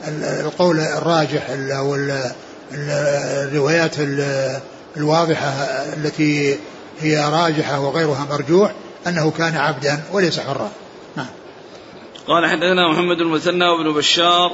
القول 0.08 0.80
الراجح 0.80 1.46
أو 1.50 1.96
الروايات 2.72 3.94
الواضحة 4.96 5.50
التي 5.96 6.56
هي 7.00 7.30
راجحة 7.30 7.80
وغيرها 7.80 8.26
مرجوح 8.30 8.72
أنه 9.06 9.30
كان 9.30 9.56
عبدا 9.56 10.02
وليس 10.12 10.40
حرا. 10.40 10.70
نعم. 11.16 11.26
قال 12.26 12.46
حدثنا 12.46 12.92
محمد 12.92 13.20
المثنى 13.20 13.64
وابن 13.64 13.92
بشار 13.92 14.52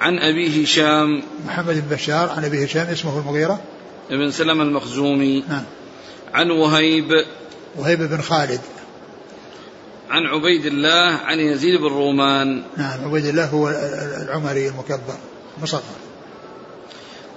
عن 0.00 0.18
أبي 0.18 0.64
هشام. 0.64 1.22
محمد 1.46 1.74
بن 1.88 1.96
بشار 1.96 2.30
عن 2.30 2.44
أبي 2.44 2.64
هشام 2.64 2.86
اسمه 2.86 3.18
المغيرة. 3.18 3.60
ابن 4.10 4.30
سلم 4.30 4.60
المخزومي. 4.60 5.44
نعم. 5.48 5.64
عن 6.34 6.50
وهيب. 6.50 7.08
وهيب 7.76 8.02
بن 8.02 8.20
خالد. 8.20 8.60
عن 10.14 10.26
عبيد 10.26 10.66
الله 10.66 11.20
عن 11.24 11.40
يزيد 11.40 11.80
بن 11.80 11.86
رومان. 11.86 12.62
نعم 12.76 13.04
عبيد 13.04 13.24
الله 13.24 13.46
هو 13.46 13.68
العمري 14.22 14.68
المكبر 14.68 15.16
مصغر. 15.62 15.82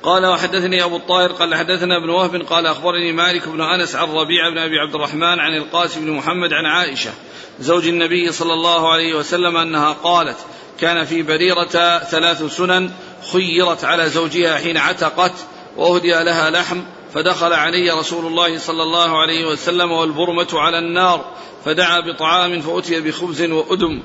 قال 0.03 0.25
وحدثني 0.25 0.84
أبو 0.84 0.95
الطاهر 0.95 1.32
قال 1.32 1.55
حدثنا 1.55 1.97
ابن 1.97 2.09
وهب 2.09 2.36
قال 2.36 2.65
أخبرني 2.65 3.11
مالك 3.11 3.49
بن 3.49 3.61
أنس 3.61 3.95
عن 3.95 4.07
ربيع 4.07 4.49
بن 4.49 4.57
أبي 4.57 4.80
عبد 4.80 4.95
الرحمن 4.95 5.39
عن 5.39 5.57
القاسم 5.57 6.05
بن 6.05 6.11
محمد 6.11 6.53
عن 6.53 6.65
عائشة 6.65 7.11
زوج 7.59 7.88
النبي 7.88 8.32
صلى 8.32 8.53
الله 8.53 8.93
عليه 8.93 9.15
وسلم 9.15 9.57
أنها 9.57 9.93
قالت 9.93 10.38
كان 10.80 11.05
في 11.05 11.23
بريرة 11.23 11.99
ثلاث 11.99 12.43
سنن 12.43 12.91
خيرت 13.32 13.84
على 13.84 14.09
زوجها 14.09 14.57
حين 14.57 14.78
عتقت 14.78 15.34
وأهدي 15.78 16.11
لها 16.11 16.49
لحم 16.49 16.82
فدخل 17.14 17.53
علي 17.53 17.91
رسول 17.91 18.26
الله 18.26 18.58
صلى 18.58 18.84
الله 18.84 19.22
عليه 19.22 19.45
وسلم 19.47 19.91
والبرمة 19.91 20.47
على 20.53 20.80
النار 20.80 21.26
فدعا 21.66 21.99
بطعام 21.99 22.62
فأتي 22.62 23.01
بخبز 23.01 23.41
وأدم 23.41 24.01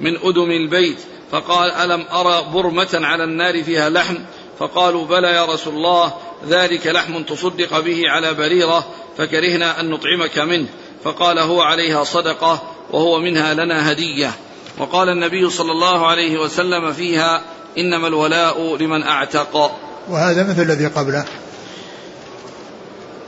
من 0.00 0.16
أدم 0.16 0.50
البيت 0.50 0.98
فقال 1.32 1.70
ألم 1.70 2.06
أرى 2.12 2.46
برمة 2.52 2.88
على 2.94 3.24
النار 3.24 3.62
فيها 3.62 3.90
لحم؟ 3.90 4.16
فقالوا 4.58 5.06
بلى 5.06 5.28
يا 5.28 5.44
رسول 5.44 5.74
الله 5.74 6.12
ذلك 6.48 6.86
لحم 6.86 7.22
تصدق 7.22 7.80
به 7.80 8.02
على 8.06 8.34
بريرة 8.34 8.86
فكرهنا 9.18 9.80
أن 9.80 9.90
نطعمك 9.90 10.38
منه. 10.38 10.66
فقال 11.04 11.38
هو 11.38 11.62
عليها 11.62 12.04
صدقة 12.04 12.62
وهو 12.90 13.18
منها 13.18 13.54
لنا 13.54 13.92
هدية. 13.92 14.30
وقال 14.78 15.08
النبي 15.08 15.50
صلى 15.50 15.72
الله 15.72 16.06
عليه 16.06 16.40
وسلم 16.40 16.92
فيها 16.92 17.42
إنما 17.78 18.08
الولاء 18.08 18.76
لمن 18.76 19.02
أعتق. 19.02 19.72
وهذا 20.08 20.50
مثل 20.50 20.62
الذي 20.62 20.86
قبله. 20.86 21.24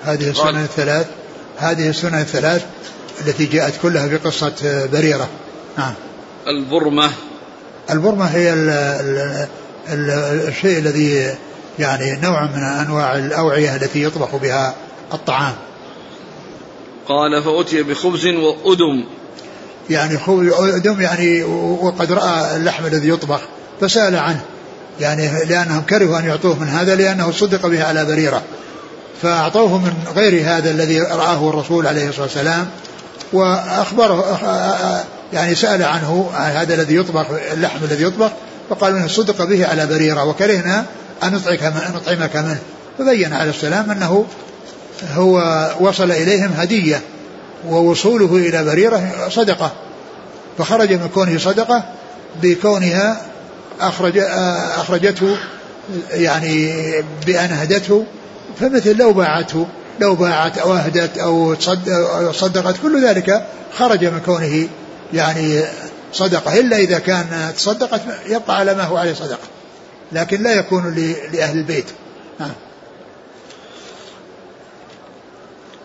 هذه 0.05 0.31
السنن 0.31 0.65
الثلاث 0.65 1.07
هذه 1.59 1.89
السنن 1.89 2.21
الثلاث 2.21 2.65
التي 3.27 3.45
جاءت 3.45 3.75
كلها 3.83 4.09
في 4.09 4.17
قصة 4.17 4.87
بريرة. 4.93 5.29
نعم. 5.79 5.95
البرمة. 6.47 7.11
البرمة 7.91 8.25
هي 8.25 8.53
ال 8.53 8.69
ال 8.69 9.47
ال 9.89 10.11
الشيء 10.49 10.79
الذي 10.79 11.35
يعني 11.79 12.21
نوع 12.23 12.47
من 12.47 12.63
أنواع 12.63 13.17
الأوعية 13.17 13.77
التي 13.77 14.03
يطبخ 14.03 14.37
بها 14.37 14.75
الطعام. 15.15 15.55
قال 17.09 17.43
فأتي 17.43 17.83
بخبز 17.83 18.27
وأدم. 18.27 19.05
يعني 19.91 20.19
أدم 20.77 21.01
يعني 21.01 21.43
وقد 21.81 22.13
رأى 22.13 22.57
اللحم 22.57 22.87
الذي 22.87 23.09
يطبخ 23.09 23.41
فسأل 23.81 24.17
عنه. 24.17 24.41
يعني 25.01 25.45
لأنهم 25.45 25.83
كرهوا 25.83 26.19
أن 26.19 26.25
يعطوه 26.25 26.59
من 26.59 26.69
هذا 26.69 26.95
لأنه 26.95 27.31
صدق 27.31 27.67
به 27.67 27.85
على 27.85 28.05
بريرة. 28.05 28.43
فأعطوه 29.23 29.79
من 29.79 29.93
غير 30.17 30.43
هذا 30.45 30.71
الذي 30.71 31.01
رآه 31.01 31.49
الرسول 31.49 31.87
عليه 31.87 32.09
الصلاة 32.09 32.25
والسلام 32.25 32.67
وأخبره 33.33 34.39
يعني 35.33 35.55
سأل 35.55 35.83
عنه 35.83 36.31
عن 36.35 36.51
هذا 36.51 36.75
الذي 36.75 36.97
يطبخ 36.97 37.27
اللحم 37.53 37.85
الذي 37.85 38.05
يطبخ 38.05 38.31
فقالوا 38.71 38.99
انه 38.99 39.09
صدق 39.09 39.45
به 39.45 39.67
على 39.67 39.87
بريرة 39.87 40.25
وكرهنا 40.25 40.85
أن 41.23 41.41
نطعمك 41.95 42.37
منه. 42.37 42.59
فبين 42.99 43.33
عليه 43.33 43.51
السلام 43.51 43.91
أنه 43.91 44.27
هو 45.13 45.69
وصل 45.81 46.11
إليهم 46.11 46.51
هدية 46.57 47.01
ووصوله 47.69 48.37
إلى 48.37 48.65
بريرة 48.65 49.29
صدقة. 49.29 49.73
فخرج 50.59 50.93
من 50.93 51.09
كونه 51.15 51.39
صدقة 51.39 51.85
بكونها 52.43 53.21
اخرج 53.81 54.19
أخرجته 54.77 55.37
يعني 56.11 56.73
بأن 57.27 57.53
اهدته 57.53 58.05
فمثل 58.61 58.97
لو 58.97 59.13
باعته 59.13 59.67
لو 60.01 60.15
باعت 60.15 60.59
أو 60.59 60.73
أهدت 60.73 61.19
أو 61.19 61.55
صدقت 62.33 62.83
كل 62.83 63.05
ذلك 63.07 63.47
خرج 63.77 64.05
من 64.05 64.21
كونه 64.21 64.69
يعني 65.13 65.63
صدقة. 66.13 66.61
إلا 66.61 66.77
إذا 66.77 66.99
كان 66.99 67.53
تصدقت 67.57 68.01
يبقى 68.27 68.57
على 68.59 68.75
ما 68.75 68.83
هو 68.83 68.97
عليه 68.97 69.15
صدقة. 69.15 69.49
لكن 70.13 70.43
لا 70.43 70.53
يكون 70.53 70.95
لأهل 71.33 71.59
البيت. 71.59 71.87
نعم. 72.41 72.53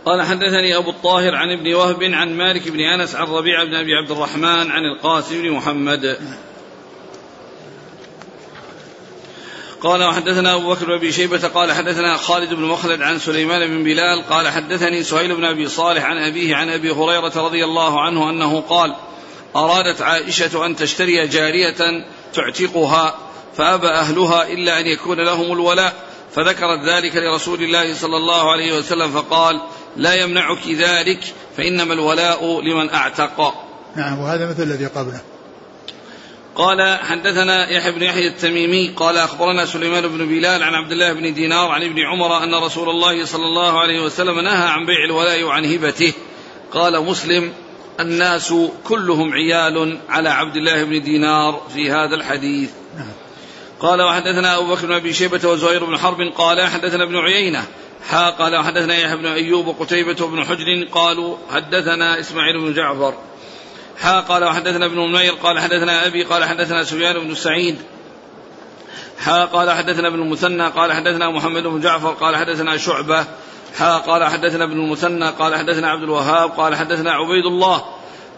قال 0.06 0.22
حدثني 0.22 0.78
أبو 0.78 0.90
الطاهر 0.90 1.36
عن 1.36 1.60
ابن 1.60 1.74
وهب 1.74 2.04
عن 2.04 2.34
مالك 2.34 2.72
بن 2.72 2.80
أنس 2.80 3.16
عن 3.16 3.28
ربيع 3.28 3.64
بن 3.64 3.76
أبي 3.76 3.96
عبد 3.96 4.12
الرحمن 4.12 4.72
عن 4.72 4.86
القاسم 4.96 5.42
بن 5.42 5.52
محمد. 5.52 6.18
قال 9.82 10.04
وحدثنا 10.04 10.56
أبو 10.56 10.74
بكر 10.74 10.98
بن 10.98 11.12
شيبة 11.12 11.48
قال 11.48 11.72
حدثنا 11.72 12.18
خالد 12.18 12.54
بن 12.54 12.62
مخلد 12.62 13.02
عن 13.02 13.20
سليمان 13.20 13.68
بن 13.68 13.84
بلال 13.84 14.28
قال 14.30 14.48
حدثني 14.48 15.04
سهيل 15.04 15.36
بن 15.36 15.46
أبي 15.46 15.68
صالح 15.68 16.06
عن 16.06 16.18
أبيه 16.18 16.56
عن 16.56 16.70
أبي 16.70 16.92
هريرة 16.92 17.32
رضي 17.36 17.64
الله 17.66 18.02
عنه 18.02 18.30
أنه 18.30 18.62
قال 18.62 18.96
أرادت 19.56 20.02
عائشة 20.02 20.66
أن 20.66 20.76
تشتري 20.76 21.28
جارية 21.28 22.04
تعتقها 22.34 23.16
فأبى 23.58 23.88
أهلها 23.88 24.48
إلا 24.48 24.80
أن 24.80 24.86
يكون 24.86 25.20
لهم 25.20 25.54
الولاء 25.54 25.94
فذكرت 26.36 26.84
ذلك 26.86 27.16
لرسول 27.16 27.64
الله 27.64 27.94
صلى 27.94 28.18
الله 28.18 28.52
عليه 28.52 28.78
وسلم 28.78 29.12
فقال 29.12 29.62
لا 29.98 30.14
يمنعك 30.14 30.68
ذلك 30.68 31.20
فإنما 31.58 31.94
الولاء 31.94 32.62
لمن 32.62 32.90
أعتق. 32.90 33.54
نعم 33.96 34.20
وهذا 34.20 34.50
مثل 34.50 34.64
الذي 34.64 34.86
قبله. 34.86 35.22
قال 36.60 37.00
حدثنا 37.00 37.70
يحيى 37.70 37.92
بن 37.92 38.04
يحيى 38.04 38.28
التميمي 38.28 38.88
قال 38.88 39.18
أخبرنا 39.18 39.66
سليمان 39.66 40.08
بن 40.08 40.26
بلال 40.26 40.64
عن 40.64 40.74
عبد 40.74 40.92
الله 40.92 41.14
بن 41.14 41.34
دينار 41.34 41.70
عن 41.72 41.84
ابن 41.84 42.00
عمر 42.00 42.44
أن 42.44 42.56
رسول 42.56 42.90
الله 42.90 43.26
صلى 43.26 43.46
الله 43.46 43.80
عليه 43.80 44.04
وسلم 44.04 44.40
نهى 44.40 44.68
عن 44.68 44.86
بيع 44.86 45.06
الولاء 45.06 45.44
وعن 45.44 45.66
هبته. 45.66 46.14
قال 46.72 47.06
مسلم 47.06 47.54
الناس 48.00 48.54
كلهم 48.84 49.34
عيال 49.34 50.00
على 50.10 50.30
عبد 50.30 50.56
الله 50.56 50.84
بن 50.84 51.02
دينار 51.02 51.62
في 51.74 51.92
هذا 51.92 52.16
الحديث. 52.16 52.70
قال 53.80 54.02
وحدثنا 54.02 54.58
أبو 54.58 54.76
بكر 54.76 54.88
بن 54.88 54.94
أبي 54.94 55.14
شيبة 55.14 55.50
وزهير 55.50 55.86
بن 55.86 55.98
حرب 55.98 56.22
قال 56.22 56.68
حدثنا 56.68 57.04
ابن 57.04 57.18
عيينة. 57.18 57.64
حا 58.10 58.30
قال 58.30 58.56
وحدثنا 58.56 58.98
يحيى 58.98 59.18
بن 59.18 59.26
أيوب 59.26 59.68
وقتيبة 59.68 60.28
بن 60.28 60.46
حجر 60.46 60.88
قالوا 60.92 61.38
حدثنا 61.52 62.20
إسماعيل 62.20 62.60
بن 62.60 62.74
جعفر. 62.74 63.14
حا 64.02 64.20
قال 64.20 64.44
وحدثنا 64.44 64.86
ابن 64.86 65.00
نمير 65.00 65.34
قال 65.34 65.60
حدثنا 65.60 66.06
أبي 66.06 66.24
قال 66.24 66.46
حدثنا 66.46 66.84
سفيان 66.84 67.20
بن 67.20 67.36
سعيد 67.36 67.78
حا 69.20 69.46
قال 69.46 69.72
حدثنا 69.72 70.08
ابن 70.08 70.22
المثنى 70.22 70.68
قال 70.68 70.94
حدثنا 70.94 71.30
محمد 71.30 71.64
بن 71.64 71.82
جعفر 71.82 72.12
قال 72.12 72.36
حدثنا 72.36 72.78
شعبة 72.78 73.26
حا 73.78 73.98
قال 73.98 74.24
حدثنا 74.24 74.64
ابن 74.64 74.80
المثنى 74.80 75.30
قال 75.30 75.56
حدثنا 75.56 75.90
عبد 75.90 76.04
الوهاب 76.04 76.50
قال 76.50 76.76
حدثنا 76.76 77.12
عبيد 77.12 77.46
الله 77.46 77.86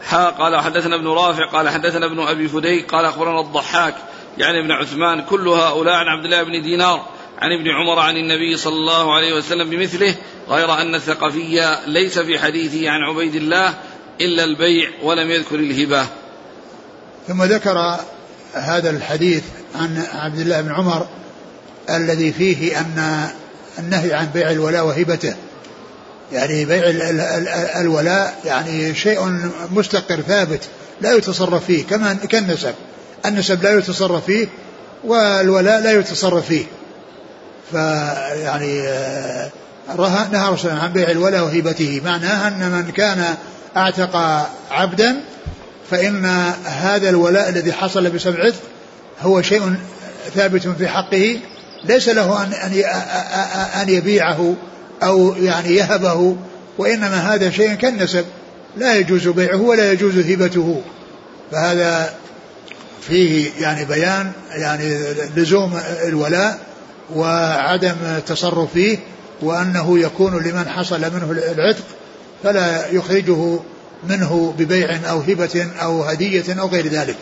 حا 0.04 0.30
قال 0.30 0.58
حدثنا 0.58 0.96
ابن 0.96 1.08
رافع 1.08 1.46
قال 1.46 1.70
حدثنا 1.70 2.06
ابن 2.06 2.20
ابي 2.20 2.48
فديك 2.48 2.92
قال 2.92 3.06
اخبرنا 3.06 3.40
الضحاك 3.40 3.96
يعني 4.38 4.60
ابن 4.60 4.72
عثمان 4.72 5.22
كل 5.22 5.48
هؤلاء 5.48 5.96
عن 5.96 6.08
عبد 6.08 6.26
الله 6.26 6.44
بن 6.44 6.62
دينار 6.62 7.06
عن 7.42 7.52
ابن 7.52 7.70
عمر 7.70 8.00
عن 8.00 8.18
النبي 8.18 8.58
صلى 8.58 8.74
الله 8.74 9.14
عليه 9.14 9.34
وسلم 9.34 9.70
بمثله 9.70 10.16
غير 10.50 10.74
ان 10.74 10.96
الثقفي 10.96 11.78
ليس 11.88 12.20
في 12.20 12.40
حديثه 12.40 12.90
عن 12.90 13.02
عبيد 13.02 13.36
الله 13.36 13.74
إلا 14.22 14.44
البيع 14.44 14.90
ولم 15.04 15.32
يذكر 15.32 15.56
الهبة. 15.56 16.06
ثم 17.28 17.44
ذكر 17.44 18.00
هذا 18.54 18.90
الحديث 18.90 19.44
عن 19.76 20.04
عبد 20.14 20.40
الله 20.40 20.62
بن 20.62 20.72
عمر 20.72 21.08
الذي 21.90 22.34
فيه 22.34 22.80
أن 22.80 23.28
النهي 23.80 24.14
عن 24.14 24.28
بيع 24.34 24.52
الولاء 24.52 24.86
وهبته. 24.86 25.36
يعني 26.32 26.66
بيع 26.66 26.84
الولاء 27.82 28.40
يعني 28.46 28.96
شيء 28.96 29.50
مستقر 29.72 30.22
ثابت 30.22 30.64
لا 31.02 31.14
يتصرف 31.14 31.66
فيه 31.66 31.84
كما 31.84 32.14
كالنسب. 32.14 32.74
النسب 33.26 33.64
لا 33.64 33.78
يتصرف 33.78 34.26
فيه 34.26 34.48
والولاء 35.04 35.82
لا 35.82 35.92
يتصرف 35.92 36.48
فيه. 36.48 36.66
فيعني 37.72 38.82
آه، 38.82 39.50
نهى 40.32 40.54
رسول 40.54 40.72
عن 40.72 40.94
بيع 40.94 41.12
الولاء 41.12 41.44
وهبته. 41.44 42.02
معناه 42.06 42.48
أن 42.48 42.72
من 42.72 42.92
كان 42.92 43.36
أعتق 43.78 44.16
عبدا 44.72 45.22
فإن 45.92 46.26
هذا 46.66 47.10
الولاء 47.10 47.50
الذي 47.50 47.74
حصل 47.74 48.10
بسبب 48.10 48.40
عتق 48.40 48.62
هو 49.22 49.42
شيء 49.42 49.76
ثابت 50.36 50.68
في 50.68 50.88
حقه. 50.88 51.40
ليس 51.84 52.10
له 52.10 52.44
أن 52.44 52.54
أن 53.82 53.90
يبيعه 53.90 54.56
أو 55.04 55.36
يعني 55.36 55.76
يهبه 55.76 56.36
وإنما 56.78 57.34
هذا 57.34 57.50
شيء 57.50 57.74
كالنسب. 57.74 58.26
لا 58.78 58.96
يجوز 58.96 59.28
بيعه 59.28 59.62
ولا 59.62 59.92
يجوز 59.92 60.18
هبته. 60.18 60.82
فهذا 61.52 62.14
فيه 63.08 63.50
يعني 63.60 63.86
بيان 63.86 64.32
يعني 64.52 64.98
لزوم 65.36 65.80
الولاء 66.08 66.60
وعدم 67.16 67.96
التصرف 68.18 68.74
فيه 68.74 68.98
وأنه 69.42 70.00
يكون 70.00 70.44
لمن 70.44 70.70
حصل 70.70 71.02
منه 71.02 71.32
العتق 71.32 71.84
فلا 72.44 72.88
يخرجه 72.92 73.60
منه 74.10 74.54
ببيع 74.58 75.00
أو 75.10 75.20
هبة 75.20 75.68
أو 75.82 76.04
هدية 76.04 76.44
أو 76.60 76.68
غير 76.68 76.88
ذلك. 76.88 77.16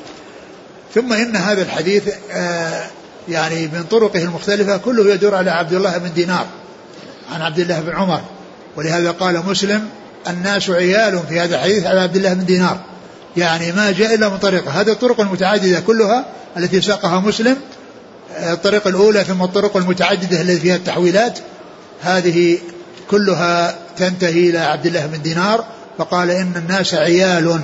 ثم 0.96 1.14
إن 1.14 1.36
هذا 1.36 1.62
الحديث 1.62 2.04
آه 2.32 2.84
يعني 3.30 3.68
من 3.68 3.84
طرقه 3.92 4.24
المختلفة 4.24 4.78
كله 4.78 5.14
يدور 5.14 5.36
على 5.36 5.52
عبد 5.52 5.74
الله 5.74 5.98
بن 5.98 6.14
دينار 6.14 6.46
عن 7.32 7.42
عبد 7.42 7.60
الله 7.60 7.80
بن 7.80 7.96
عمر. 7.96 8.22
ولهذا 8.78 9.12
قال 9.12 9.46
مسلم 9.46 9.90
الناس 10.30 10.70
عيال 10.70 11.20
في 11.30 11.40
هذا 11.40 11.56
الحديث 11.56 11.86
على 11.86 12.00
عبد 12.00 12.16
الله 12.16 12.34
بن 12.34 12.46
دينار. 12.46 12.80
يعني 13.38 13.72
ما 13.72 13.92
جاء 13.92 14.16
إلا 14.16 14.30
من 14.30 14.38
طريقه. 14.38 14.82
هذه 14.82 14.92
الطرق 14.92 15.22
المتعددة 15.22 15.80
كلها 15.80 16.26
التي 16.58 16.82
ساقها 16.82 17.20
مسلم 17.20 17.58
الطريق 18.38 18.88
الأولى 18.88 19.24
ثم 19.24 19.44
الطرق 19.44 19.78
المتعددة 19.78 20.42
التي 20.42 20.60
فيها 20.60 20.76
التحويلات 20.76 21.40
هذه 22.02 22.58
كلها 23.12 23.76
تنتهي 23.98 24.50
إلى 24.50 24.58
عبد 24.58 24.86
الله 24.86 25.06
بن 25.06 25.22
دينار 25.22 25.66
فقال 25.98 26.32
إن 26.32 26.54
الناس 26.56 26.94
عيال. 26.94 27.60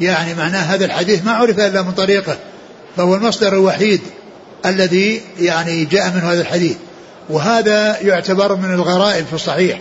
يعني 0.00 0.34
معناه 0.34 0.60
هذا 0.60 0.84
الحديث 0.84 1.24
ما 1.24 1.32
عرف 1.32 1.58
إلا 1.58 1.82
من 1.82 1.92
طريقه 1.92 2.36
فهو 2.96 3.14
المصدر 3.14 3.52
الوحيد 3.52 4.00
الذي 4.66 5.22
يعني 5.40 5.84
جاء 5.84 6.10
منه 6.10 6.32
هذا 6.32 6.40
الحديث. 6.40 6.76
وهذا 7.30 8.00
يعتبر 8.00 8.56
من 8.56 8.74
الغرائب 8.74 9.26
في 9.26 9.32
الصحيح 9.32 9.80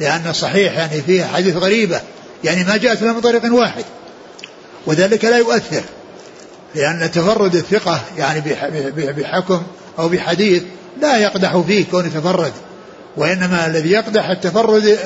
لأن 0.00 0.26
الصحيح 0.30 0.78
يعني 0.78 1.02
فيه 1.02 1.24
حديث 1.24 1.56
غريبة 1.56 2.00
يعني 2.44 2.64
ما 2.64 2.76
جاءت 2.76 3.02
إلا 3.02 3.12
من 3.12 3.20
طريق 3.20 3.54
واحد. 3.54 3.84
وذلك 4.86 5.24
لا 5.24 5.38
يؤثر 5.38 5.82
لأن 6.74 7.10
تفرد 7.10 7.54
الثقة 7.54 8.00
يعني 8.18 8.42
بحكم 9.12 9.62
أو 9.98 10.08
بحديث 10.08 10.62
لا 11.02 11.16
يقدح 11.16 11.58
فيه 11.58 11.84
كون 11.90 12.06
يتفرد. 12.06 12.52
وإنما 13.16 13.66
الذي 13.66 13.90
يقدح 13.90 14.28
التفرد 14.28 14.98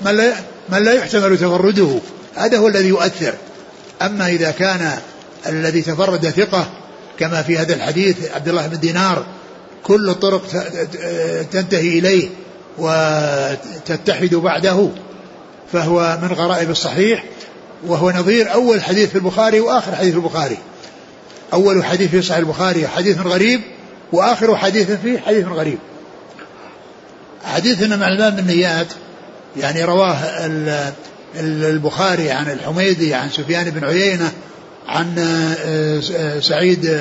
من 0.00 0.16
لا, 0.16 0.32
من 0.68 0.82
لا 0.82 0.92
يحتمل 0.92 1.38
تفرده. 1.38 1.98
هذا 2.34 2.58
هو 2.58 2.68
الذي 2.68 2.88
يؤثر. 2.88 3.34
أما 4.02 4.28
إذا 4.28 4.50
كان 4.50 4.98
الذي 5.46 5.82
تفرد 5.82 6.30
ثقة 6.30 6.66
كما 7.18 7.42
في 7.42 7.58
هذا 7.58 7.74
الحديث 7.74 8.30
عبد 8.34 8.48
الله 8.48 8.66
بن 8.66 8.80
دينار 8.80 9.26
كل 9.82 10.10
الطرق 10.10 10.42
تنتهي 11.52 11.98
إليه 11.98 12.28
وتتحد 12.78 14.34
بعده 14.34 14.88
فهو 15.72 16.18
من 16.22 16.28
غرائب 16.28 16.70
الصحيح 16.70 17.24
وهو 17.86 18.10
نظير 18.10 18.52
أول 18.52 18.82
حديث 18.82 19.08
في 19.10 19.14
البخاري 19.14 19.60
وآخر 19.60 19.94
حديث 19.94 20.10
في 20.10 20.18
البخاري. 20.18 20.58
أول 21.52 21.84
حديث 21.84 22.10
في 22.10 22.22
صحيح 22.22 22.38
البخاري 22.38 22.88
حديث 22.88 23.18
غريب 23.18 23.60
وآخر 24.12 24.56
حديث 24.56 24.90
فيه 24.90 25.18
حديث 25.18 25.46
غريب. 25.46 25.78
حديثنا 27.46 27.96
مع 27.96 28.08
الإمام 28.08 28.36
بالنيات 28.36 28.86
يعني 29.56 29.84
رواه 29.84 30.16
البخاري 31.40 32.30
عن 32.30 32.50
الحميدي 32.50 33.14
عن 33.14 33.30
سفيان 33.30 33.70
بن 33.70 33.84
عيينة 33.84 34.32
عن 34.88 35.14
آه، 35.18 36.40
سعيد 36.40 37.00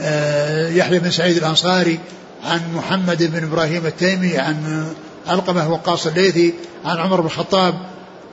آه، 0.00 0.68
يحيى 0.68 0.98
بن 0.98 1.10
سعيد 1.10 1.36
الأنصاري 1.36 1.98
عن 2.44 2.60
محمد 2.74 3.22
بن 3.22 3.44
إبراهيم 3.44 3.86
التيمي 3.86 4.38
عن 4.38 4.86
علقمة 5.26 5.72
وقاص 5.72 6.06
الليثي 6.06 6.54
عن 6.84 6.96
عمر 6.98 7.20
بن 7.20 7.26
الخطاب 7.26 7.74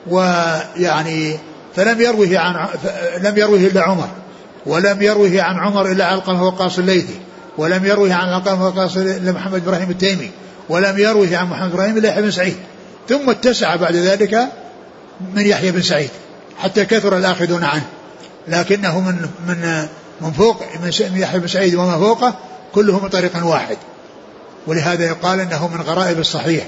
ويعني 0.06 1.38
فلم 1.76 2.00
يروه 2.00 2.38
عن 2.38 2.68
لم 3.22 3.36
يروه 3.38 3.58
إلا 3.58 3.82
عمر 3.82 4.08
ولم 4.66 5.02
يروه 5.02 5.42
عن 5.42 5.58
عمر 5.58 5.92
إلا 5.92 6.04
علقمة 6.04 6.44
وقاص 6.46 6.78
الليثي 6.78 7.20
ولم 7.58 7.84
يروه 7.84 8.14
عن 8.14 8.28
علقمة 8.28 8.66
وقاص 8.66 8.96
إلا 8.96 9.32
محمد 9.32 9.62
إبراهيم 9.62 9.90
التيمي. 9.90 10.30
ولم 10.68 10.98
يروه 10.98 11.36
عن 11.36 11.46
محمد 11.46 11.72
إبراهيم 11.72 11.98
إلا 11.98 12.08
يحيى 12.08 12.22
بن 12.22 12.30
سعيد. 12.30 12.56
ثم 13.08 13.30
اتسع 13.30 13.76
بعد 13.76 13.96
ذلك 13.96 14.48
من 15.34 15.46
يحيى 15.46 15.70
بن 15.70 15.82
سعيد 15.82 16.10
حتى 16.58 16.84
كثر 16.84 17.18
الآخذون 17.18 17.64
عنه. 17.64 17.86
لكنه 18.48 19.00
من 19.00 19.28
من 19.48 19.88
من 20.20 20.32
فوق 20.32 20.62
من 20.82 20.90
يحيى 21.16 21.40
بن 21.40 21.48
سعيد 21.48 21.74
وما 21.74 21.98
فوقه 21.98 22.34
كله 22.74 23.00
من 23.00 23.08
طريق 23.08 23.46
واحد. 23.46 23.76
ولهذا 24.66 25.04
يقال 25.04 25.40
إنه 25.40 25.68
من 25.68 25.80
غرائب 25.80 26.18
الصحيح. 26.18 26.64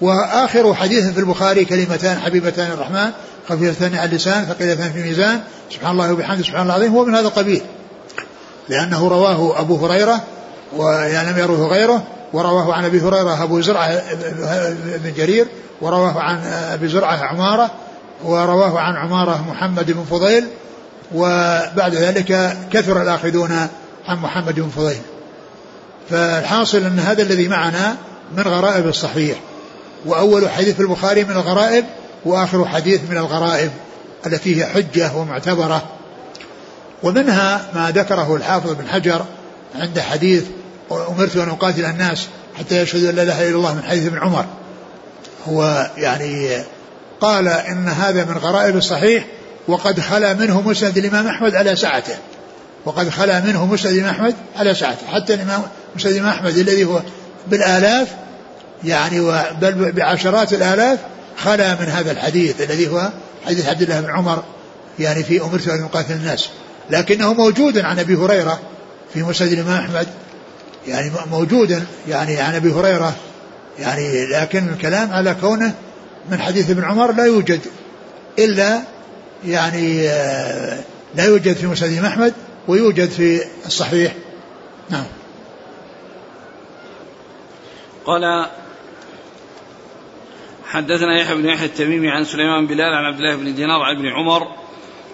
وآخر 0.00 0.74
حديث 0.74 1.06
في 1.06 1.20
البخاري 1.20 1.64
كلمتان 1.64 2.20
حبيبتان 2.20 2.70
الرحمن 2.70 3.10
خفيفتان 3.48 3.94
على 3.94 4.10
اللسان 4.10 4.44
ثقيلتان 4.44 4.92
في 4.92 4.98
الميزان 4.98 5.40
سبحان 5.70 5.92
الله 5.92 6.12
وبحمده 6.12 6.42
سبحان 6.42 6.62
الله 6.62 6.76
العظيم 6.76 6.92
هو 6.92 7.04
من 7.04 7.14
هذا 7.14 7.26
القبيل. 7.28 7.62
لأنه 8.68 9.08
رواه 9.08 9.60
أبو 9.60 9.86
هريرة 9.86 10.20
ويعني 10.76 11.30
لم 11.30 11.38
يروه 11.38 11.66
غيره 11.66 12.02
ورواه 12.34 12.74
عن 12.74 12.84
أبي 12.84 13.00
هريرة 13.00 13.42
أبو 13.42 13.60
زرعة 13.60 14.02
بن 14.74 15.12
جرير 15.16 15.46
ورواه 15.80 16.20
عن 16.20 16.38
أبي 16.46 16.88
زرعة 16.88 17.16
عمارة 17.16 17.70
ورواه 18.24 18.80
عن 18.80 18.96
عمارة 18.96 19.44
محمد 19.50 19.90
بن 19.90 20.04
فضيل 20.10 20.44
وبعد 21.14 21.94
ذلك 21.94 22.56
كثر 22.72 23.02
الآخذون 23.02 23.68
عن 24.08 24.16
محمد 24.16 24.60
بن 24.60 24.68
فضيل. 24.68 25.00
فالحاصل 26.10 26.78
أن 26.78 26.98
هذا 26.98 27.22
الذي 27.22 27.48
معنا 27.48 27.96
من 28.36 28.42
غرائب 28.42 28.86
الصحيح 28.86 29.38
وأول 30.06 30.50
حديث 30.50 30.80
البخاري 30.80 31.24
من 31.24 31.30
الغرائب 31.30 31.84
وآخر 32.24 32.64
حديث 32.64 33.00
من 33.10 33.16
الغرائب 33.16 33.70
التي 34.26 34.56
هي 34.56 34.66
حجة 34.66 35.16
ومعتبرة. 35.16 35.82
ومنها 37.02 37.66
ما 37.74 37.90
ذكره 37.90 38.36
الحافظ 38.36 38.72
بن 38.72 38.88
حجر 38.88 39.24
عند 39.74 40.00
حديث 40.00 40.44
أمرت 40.92 41.36
أن 41.36 41.48
أقاتل 41.48 41.84
الناس 41.84 42.26
حتى 42.58 42.82
يشهدوا 42.82 43.10
أن 43.10 43.16
لا 43.16 43.22
إله 43.22 43.48
إلا 43.48 43.56
الله 43.56 43.74
من 43.74 43.82
حديث 43.82 44.06
ابن 44.06 44.18
عمر. 44.18 44.46
هو 45.48 45.90
يعني 45.96 46.64
قال 47.20 47.48
إن 47.48 47.88
هذا 47.88 48.24
من 48.24 48.38
غرائب 48.38 48.76
الصحيح 48.76 49.24
وقد 49.68 50.00
خلا 50.00 50.34
منه 50.34 50.60
مسند 50.60 50.98
الإمام 50.98 51.26
أحمد 51.26 51.54
على 51.54 51.76
سعته 51.76 52.16
وقد 52.84 53.08
خلا 53.08 53.40
منه 53.40 53.66
مسند 53.66 53.92
الإمام 53.92 54.14
أحمد 54.14 54.34
على 54.56 54.74
سعته 54.74 55.06
حتى 55.06 55.34
الإمام 55.34 55.62
مسند 55.96 56.12
الإمام 56.12 56.30
أحمد 56.30 56.58
الذي 56.58 56.84
هو 56.84 57.00
بالآلاف 57.46 58.08
يعني 58.84 59.20
بل 59.60 59.92
بعشرات 59.92 60.52
الآلاف 60.52 60.98
خلا 61.36 61.74
من 61.74 61.86
هذا 61.86 62.12
الحديث 62.12 62.60
الذي 62.60 62.88
هو 62.88 63.08
حديث 63.46 63.68
عبد 63.68 63.82
الله 63.82 64.00
بن 64.00 64.10
عمر 64.10 64.42
يعني 64.98 65.22
في 65.22 65.40
أمرت 65.40 65.68
أن 65.68 65.82
أقاتل 65.82 66.12
الناس. 66.12 66.48
لكنه 66.90 67.34
موجود 67.34 67.78
عن 67.78 67.98
أبي 67.98 68.14
هريرة 68.14 68.60
في 69.14 69.22
مسند 69.22 69.52
الإمام 69.52 69.84
أحمد 69.84 70.06
يعني 70.88 71.10
موجودا 71.30 71.86
يعني 72.08 72.40
عن 72.40 72.54
أبي 72.54 72.72
هريرة 72.72 73.16
يعني 73.78 74.26
لكن 74.26 74.68
الكلام 74.68 75.12
على 75.12 75.36
كونه 75.40 75.74
من 76.30 76.38
حديث 76.38 76.70
ابن 76.70 76.84
عمر 76.84 77.12
لا 77.12 77.24
يوجد 77.24 77.60
إلا 78.38 78.80
يعني 79.46 80.08
آه، 80.08 80.78
لا 81.14 81.24
يوجد 81.24 81.56
في 81.56 81.66
مسند 81.66 82.04
أحمد 82.04 82.34
ويوجد 82.68 83.08
في 83.08 83.40
الصحيح. 83.66 84.12
نعم. 84.90 85.04
قال 88.06 88.46
حدثنا 90.66 91.20
يحيى 91.20 91.34
بن 91.34 91.48
يحيى 91.48 91.66
التميمي 91.66 92.10
عن 92.10 92.24
سليمان 92.24 92.66
بلال 92.66 92.94
عن 92.94 93.04
عبد 93.04 93.18
الله 93.18 93.36
بن 93.36 93.54
دينار 93.54 93.82
عن 93.82 93.96
ابن 93.96 94.08
عمر 94.08 94.42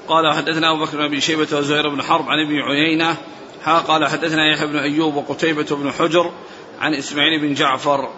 قال 0.09 0.35
حدثنا 0.35 0.71
أبو 0.71 0.85
بكر 0.85 0.97
بن 0.97 1.05
أبي 1.05 1.21
شيبة 1.21 1.59
وزهير 1.59 1.89
بن 1.89 2.03
حرب 2.03 2.29
عن 2.29 2.47
ابن 2.47 2.55
عيينة 2.55 3.17
ها 3.65 3.79
قال 3.79 4.09
حدثنا 4.09 4.53
يحيى 4.53 4.67
بن 4.67 4.77
أيوب 4.77 5.15
وقتيبة 5.17 5.77
بن 5.77 5.93
حجر 5.93 6.33
عن 6.81 6.95
إسماعيل 6.95 7.41
بن 7.41 7.55
جعفر. 7.55 8.11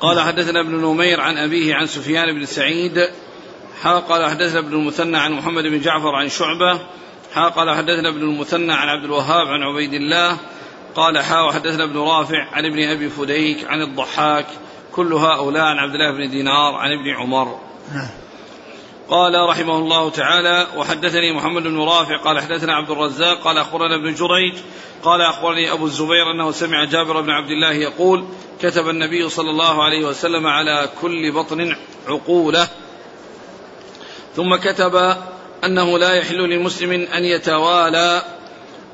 قال 0.00 0.20
حدثنا 0.20 0.60
ابن 0.60 0.76
نمير 0.76 1.20
عن 1.20 1.36
أبيه 1.36 1.74
عن 1.74 1.86
سفيان 1.86 2.34
بن 2.34 2.44
سعيد. 2.44 3.08
ها 3.82 3.98
قال 3.98 4.30
حدثنا 4.30 4.58
ابن 4.58 4.72
المثنى 4.72 5.18
عن 5.18 5.32
محمد 5.32 5.64
بن 5.64 5.80
جعفر 5.80 6.14
عن 6.14 6.28
شعبة. 6.28 6.80
ها 7.34 7.48
قال 7.48 7.76
حدثنا 7.76 8.08
ابن 8.08 8.22
المثنى 8.22 8.72
عن 8.72 8.88
عبد 8.88 9.04
الوهاب 9.04 9.46
عن 9.46 9.62
عبيد 9.62 9.92
الله. 9.92 10.36
قال 10.94 11.18
حا 11.18 11.40
وحدثنا 11.40 11.84
ابن 11.84 11.98
رافع 11.98 12.48
عن 12.52 12.64
ابن 12.64 12.88
أبي 12.88 13.08
فديك 13.08 13.64
عن 13.64 13.82
الضحاك. 13.82 14.46
كل 14.92 15.12
هؤلاء 15.12 15.64
عن 15.64 15.78
عبد 15.78 15.94
الله 15.94 16.12
بن 16.12 16.30
دينار 16.30 16.74
عن 16.74 16.90
ابن 16.92 17.10
عمر. 17.20 17.58
نعم. 17.94 18.19
قال 19.10 19.48
رحمه 19.48 19.78
الله 19.78 20.10
تعالى 20.10 20.66
وحدثني 20.76 21.32
محمد 21.32 21.62
بن 21.62 21.80
رافع 21.80 22.16
قال 22.16 22.40
حدثنا 22.40 22.74
عبد 22.74 22.90
الرزاق 22.90 23.40
قال 23.42 23.58
أخبرنا 23.58 23.94
ابن 23.94 24.14
جريج 24.14 24.54
قال 25.02 25.20
أخبرني 25.20 25.72
أبو 25.72 25.86
الزبير 25.86 26.30
أنه 26.30 26.50
سمع 26.50 26.84
جابر 26.84 27.20
بن 27.20 27.30
عبد 27.30 27.50
الله 27.50 27.72
يقول 27.72 28.24
كتب 28.62 28.88
النبي 28.88 29.28
صلى 29.28 29.50
الله 29.50 29.82
عليه 29.82 30.06
وسلم 30.06 30.46
على 30.46 30.88
كل 31.00 31.32
بطن 31.32 31.76
عقولة. 32.08 32.68
ثم 34.36 34.56
كتب 34.56 35.16
أنه 35.64 35.98
لا 35.98 36.14
يحل 36.14 36.50
لمسلم 36.50 36.92
أن 36.92 37.24
يتوالى 37.24 38.22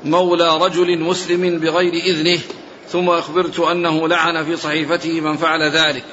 مولى 0.04 0.58
رجل 0.58 0.98
مسلم 0.98 1.58
بغير 1.58 1.92
إذنه. 1.92 2.40
ثم 2.88 3.10
أخبرت 3.10 3.60
أنه 3.60 4.08
لعن 4.08 4.44
في 4.44 4.56
صحيفته 4.56 5.20
من 5.20 5.36
فعل 5.36 5.62
ذلك. 5.62 6.04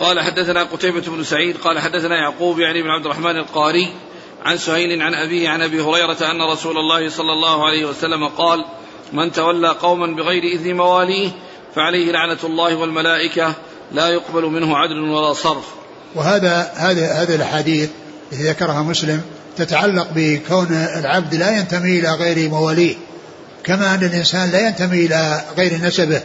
قال 0.00 0.20
حدثنا 0.20 0.62
قتيبة 0.62 1.00
بن 1.00 1.24
سعيد 1.24 1.56
قال 1.56 1.78
حدثنا 1.78 2.16
يعقوب 2.16 2.60
يعني 2.60 2.82
بن 2.82 2.88
عبد 2.88 3.04
الرحمن 3.04 3.36
القاري 3.36 3.92
عن 4.44 4.58
سهيل 4.58 5.02
عن 5.02 5.14
أبيه 5.14 5.48
عن 5.48 5.62
أبي 5.62 5.80
هريرة 5.80 6.30
أن 6.30 6.42
رسول 6.42 6.78
الله 6.78 7.08
صلى 7.10 7.32
الله 7.32 7.66
عليه 7.66 7.86
وسلم 7.86 8.28
قال 8.28 8.64
من 9.12 9.32
تولى 9.32 9.68
قوما 9.68 10.06
بغير 10.16 10.42
إذن 10.42 10.76
مواليه 10.76 11.30
فعليه 11.74 12.12
لعنة 12.12 12.38
الله 12.44 12.76
والملائكة 12.76 13.54
لا 13.92 14.08
يقبل 14.08 14.44
منه 14.44 14.76
عدل 14.76 15.00
ولا 15.00 15.32
صرف. 15.32 15.64
وهذا 16.14 16.72
هذه 16.76 17.22
هذه 17.22 17.34
الأحاديث 17.34 17.90
التي 18.32 18.48
ذكرها 18.48 18.82
مسلم 18.82 19.22
تتعلق 19.56 20.08
بكون 20.14 20.66
العبد 20.96 21.34
لا 21.34 21.58
ينتمي 21.58 21.98
إلى 21.98 22.14
غير 22.14 22.48
مواليه 22.48 22.94
كما 23.64 23.94
أن 23.94 24.04
الإنسان 24.04 24.50
لا 24.50 24.68
ينتمي 24.68 25.06
إلى 25.06 25.44
غير 25.56 25.74
نسبه 25.74 26.22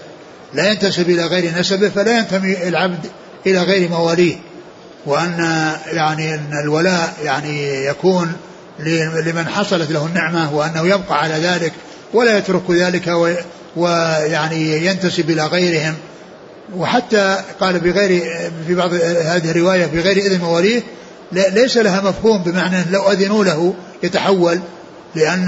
لا 0.54 0.72
ينتسب 0.72 1.10
إلى 1.10 1.26
غير 1.26 1.60
نسبه 1.60 1.90
فلا 1.90 2.18
ينتمي 2.18 2.68
العبد 2.68 3.06
إلى 3.48 3.64
غير 3.64 3.90
مواليه 3.90 4.36
وأن 5.06 5.72
يعني 5.92 6.34
أن 6.34 6.60
الولاء 6.64 7.14
يعني 7.24 7.86
يكون 7.86 8.34
لمن 9.26 9.48
حصلت 9.48 9.92
له 9.92 10.06
النعمة 10.06 10.56
وأنه 10.56 10.88
يبقى 10.88 11.24
على 11.24 11.34
ذلك 11.34 11.74
ولا 12.14 12.38
يترك 12.38 12.72
ذلك 12.72 13.36
ويعني 13.76 14.86
ينتسب 14.86 15.30
إلى 15.30 15.46
غيرهم. 15.46 15.94
وحتى 16.76 17.38
قال 17.60 17.80
بغير 17.80 18.24
في 18.68 18.76
بعض 18.76 18.94
هذه 19.24 19.52
الرواية 19.52 19.86
بغير 19.86 20.18
إذن 20.18 20.42
مواليه 20.42 20.82
ليس 21.32 21.78
لها 21.78 22.02
مفهوم 22.02 22.44
بمعنى 22.44 22.78
لو 22.92 23.12
أذنوا 23.12 23.44
له 23.44 23.74
يتحول 24.04 24.60
لأن 25.16 25.46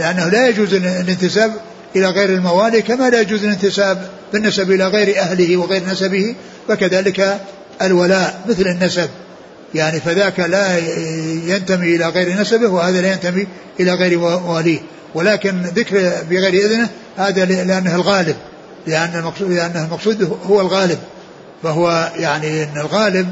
لأنه 0.00 0.28
لا 0.28 0.48
يجوز 0.48 0.74
الانتساب 0.74 1.52
إلى 1.98 2.10
غير 2.10 2.28
الموالي 2.28 2.82
كما 2.82 3.10
لا 3.10 3.20
يجوز 3.20 3.44
الانتساب 3.44 4.08
بالنسب 4.32 4.70
إلى 4.70 4.86
غير 4.86 5.18
أهله 5.20 5.56
وغير 5.56 5.84
نسبه 5.84 6.34
فكذلك 6.68 7.40
الولاء 7.82 8.40
مثل 8.48 8.66
النسب. 8.66 9.08
يعني 9.74 10.00
فذاك 10.00 10.40
لا 10.40 10.78
ينتمي 11.46 11.96
إلى 11.96 12.08
غير 12.08 12.40
نسبه 12.40 12.68
وهذا 12.68 13.00
لا 13.00 13.12
ينتمي 13.12 13.46
إلى 13.80 13.94
غير 13.94 14.18
مواليه 14.18 14.78
ولكن 15.14 15.62
ذكر 15.62 16.12
بغير 16.30 16.66
إذنه 16.66 16.88
هذا 17.16 17.44
لأنه 17.44 17.94
الغالب. 17.94 18.36
لأن 18.86 19.10
المقصود 19.14 19.50
لأنه 19.50 19.84
المقصود 19.84 20.38
هو 20.46 20.60
الغالب. 20.60 20.98
فهو 21.62 22.12
يعني 22.16 22.62
أن 22.62 22.76
الغالب 22.76 23.28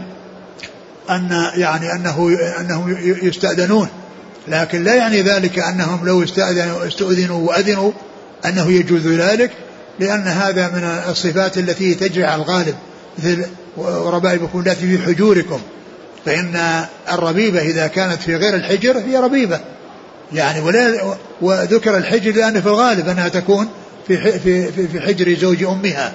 أن 1.11 1.51
يعني 1.55 1.93
أنه 1.93 2.39
أنهم 2.61 2.97
يستأذنون. 3.23 3.89
لكن 4.49 4.85
لا 4.85 4.95
يعني 4.95 5.23
ذلك 5.23 5.59
أنهم 5.59 6.07
لو 6.07 6.23
استأذنوا 6.23 6.87
استؤذنوا 6.87 7.49
وأذنوا 7.49 7.93
أنه 8.45 8.71
يجوز 8.73 9.07
ذلك 9.07 9.51
لأن 10.01 10.23
هذا 10.23 10.69
من 10.69 11.11
الصفات 11.11 11.59
التي 11.59 11.95
تجري 11.95 12.25
على 12.25 12.43
الغالب. 12.43 12.75
مثل 13.19 13.47
وربائبكم 13.77 14.61
التي 14.61 14.97
في 14.97 15.03
حجوركم 15.07 15.61
فإن 16.25 16.85
الربيبة 17.13 17.61
إذا 17.61 17.87
كانت 17.87 18.23
في 18.23 18.37
غير 18.37 18.55
الحجر 18.55 18.99
هي 18.99 19.17
ربيبة. 19.17 19.61
يعني 20.33 20.61
ولا 20.61 21.17
وذكر 21.41 21.97
الحجر 21.97 22.33
لأنه 22.33 22.61
في 22.61 22.67
الغالب 22.67 23.09
أنها 23.09 23.29
تكون 23.29 23.69
في 24.09 24.39
في 24.39 24.87
في 24.89 25.01
حجر 25.01 25.35
زوج 25.35 25.63
أمها. 25.65 26.13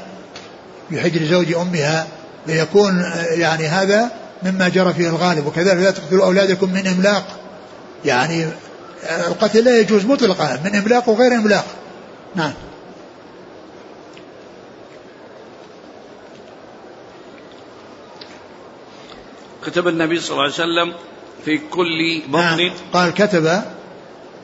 في 0.89 1.01
حجر 1.01 1.25
زوج 1.25 1.53
أمها 1.53 2.07
ليكون 2.47 3.03
يعني 3.31 3.67
هذا 3.67 4.11
مما 4.43 4.69
جرى 4.69 4.93
فيه 4.93 5.09
الغالب. 5.09 5.47
وكذلك 5.47 5.77
لا 5.77 5.91
تقتلوا 5.91 6.25
أولادكم 6.25 6.73
من 6.73 6.87
إملاق. 6.87 7.23
يعني 8.05 8.47
القتل 9.27 9.63
لا 9.63 9.79
يجوز 9.79 10.05
مطلقا 10.05 10.59
من 10.65 10.75
إملاق 10.75 11.09
وغير 11.09 11.33
إملاق. 11.33 11.65
نعم. 12.35 12.53
كتب 19.65 19.87
النبي 19.87 20.19
صلى 20.19 20.31
الله 20.31 20.43
عليه 20.43 20.53
وسلم 20.53 20.93
في 21.45 21.57
كل 21.57 22.21
بطن. 22.27 22.39
نعم. 22.39 22.71
قال 22.93 23.13
كتب 23.13 23.63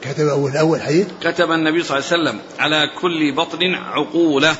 كتب 0.02 0.28
أول 0.28 0.58
أول 0.58 0.82
حديث. 0.82 1.08
كتب 1.22 1.52
النبي 1.52 1.84
صلى 1.84 1.98
الله 1.98 2.10
عليه 2.12 2.22
وسلم 2.22 2.40
على 2.60 2.90
كل 3.02 3.32
بطن 3.32 3.76
عقولة. 3.76 4.56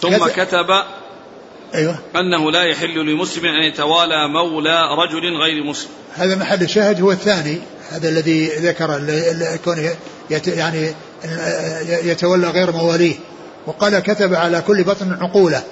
ثم 0.00 0.16
كتب, 0.16 0.28
كتب 0.28 0.66
أيوة. 1.74 1.98
أنه 2.16 2.50
لا 2.50 2.62
يحل 2.62 2.94
لمسلم 2.94 3.46
أن 3.46 3.62
يتوالى 3.62 4.28
مولى 4.28 4.88
رجل 4.98 5.36
غير 5.36 5.64
مسلم. 5.64 5.90
هذا 6.14 6.36
محل 6.36 6.62
الشاهد 6.62 7.00
هو 7.00 7.12
الثاني. 7.12 7.60
هذا 7.90 8.08
الذي 8.08 8.46
ذكر 8.46 9.00
كونه 9.64 9.96
يعني 10.46 10.94
يتولى 11.86 12.48
غير 12.48 12.72
مواليه. 12.72 13.14
وقال 13.66 13.98
كتب 13.98 14.34
على 14.34 14.60
كل 14.60 14.84
بطن 14.84 15.16
عقولة. 15.20 15.62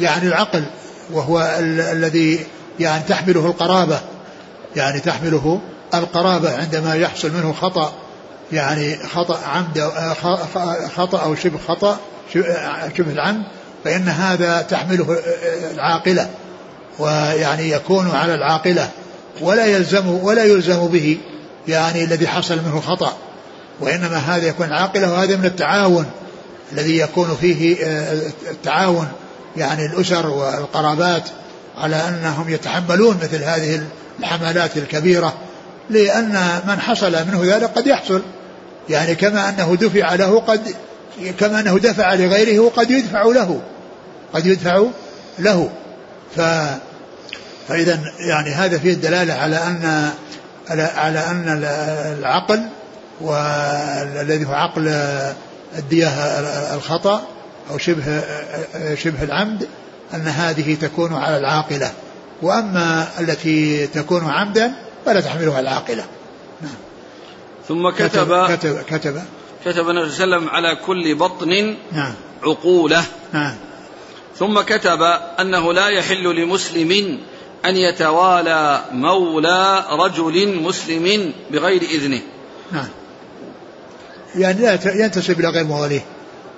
يعني 0.00 0.28
العقل 0.28 0.64
وهو 1.12 1.56
الذي 1.92 2.46
يعني 2.80 3.02
تحمله 3.08 3.46
القرابة. 3.46 4.00
يعني 4.76 5.00
تحمله 5.00 5.60
القرابة 5.94 6.56
عندما 6.56 6.94
يحصل 6.94 7.30
منه 7.30 7.52
خطأ. 7.52 7.92
يعني 8.52 8.96
خطأ 8.96 9.38
عمد 9.46 9.92
خطأ 10.96 11.22
أو 11.22 11.34
شبه 11.34 11.58
خطأ 11.68 12.00
شبه 12.96 13.12
العمد 13.12 13.42
فإن 13.84 14.08
هذا 14.08 14.62
تحمله 14.62 15.18
العاقلة. 15.74 16.30
ويعني 16.98 17.70
يكون 17.70 18.10
على 18.10 18.34
العاقلة. 18.34 18.90
ولا 19.40 19.66
يلزم 19.66 20.06
ولا 20.08 20.44
يلزم 20.44 20.86
به. 20.86 21.18
يعني 21.68 22.04
الذي 22.04 22.28
حصل 22.28 22.56
منه 22.56 22.80
خطأ. 22.80 23.16
وإنما 23.80 24.16
هذا 24.16 24.46
يكون 24.46 24.72
عاقلة 24.72 25.12
وهذا 25.12 25.36
من 25.36 25.44
التعاون 25.44 26.06
الذي 26.72 26.98
يكون 26.98 27.36
فيه 27.40 27.76
التعاون 28.50 29.08
يعني 29.56 29.86
الأسر 29.86 30.26
والقرابات 30.26 31.22
على 31.78 31.96
أنهم 32.08 32.48
يتحملون 32.48 33.18
مثل 33.22 33.44
هذه 33.44 33.82
الحملات 34.20 34.76
الكبيرة 34.76 35.34
لأن 35.90 36.60
من 36.66 36.80
حصل 36.80 37.12
منه 37.12 37.40
ذلك 37.44 37.64
قد 37.64 37.86
يحصل. 37.86 38.22
يعني 38.88 39.14
كما 39.14 39.48
أنه 39.48 39.76
دفع 39.80 40.14
له 40.14 40.40
قد 40.40 40.74
كما 41.40 41.60
أنه 41.60 41.78
دفع 41.78 42.14
لغيره 42.14 42.58
وقد 42.58 42.90
يدفع 42.90 43.22
له 43.22 43.60
قد 44.32 44.46
يدفع 44.46 44.84
له. 45.38 45.70
ف 46.36 46.40
فإذا 47.68 48.00
يعني 48.18 48.50
هذا 48.50 48.78
فيه 48.78 48.92
الدلالة 48.92 49.34
على 49.34 49.56
أن 49.56 50.10
على 50.96 51.18
أن 51.18 51.64
العقل 52.18 52.62
والذي 53.20 54.46
هو 54.46 54.52
عقل 54.52 54.88
الدية 55.78 56.08
الخطأ 56.74 57.22
أو 57.70 57.78
شبه 57.78 58.22
شبه 58.94 59.22
العمد 59.22 59.68
أن 60.14 60.26
هذه 60.26 60.74
تكون 60.74 61.14
على 61.14 61.38
العاقلة. 61.38 61.92
وأما 62.42 63.08
التي 63.20 63.86
تكون 63.86 64.30
عمدا 64.30 64.72
فلا 65.06 65.20
تحملها 65.20 65.60
العاقلة. 65.60 66.04
نعم. 66.62 66.74
ثم 67.68 67.90
كتب 67.90 68.46
كتب 68.56 68.82
كتب. 68.82 69.22
كتب 69.64 69.90
النبي 69.90 70.10
صلى 70.10 70.24
الله 70.24 70.36
عليه 70.36 70.46
وسلم 70.46 70.48
على 70.48 70.76
كل 70.86 71.14
بطن 71.14 71.76
نعم. 71.92 72.14
عقولة. 72.42 73.04
نعم. 73.32 73.54
ثم 74.38 74.60
كتب 74.60 75.02
أنه 75.40 75.72
لا 75.72 75.88
يحل 75.88 76.36
لمسلم 76.36 77.18
أن 77.64 77.76
يتوالى 77.76 78.84
مولى 78.92 79.84
رجل 79.90 80.62
مسلم 80.62 81.32
بغير 81.50 81.82
إذنه. 81.82 82.20
نعم. 82.72 82.88
يعني 84.36 84.62
لا 84.62 84.78
ينتسب 84.84 85.40
إلى 85.40 85.48
غير 85.48 85.64
مواليه 85.64 86.04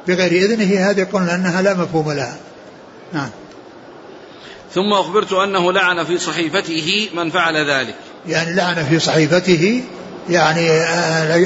بغير 0.08 0.32
إذنه 0.32 0.90
هذه 0.90 1.06
قلنا 1.12 1.34
أنها 1.34 1.62
لا 1.62 1.74
مفهوم 1.74 2.12
لها. 2.12 2.36
نعم. 3.12 3.30
ثم 4.74 4.92
أخبرت 4.92 5.32
أنه 5.32 5.72
لعن 5.72 6.04
في 6.04 6.18
صحيفته 6.18 7.08
من 7.14 7.30
فعل 7.30 7.70
ذلك. 7.70 7.94
يعني 8.28 8.54
لعن 8.54 8.84
في 8.84 8.98
صحيفته 8.98 9.82
يعني 10.30 10.70
آه، 10.70 11.36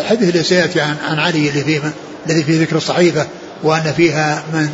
الحديث 0.00 0.28
اللي 0.28 0.42
سيأتي 0.42 0.80
عن, 0.80 0.96
عن 1.08 1.18
علي 1.18 1.48
اللي 1.48 1.64
فيه 1.64 1.92
الذي 2.26 2.42
في 2.42 2.62
ذكر 2.62 2.76
الصحيفة 2.76 3.26
وأن 3.62 3.92
فيها 3.96 4.42
من 4.52 4.68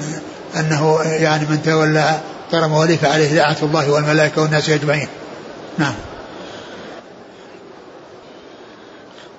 أنه 0.57 1.03
يعني 1.03 1.47
من 1.47 1.63
تولى 1.63 2.21
غير 2.53 2.69
مواليه 2.69 2.97
فعليه 2.97 3.35
لعنة 3.35 3.57
الله 3.63 3.91
والملائكة 3.91 4.43
والناس 4.43 4.71
أجمعين. 4.71 5.09
نعم. 5.79 5.95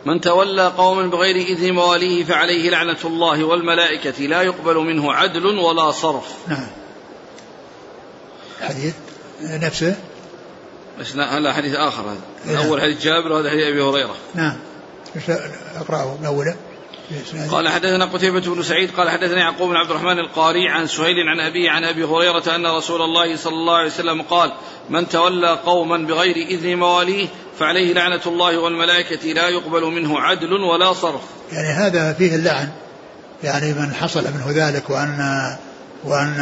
من 0.06 0.22
تولى 0.22 0.68
قوما 0.68 1.08
بغير 1.08 1.36
إذن 1.36 1.72
مواليه 1.72 2.24
فعليه 2.24 2.70
لعنة 2.70 2.98
الله 3.06 3.44
والملائكة 3.44 4.24
لا 4.26 4.42
يقبل 4.42 4.76
منه 4.76 5.14
عدل 5.14 5.46
ولا 5.46 5.92
صرف. 5.92 6.26
نعم. 6.48 6.68
الحديث 8.62 8.94
نفسه؟ 9.42 9.96
بس 11.00 11.16
لا 11.16 11.38
هذا 11.38 11.54
حديث 11.54 11.76
آخر. 11.76 12.02
هذا. 12.02 12.54
نعم. 12.56 12.66
أول 12.66 12.82
حديث 12.82 13.04
جابر 13.04 13.32
وهذا 13.32 13.50
حديث 13.50 13.68
أبي 13.68 13.82
هريرة. 13.82 14.16
نعم. 14.36 14.58
اقرأه 15.76 16.18
من 16.22 16.26
أوله. 16.26 16.56
قال 17.52 17.70
حدثنا 17.70 18.06
قتيبة 18.06 18.40
بن 18.40 18.64
سعيد 18.64 18.92
قال 18.92 19.10
حدثنا 19.10 19.40
يعقوب 19.40 19.70
بن 19.70 19.76
عبد 19.76 19.90
الرحمن 19.90 20.20
القاري 20.20 20.70
عن 20.70 20.88
سهيل 20.88 21.16
عن 21.30 21.40
أبيه 21.40 21.70
عن 21.70 21.84
أبي 21.84 22.04
هريرة 22.04 22.56
أن 22.56 22.66
رسول 22.66 23.02
الله 23.02 23.36
صلى 23.38 23.54
الله 23.54 23.76
عليه 23.76 23.88
وسلم 23.88 24.22
قال 24.22 24.54
من 24.90 25.10
تولى 25.10 25.60
قوما 25.66 25.98
بغير 25.98 26.36
إذن 26.36 26.76
مواليه 26.76 27.28
فعليه 27.60 27.94
لعنة 27.94 28.22
الله 28.26 28.58
والملائكة 28.58 29.28
لا 29.28 29.50
يقبل 29.50 29.82
منه 29.82 30.20
عدل 30.20 30.54
ولا 30.54 30.94
صرف. 30.94 31.22
يعني 31.52 31.68
هذا 31.68 32.14
فيه 32.14 32.36
اللعن. 32.36 32.70
يعني 33.44 33.74
من 33.74 33.94
حصل 33.94 34.24
منه 34.24 34.46
ذلك 34.68 34.90
وأن 34.90 35.20
وأن 36.04 36.40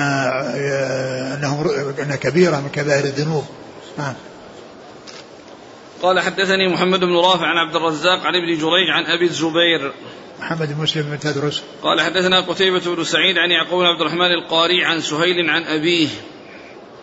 أنه 1.37 1.65
أن 1.99 2.15
كبيرة 2.15 2.55
من 2.55 2.69
كبائر 2.69 3.03
الذنوب. 3.03 3.45
نعم. 3.97 4.13
قال 6.03 6.19
حدثني 6.19 6.67
محمد 6.67 6.99
بن 6.99 7.15
رافع 7.15 7.45
عن 7.45 7.57
عبد 7.57 7.75
الرزاق 7.75 8.25
عن 8.25 8.35
ابن 8.35 8.57
جريج 8.57 8.89
عن 8.89 9.05
أبي 9.05 9.25
الزبير. 9.25 9.91
محمد 10.39 10.73
بن 10.73 10.83
مسلم 10.83 11.03
بن 11.03 11.19
تدرس. 11.19 11.63
قال 11.83 12.01
حدثنا 12.01 12.41
قتيبة 12.41 12.95
بن 12.95 13.03
سعيد 13.03 13.37
عن 13.37 13.51
يعقوب 13.51 13.79
بن 13.79 13.85
عبد 13.85 14.01
الرحمن 14.01 14.31
القاري 14.31 14.85
عن 14.85 15.01
سهيل 15.01 15.49
عن 15.49 15.63
أبيه. 15.63 16.07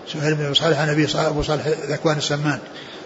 سهيل 0.09 0.35
بن 0.35 0.55
صالح 0.55 0.79
عن 0.79 0.89
أبي 0.89 1.07
أبو 1.15 1.43
صالح 1.43 1.67
ذكوان 1.67 2.17
السمان. 2.17 2.59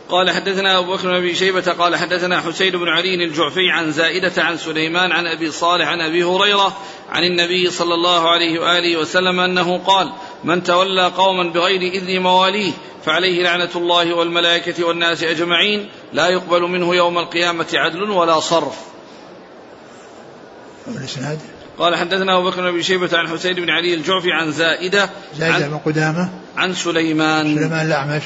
قال 0.08 0.30
حدثنا 0.30 0.78
أبو 0.78 0.92
بكر 0.92 1.08
بن 1.08 1.14
أبي 1.14 1.34
شيبة 1.34 1.72
قال 1.72 1.96
حدثنا 1.96 2.40
حسين 2.40 2.72
بن 2.72 2.88
علي 2.88 3.24
الجعفي 3.24 3.70
عن 3.70 3.92
زائدة 3.92 4.42
عن 4.42 4.58
سليمان 4.58 5.12
عن 5.12 5.26
أبي 5.26 5.50
صالح 5.50 5.88
عن 5.88 6.00
أبي 6.00 6.24
هريرة 6.24 6.76
عن 7.10 7.24
النبي 7.24 7.70
صلى 7.70 7.94
الله 7.94 8.30
عليه 8.30 8.60
وآله 8.60 8.96
وسلم 8.96 9.40
أنه 9.40 9.78
قال 9.78 10.12
من 10.44 10.62
تولى 10.62 11.06
قوما 11.06 11.52
بغير 11.52 11.80
إذن 11.80 12.22
مواليه 12.22 12.72
فعليه 13.04 13.42
لعنة 13.42 13.70
الله 13.76 14.14
والملائكة 14.14 14.84
والناس 14.84 15.22
أجمعين 15.22 15.88
لا 16.12 16.28
يقبل 16.28 16.62
منه 16.62 16.94
يوم 16.94 17.18
القيامة 17.18 17.66
عدل 17.74 18.10
ولا 18.10 18.40
صرف. 18.40 18.76
قال 21.78 21.96
حدثنا 21.96 22.38
أبو 22.38 22.50
بكر 22.50 22.60
بن 22.60 22.66
أبي 22.66 22.82
شيبة 22.82 23.18
عن 23.18 23.28
حسين 23.28 23.54
بن 23.54 23.70
علي 23.70 23.94
الجعفي 23.94 24.32
عن 24.32 24.52
زائدة 24.52 25.10
زائدة 25.38 25.68
بن 25.68 25.78
قدامة. 25.78 26.30
عن 26.56 26.74
سليمان. 26.74 27.54
سليمان 27.56 27.86
الأعمش. 27.86 28.22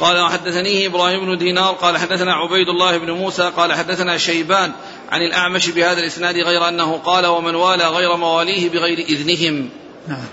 قال 0.00 0.20
وحدثنيه 0.20 0.86
إبراهيم 0.86 1.26
بن 1.26 1.38
دينار 1.38 1.74
قال 1.74 1.96
حدثنا 1.96 2.34
عبيد 2.34 2.68
الله 2.68 2.98
بن 2.98 3.10
موسى 3.10 3.52
قال 3.56 3.72
حدثنا 3.72 4.18
شيبان 4.18 4.72
عن 5.10 5.20
الأعمش 5.20 5.68
بهذا 5.68 6.00
الإسناد 6.00 6.36
غير 6.36 6.68
أنه 6.68 6.96
قال 6.96 7.26
ومن 7.26 7.54
والى 7.54 7.84
غير 7.84 8.16
مواليه 8.16 8.70
بغير 8.70 8.98
إذنهم. 8.98 9.70
نعم. 10.08 10.24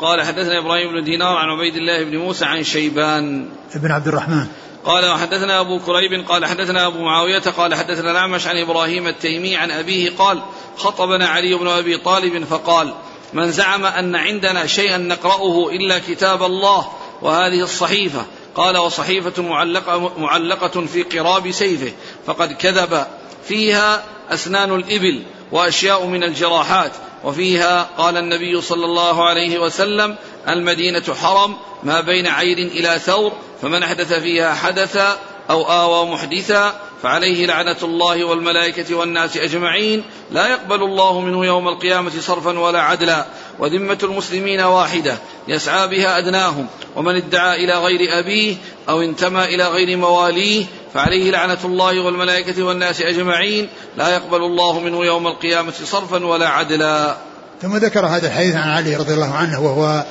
قال 0.00 0.22
حدثنا 0.22 0.58
إبراهيم 0.58 0.92
بن 0.92 1.04
دينار 1.04 1.36
عن 1.36 1.48
عبيد 1.48 1.76
الله 1.76 2.04
بن 2.04 2.16
موسى 2.16 2.44
عن 2.44 2.62
شيبان 2.62 3.48
ابن 3.74 3.90
عبد 3.90 4.08
الرحمن 4.08 4.46
قال 4.84 5.10
وحدثنا 5.10 5.60
أبو 5.60 5.78
كريب 5.78 6.28
قال 6.28 6.46
حدثنا 6.46 6.86
أبو 6.86 7.02
معاوية 7.02 7.38
قال 7.38 7.74
حدثنا 7.74 8.10
الأعمش 8.10 8.46
عن 8.46 8.56
إبراهيم 8.56 9.06
التيمي 9.06 9.56
عن 9.56 9.70
أبيه 9.70 10.10
قال 10.18 10.42
خطبنا 10.76 11.26
علي 11.28 11.54
بن 11.54 11.68
أبي 11.68 11.98
طالب 11.98 12.44
فقال 12.44 12.94
من 13.32 13.52
زعم 13.52 13.84
أن 13.84 14.16
عندنا 14.16 14.66
شيئا 14.66 14.98
نقرأه 14.98 15.68
إلا 15.68 15.98
كتاب 15.98 16.42
الله 16.42 16.86
وهذه 17.22 17.62
الصحيفة 17.62 18.26
قال 18.56 18.76
وصحيفة 18.76 19.42
معلقة, 19.42 20.12
معلقة 20.18 20.86
في 20.86 21.02
قراب 21.02 21.50
سيفه 21.50 21.92
فقد 22.26 22.52
كذب 22.52 23.06
فيها 23.48 24.04
أسنان 24.30 24.74
الإبل 24.74 25.22
وأشياء 25.52 26.06
من 26.06 26.24
الجراحات 26.24 26.92
وفيها 27.24 27.88
قال 27.98 28.16
النبي 28.16 28.60
صلى 28.60 28.84
الله 28.84 29.24
عليه 29.24 29.58
وسلم 29.58 30.16
المدينة 30.48 31.14
حرم 31.22 31.56
ما 31.82 32.00
بين 32.00 32.26
عير 32.26 32.58
إلى 32.58 32.98
ثور 32.98 33.32
فمن 33.62 33.82
أحدث 33.82 34.12
فيها 34.12 34.54
حدثا 34.54 35.18
أو 35.50 35.62
آوى 35.62 36.10
محدثا 36.10 36.80
فعليه 37.02 37.46
لعنة 37.46 37.76
الله 37.82 38.24
والملائكة 38.24 38.94
والناس 38.94 39.36
أجمعين 39.36 40.04
لا 40.30 40.46
يقبل 40.46 40.82
الله 40.82 41.20
منه 41.20 41.46
يوم 41.46 41.68
القيامة 41.68 42.12
صرفا 42.20 42.58
ولا 42.58 42.82
عدلا. 42.82 43.26
وذمة 43.58 43.98
المسلمين 44.02 44.60
واحدة 44.60 45.16
يسعى 45.48 45.88
بها 45.88 46.18
أدناهم 46.18 46.66
ومن 46.96 47.16
ادعى 47.16 47.64
إلى 47.64 47.72
غير 47.72 48.18
أبيه 48.18 48.56
أو 48.88 49.02
انتمى 49.02 49.44
إلى 49.44 49.68
غير 49.68 49.96
مواليه 49.96 50.66
فعليه 50.94 51.30
لعنة 51.30 51.58
الله 51.64 52.00
والملائكة 52.00 52.62
والناس 52.62 53.00
أجمعين 53.00 53.68
لا 53.96 54.08
يقبل 54.08 54.36
الله 54.36 54.80
منه 54.80 55.04
يوم 55.04 55.26
القيامة 55.26 55.72
صرفا 55.84 56.26
ولا 56.26 56.48
عدلا. 56.48 57.16
ثم 57.62 57.76
ذكر 57.76 58.06
هذا 58.06 58.26
الحديث 58.26 58.54
عن 58.54 58.68
علي 58.68 58.96
رضي 58.96 59.14
الله 59.14 59.34
عنه 59.34 59.60
وهو 59.60 60.04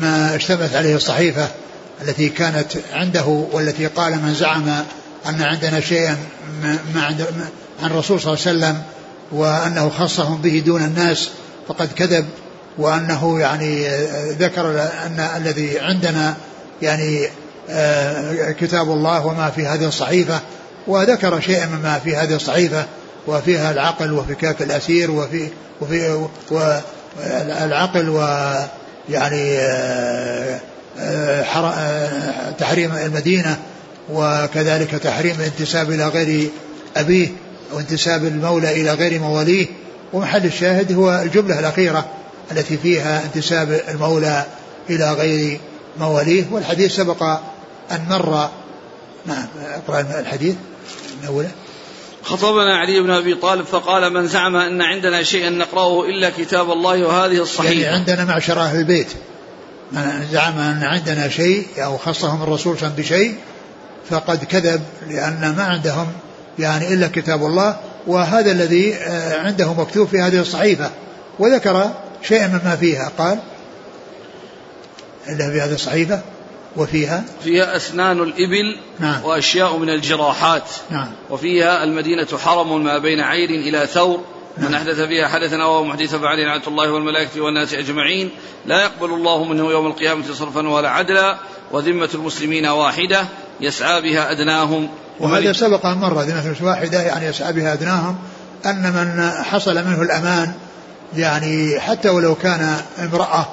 ما 0.00 0.36
اشتملت 0.36 0.74
عليه 0.74 0.96
الصحيفة 0.96 1.48
التي 2.02 2.28
كانت 2.28 2.72
عنده 2.92 3.46
والتي 3.52 3.86
قال 3.86 4.12
من 4.12 4.34
زعم 4.34 4.68
أن 5.26 5.42
عندنا 5.42 5.80
شيئا 5.80 6.18
ما 6.94 7.02
عند 7.02 7.26
عن 7.82 7.90
الرسول 7.90 8.20
صلى 8.20 8.34
الله 8.34 8.46
عليه 8.46 8.58
وسلم 8.58 8.82
وأنه 9.32 9.90
خصهم 9.98 10.42
به 10.42 10.62
دون 10.66 10.82
الناس 10.82 11.28
فقد 11.68 11.92
كذب 11.92 12.26
وأنه 12.78 13.40
يعني 13.40 13.88
ذكر 14.30 14.70
أن 15.06 15.20
الذي 15.36 15.80
عندنا 15.80 16.34
يعني 16.82 17.28
آه، 17.70 18.50
كتاب 18.50 18.90
الله 18.90 19.26
وما 19.26 19.50
في 19.50 19.66
هذه 19.66 19.88
الصحيفة 19.88 20.40
وذكر 20.86 21.40
شيئا 21.40 21.66
مما 21.66 21.98
في 21.98 22.16
هذه 22.16 22.36
الصحيفة 22.36 22.84
وفيها 23.26 23.70
العقل 23.70 24.12
وفكاك 24.12 24.62
الأسير 24.62 25.10
وفي 25.10 25.48
وفي 25.80 26.26
والعقل 26.50 28.08
ويعني 28.08 29.58
آه، 29.58 30.60
آه، 30.98 32.50
تحريم 32.58 32.92
المدينة 32.92 33.56
وكذلك 34.12 34.90
تحريم 34.90 35.36
الانتساب 35.40 35.90
إلى 35.90 36.08
غير 36.08 36.50
أبيه 36.96 37.28
وانتساب 37.72 38.24
المولى 38.24 38.80
إلى 38.80 38.92
غير 38.92 39.20
مواليه 39.20 39.66
ومحل 40.12 40.46
الشاهد 40.46 40.92
هو 40.92 41.22
الجملة 41.22 41.58
الأخيرة 41.58 42.06
التي 42.52 42.76
فيها 42.76 43.24
انتساب 43.24 43.80
المولى 43.88 44.44
إلى 44.90 45.12
غير 45.12 45.60
مواليه 46.00 46.44
والحديث 46.50 46.96
سبق 46.96 47.22
أن 47.90 48.06
مر. 48.10 48.50
نعم 49.26 49.46
أقرأ 49.74 50.20
الحديث 50.20 50.54
من 51.22 51.28
أوله. 51.28 51.50
خطبنا 52.22 52.76
علي 52.76 53.00
بن 53.00 53.10
أبي 53.10 53.34
طالب 53.34 53.64
فقال 53.64 54.12
من 54.12 54.28
زعم 54.28 54.56
أن 54.56 54.82
عندنا 54.82 55.22
شيئا 55.22 55.50
نقرأه 55.50 56.04
إلا 56.04 56.30
كتاب 56.30 56.70
الله 56.70 57.06
وهذه 57.06 57.42
الصحيحة. 57.42 57.72
يعني 57.72 57.96
عندنا 57.96 58.24
معشر 58.24 58.60
أهل 58.60 58.78
البيت. 58.78 59.08
من 59.92 60.26
زعم 60.32 60.58
أن 60.58 60.82
عندنا 60.82 61.28
شيء 61.28 61.66
أو 61.78 61.96
خصهم 61.96 62.42
الرسول 62.42 62.78
صلى 62.78 62.88
الله 62.88 62.94
عليه 62.94 63.04
وسلم 63.04 63.18
بشيء 63.18 63.34
فقد 64.10 64.44
كذب 64.44 64.82
لأن 65.08 65.54
ما 65.56 65.64
عندهم 65.64 66.06
يعني 66.58 66.94
إلا 66.94 67.08
كتاب 67.08 67.44
الله 67.44 67.76
وهذا 68.06 68.52
الذي 68.52 68.94
آه، 68.94 69.40
عنده 69.40 69.72
مكتوب 69.74 70.08
في 70.08 70.20
هذه 70.20 70.40
الصحيفة. 70.40 70.90
وذكر 71.38 71.90
شيئا 72.22 72.46
مما 72.46 72.76
فيها. 72.76 73.12
قال 73.18 73.38
إلا 75.28 75.50
في 75.50 75.60
هذه 75.60 75.74
الصحيفة 75.74 76.20
وفيها 76.76 77.24
فيها 77.44 77.76
أسنان 77.76 78.20
الإبل 78.20 78.78
نعم. 78.98 79.24
وأشياء 79.24 79.76
من 79.76 79.90
الجراحات 79.90 80.70
نعم. 80.90 81.08
وفيها 81.30 81.84
المدينة 81.84 82.38
حرم 82.44 82.84
ما 82.84 82.98
بين 82.98 83.20
عير 83.20 83.50
إلى 83.50 83.86
ثور. 83.86 84.20
من 84.58 84.64
نعم. 84.64 84.74
أحدث 84.74 85.00
فيها 85.00 85.28
حدثا 85.28 85.62
أو 85.62 85.84
محدثا 85.84 86.18
فعليه 86.18 86.44
لعنة 86.44 86.62
الله 86.66 86.92
والملائكة 86.92 87.40
والناس 87.40 87.74
أجمعين. 87.74 88.30
لا 88.66 88.82
يقبل 88.82 89.14
الله 89.14 89.44
منه 89.44 89.70
يوم 89.70 89.86
القيامة 89.86 90.24
صرفا 90.34 90.68
ولا 90.68 90.90
عدلا 90.90 91.36
وذمة 91.72 92.08
المسلمين 92.14 92.66
واحدة 92.66 93.24
يسعى 93.60 94.02
بها 94.02 94.30
أدناهم. 94.30 94.88
وهذا 95.20 95.52
سبق 95.52 95.86
أن 95.86 95.98
مر 95.98 96.22
ذمة 96.22 96.56
واحدة 96.62 97.02
يعني 97.02 97.26
يسعى 97.26 97.52
بها 97.52 97.72
أدناهم. 97.72 98.18
أن 98.66 98.92
من 98.92 99.30
حصل 99.44 99.74
منه 99.74 100.02
الأمان 100.02 100.52
يعني 101.16 101.80
حتى 101.80 102.08
ولو 102.08 102.34
كان 102.34 102.76
امرأة 102.98 103.46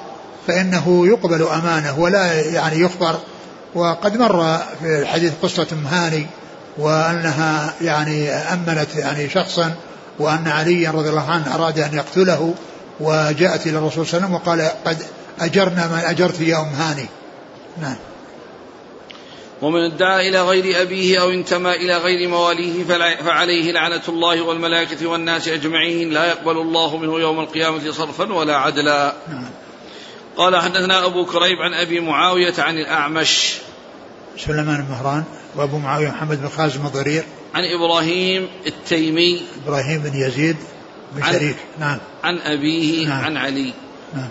فإنه 0.46 1.06
يقبل 1.06 1.42
أمانه 1.42 1.98
ولا 1.98 2.32
يعني 2.32 2.80
يخبر. 2.80 3.18
وقد 3.74 4.16
مر 4.16 4.58
في 4.80 4.98
الحديث 4.98 5.32
قصة 5.42 5.66
أم 5.72 5.86
هاني 5.86 6.26
وأنها 6.78 7.74
يعني 7.80 8.30
أمنت 8.30 8.94
يعني 8.96 9.28
شخصا 9.28 9.72
وأن 10.18 10.48
عليا 10.48 10.90
رضي 10.90 11.08
الله 11.08 11.30
عنه 11.30 11.54
أراد 11.54 11.78
أن 11.78 11.94
يقتله 11.94 12.54
وجاءت 13.00 13.66
إلى 13.66 13.78
الرسول 13.78 14.06
صلى 14.06 14.18
الله 14.18 14.26
عليه 14.26 14.26
وسلم 14.26 14.34
وقال 14.34 14.70
قد 14.84 14.98
أجرنا 15.40 15.86
من 15.86 15.98
أجرت 15.98 16.40
يا 16.40 16.60
أم 16.60 16.68
هاني. 16.78 17.06
نعم. 17.82 17.96
ومن 19.64 19.80
ادعى 19.80 20.28
إلى 20.28 20.42
غير 20.42 20.82
أبيه 20.82 21.20
أو 21.20 21.30
انتمى 21.30 21.72
إلى 21.72 21.96
غير 21.96 22.28
مواليه 22.28 22.84
فعليه 23.24 23.72
لعنة 23.72 24.02
الله 24.08 24.42
والملائكة 24.42 25.06
والناس 25.06 25.48
أجمعين 25.48 26.10
لا 26.10 26.28
يقبل 26.28 26.58
الله 26.58 26.96
منه 26.96 27.20
يوم 27.20 27.40
القيامة 27.40 27.90
صرفا 27.90 28.32
ولا 28.32 28.56
عدلا. 28.56 29.14
قال 30.36 30.56
حدثنا 30.56 31.06
أبو 31.06 31.24
كريب 31.24 31.58
عن 31.58 31.74
أبي 31.74 32.00
معاوية 32.00 32.54
عن 32.58 32.78
الأعمش. 32.78 33.54
سليمان 34.38 34.82
بن 34.82 34.90
مهران 34.90 35.24
وأبو 35.56 35.78
معاوية 35.78 36.08
محمد 36.08 36.40
بن 36.40 36.48
خازم 36.48 36.86
الضرير. 36.86 37.24
عن 37.54 37.62
إبراهيم 37.64 38.48
التيمي. 38.66 39.42
إبراهيم 39.66 40.02
بن 40.02 40.14
يزيد 40.14 40.56
بن 41.12 41.32
شريك 41.32 41.56
نعم. 41.78 41.98
عن 42.24 42.38
أبيه 42.38 43.08
نعم. 43.08 43.24
عن 43.24 43.36
علي. 43.36 43.72
نعم. 44.14 44.30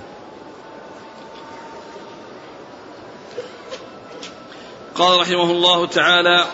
قال 4.96 5.20
رحمه 5.20 5.52
الله 5.52 5.86
تعالى 5.88 6.46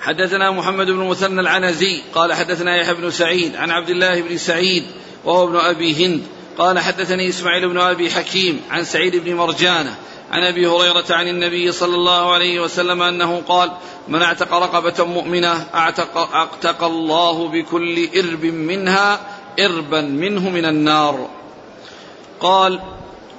حدثنا 0.00 0.50
محمد 0.50 0.86
بن 0.86 1.08
مثنى 1.08 1.40
العنزي 1.40 2.02
قال 2.14 2.32
حدثنا 2.32 2.76
يحيى 2.76 2.94
بن 2.94 3.10
سعيد 3.10 3.56
عن 3.56 3.70
عبد 3.70 3.90
الله 3.90 4.20
بن 4.20 4.36
سعيد 4.36 4.84
وهو 5.24 5.44
ابن 5.44 5.56
أبي 5.56 6.06
هند 6.06 6.22
قال 6.58 6.78
حدثني 6.78 7.28
إسماعيل 7.28 7.68
بن 7.68 7.78
أبي 7.78 8.10
حكيم 8.10 8.60
عن 8.70 8.84
سعيد 8.84 9.16
بن 9.16 9.34
مرجانة 9.34 9.96
عن 10.30 10.42
أبي 10.42 10.66
هريرة 10.66 11.04
عن 11.10 11.28
النبي 11.28 11.72
صلى 11.72 11.94
الله 11.94 12.32
عليه 12.32 12.60
وسلم 12.60 13.02
أنه 13.02 13.42
قال 13.48 13.72
من 14.08 14.22
أعتق 14.22 14.54
رقبة 14.54 15.04
مؤمنة 15.04 15.66
اعتق, 15.74 16.16
أعتق 16.34 16.84
الله 16.84 17.48
بكل 17.48 18.08
إرب 18.16 18.44
منها 18.44 19.20
إربا 19.60 20.00
منه 20.00 20.50
من 20.50 20.64
النار. 20.64 21.28
قال 22.40 22.80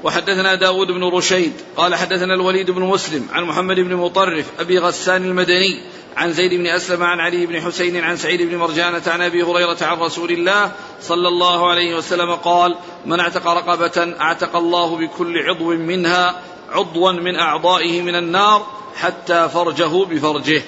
وحدثنا 0.05 0.55
داود 0.55 0.87
بن 0.87 1.03
رشيد 1.03 1.53
قال 1.77 1.95
حدثنا 1.95 2.33
الوليد 2.33 2.71
بن 2.71 2.81
مسلم 2.81 3.27
عن 3.31 3.43
محمد 3.43 3.79
بن 3.79 3.95
مطرف 3.95 4.45
أبي 4.59 4.79
غسان 4.79 5.25
المدني 5.25 5.79
عن 6.17 6.33
زيد 6.33 6.53
بن 6.53 6.67
أسلم 6.67 7.03
عن 7.03 7.19
علي 7.19 7.45
بن 7.45 7.61
حسين 7.61 7.97
عن 7.97 8.17
سعيد 8.17 8.41
بن 8.41 8.57
مرجانة 8.57 9.01
عن 9.07 9.21
أبي 9.21 9.43
هريرة 9.43 9.77
عن 9.81 9.97
رسول 9.97 10.31
الله 10.31 10.71
صلى 11.01 11.27
الله 11.27 11.69
عليه 11.69 11.95
وسلم 11.95 12.35
قال 12.35 12.75
من 13.05 13.19
اعتق 13.19 13.47
رقبة 13.47 14.15
اعتق 14.21 14.55
الله 14.55 14.97
بكل 14.97 15.37
عضو 15.37 15.73
منها 15.73 16.41
عضوا 16.71 17.11
من 17.11 17.35
أعضائه 17.35 18.01
من 18.01 18.15
النار 18.15 18.67
حتى 18.95 19.49
فرجه 19.49 20.05
بفرجه. 20.05 20.61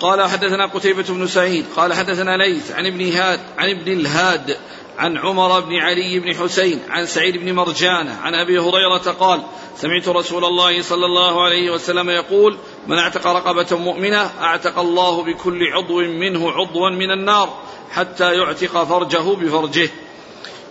قال 0.00 0.22
حدثنا 0.22 0.66
قتيبة 0.66 1.04
بن 1.08 1.26
سعيد 1.26 1.64
قال 1.76 1.92
حدثنا 1.92 2.36
ليث 2.36 2.72
عن 2.72 2.86
ابن 2.86 3.12
هاد 3.12 3.40
عن 3.58 3.68
ابن 3.70 3.92
الهاد 3.92 4.56
عن 4.98 5.18
عمر 5.18 5.60
بن 5.60 5.76
علي 5.76 6.18
بن 6.18 6.34
حسين 6.34 6.80
عن 6.88 7.06
سعيد 7.06 7.36
بن 7.36 7.54
مرجانة 7.54 8.16
عن 8.22 8.34
أبي 8.34 8.58
هريرة 8.58 9.12
قال 9.20 9.42
سمعت 9.80 10.08
رسول 10.08 10.44
الله 10.44 10.82
صلى 10.82 11.06
الله 11.06 11.44
عليه 11.44 11.70
وسلم 11.70 12.10
يقول 12.10 12.56
من 12.86 12.98
اعتق 12.98 13.26
رقبة 13.26 13.76
مؤمنة 13.76 14.30
اعتق 14.40 14.78
الله 14.78 15.24
بكل 15.24 15.62
عضو 15.72 16.00
منه 16.00 16.50
عضوا 16.50 16.90
من 16.90 17.10
النار 17.10 17.60
حتى 17.90 18.34
يعتق 18.34 18.84
فرجه 18.84 19.34
بفرجه. 19.34 19.90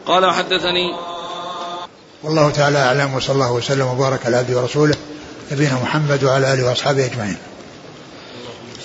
قال 0.05 0.26
وحدثني 0.26 0.95
والله 2.23 2.49
تعالى 2.49 2.78
أعلم 2.78 3.13
وصلى 3.13 3.34
الله 3.34 3.53
وسلم 3.53 3.88
وبارك 3.88 4.26
على 4.26 4.38
عبده 4.38 4.61
ورسوله 4.61 4.95
نبينا 5.51 5.80
محمد 5.84 6.23
وعلى 6.23 6.53
آله 6.53 6.69
وأصحابه 6.69 7.05
أجمعين. 7.05 7.38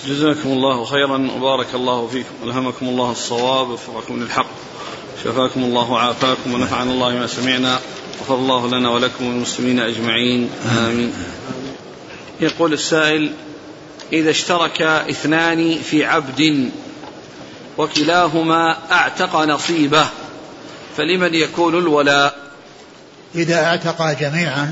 جزاكم 0.05 0.49
الله 0.49 0.85
خيرا 0.85 1.31
وبارك 1.37 1.75
الله 1.75 2.07
فيكم. 2.07 2.33
ألهمكم 2.43 2.85
الله 2.85 3.11
الصواب 3.11 3.69
ووفقكم 3.69 4.23
للحق. 4.23 4.70
شفاكم 5.23 5.63
الله 5.63 5.91
وعافاكم 5.91 6.53
ونفعنا 6.53 6.91
الله 6.91 7.09
ما 7.09 7.27
سمعنا 7.27 7.79
غفر 8.21 8.35
الله 8.35 8.67
لنا 8.67 8.89
ولكم 8.89 9.27
والمسلمين 9.27 9.79
أجمعين. 9.79 10.49
آمين. 10.77 11.13
يقول 12.41 12.73
السائل 12.73 13.31
إذا 14.13 14.29
اشترك 14.29 14.81
اثنان 14.81 15.77
في 15.81 16.05
عبد 16.05 16.69
وكلاهما 17.77 18.77
أعتق 18.91 19.35
نصيبه 19.35 20.05
فلمن 20.97 21.33
يكون 21.33 21.77
الولاء؟ 21.77 22.35
إذا 23.35 23.63
اعتقى 23.63 24.15
جميعا 24.15 24.71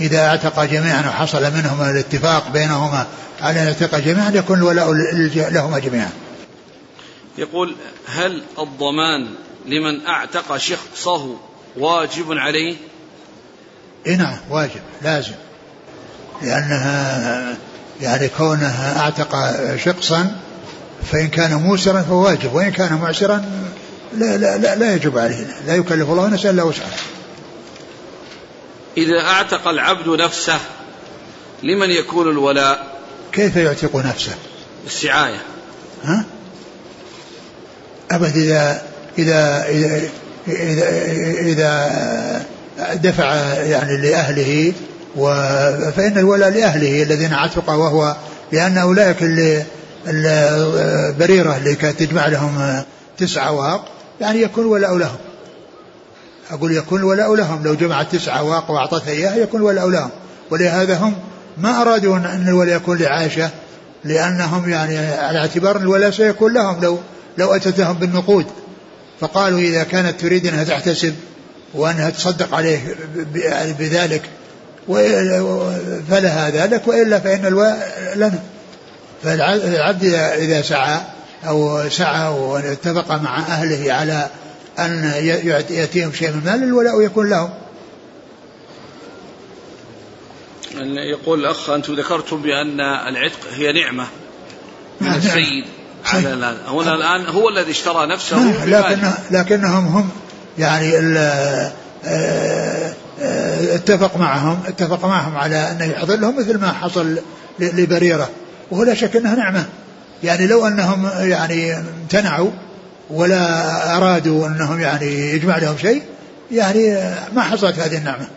إذا 0.00 0.26
اعتقى 0.26 0.66
جميعا 0.66 1.08
وحصل 1.08 1.42
منهما 1.42 1.90
الاتفاق 1.90 2.50
بينهما 2.52 3.06
على 3.40 3.62
أن 3.62 3.66
يعتق 3.66 3.98
جميعا 3.98 4.30
يكون 4.30 4.58
الولاء 4.58 4.92
لهما 5.34 5.78
جميعا. 5.78 6.10
يقول 7.38 7.74
هل 8.06 8.42
الضمان 8.58 9.28
لمن 9.66 10.06
أعتق 10.06 10.56
شخصه 10.56 11.36
واجب 11.76 12.32
عليه؟ 12.32 12.76
إيه 14.06 14.16
نعم 14.16 14.38
واجب 14.50 14.80
لازم. 15.02 15.34
لأنها 16.42 17.56
يعني 18.00 18.28
كونها 18.28 19.00
أعتق 19.00 19.36
شخصا 19.76 20.36
فإن 21.12 21.28
كان 21.28 21.54
موسرا 21.54 22.02
فهو 22.02 22.24
واجب 22.24 22.54
وإن 22.54 22.70
كان 22.70 22.94
معسرا 22.94 23.44
لا, 24.16 24.36
لا, 24.36 24.58
لا, 24.58 24.76
لا 24.76 24.94
يجب 24.94 25.18
عليه 25.18 25.46
لا 25.66 25.76
يكلف 25.76 26.10
الله 26.10 26.28
نفسا 26.28 26.50
إلا 26.50 26.62
وسعه 26.62 26.90
إذا 28.96 29.20
أعتق 29.20 29.68
العبد 29.68 30.08
نفسه 30.08 30.58
لمن 31.62 31.90
يكون 31.90 32.28
الولاء؟ 32.28 33.00
كيف 33.32 33.56
يعتق 33.56 33.96
نفسه؟ 33.96 34.34
السعاية. 34.86 35.42
ها؟ 36.04 36.24
أبد 38.10 38.36
إذا 38.36 38.82
إذا 39.18 39.64
إذا, 39.68 40.08
إذا, 41.40 41.92
دفع 42.94 43.34
يعني 43.62 43.96
لأهله 43.96 44.72
فإن 45.96 46.18
الولاء 46.18 46.50
لأهله 46.50 47.02
الذين 47.02 47.34
عتق 47.34 47.70
وهو 47.70 48.16
لأن 48.52 48.78
أولئك 48.78 49.16
البريرة 50.06 51.56
اللي 51.56 51.74
كانت 51.74 52.00
تجمع 52.00 52.26
لهم 52.26 52.82
تسع 53.18 53.48
أواق 53.48 53.84
يعني 54.20 54.42
يكون 54.42 54.66
ولاء 54.66 54.96
لهم. 54.96 55.16
أقول 56.50 56.72
يكون 56.72 57.02
ولاء 57.02 57.34
لهم 57.34 57.64
لو 57.64 57.74
جمعت 57.74 58.16
تسع 58.16 58.38
أواق 58.38 58.70
وأعطتها 58.70 59.10
إياها 59.10 59.36
يكون 59.36 59.60
ولاء 59.60 59.88
لهم. 59.88 60.10
ولهذا 60.50 60.96
هم 60.96 61.14
ما 61.58 61.82
أرادوا 61.82 62.16
أن 62.16 62.44
الولاء 62.48 62.76
يكون 62.76 62.98
لعائشة 62.98 63.50
لأنهم 64.04 64.70
يعني 64.70 64.98
على 64.98 65.38
اعتبار 65.38 65.76
الولاء 65.76 66.10
سيكون 66.10 66.52
لهم 66.52 66.80
لو 66.82 66.98
لو 67.38 67.54
أتتهم 67.54 67.92
بالنقود. 67.92 68.46
فقالوا 69.22 69.58
إذا 69.58 69.82
كانت 69.82 70.20
تريد 70.20 70.46
أنها 70.46 70.64
تحتسب 70.64 71.14
وأنها 71.74 72.10
تصدق 72.10 72.54
عليه 72.54 72.96
بذلك 73.78 74.22
فلها 76.08 76.50
ذلك 76.50 76.88
وإلا 76.88 77.18
فإن 77.18 77.46
الولاء 77.46 78.12
لنا 78.16 78.42
فالعبد 79.22 80.04
إذا 80.14 80.62
سعى 80.62 81.00
أو 81.48 81.88
سعى 81.88 82.28
واتفق 82.28 83.10
مع 83.12 83.38
أهله 83.38 83.92
على 83.92 84.30
أن 84.78 85.12
يأتيهم 85.70 86.12
شيء 86.12 86.30
من 86.30 86.38
المال 86.38 86.62
الولاء 86.62 87.00
يكون 87.00 87.30
لهم. 87.30 87.50
يقول 91.12 91.40
الأخ 91.40 91.70
أنتم 91.70 91.94
ذكرتم 91.94 92.42
بأن 92.42 92.80
العتق 92.80 93.38
هي 93.52 93.72
نعمة 93.72 94.06
من 95.00 95.08
نعم. 95.08 95.64
على 96.06 96.28
هنا 96.68 96.94
الآن 96.94 97.26
هو 97.26 97.48
الذي 97.48 97.70
اشترى 97.70 98.06
نفسه 98.06 98.66
لكن 98.66 99.10
لكنهم 99.30 99.86
هم 99.86 100.08
يعني 100.58 100.96
آه، 100.98 101.72
آه، 102.04 102.94
اتفق 103.74 104.16
معهم 104.16 104.60
اتفق 104.66 105.04
معهم 105.04 105.36
على 105.36 105.56
أنه 105.56 105.84
يحضر 105.84 106.16
لهم 106.16 106.38
مثل 106.38 106.58
ما 106.58 106.72
حصل 106.72 107.18
لبريرة. 107.58 108.28
وهو 108.70 108.82
لا 108.82 108.94
شك 108.94 109.16
أنها 109.16 109.34
نعمة. 109.34 109.64
يعني 110.22 110.46
لو 110.46 110.66
أنهم 110.66 111.10
يعني 111.20 111.76
امتنعوا 111.76 112.50
ولا 113.10 113.96
أرادوا 113.96 114.46
أنهم 114.46 114.80
يعني 114.80 115.30
يجمع 115.30 115.58
لهم 115.58 115.76
شيء 115.78 116.02
يعني 116.50 117.12
ما 117.34 117.42
حصلت 117.42 117.78
هذه 117.78 117.98
النعمة. 117.98 118.28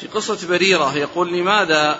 في 0.00 0.06
قصة 0.06 0.48
بريرة 0.48 0.96
يقول 0.96 1.38
لماذا 1.38 1.98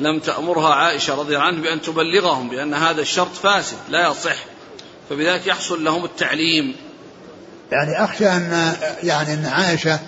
لم 0.00 0.18
تأمرها 0.18 0.74
عائشة 0.74 1.14
رضي 1.14 1.36
الله 1.36 1.46
عنها 1.46 1.60
بأن 1.60 1.82
تبلغهم 1.82 2.48
بأن 2.48 2.74
هذا 2.74 3.00
الشرط 3.00 3.34
فاسد 3.42 3.76
لا 3.88 4.10
يصح. 4.10 4.36
فبذلك 5.10 5.46
يحصل 5.46 5.84
لهم 5.84 6.04
التعليم. 6.04 6.74
يعني 7.72 8.04
أخشى 8.04 8.28
أن 8.28 8.72
يعني 9.02 9.34
أن 9.34 9.46
عائشة 9.46 9.98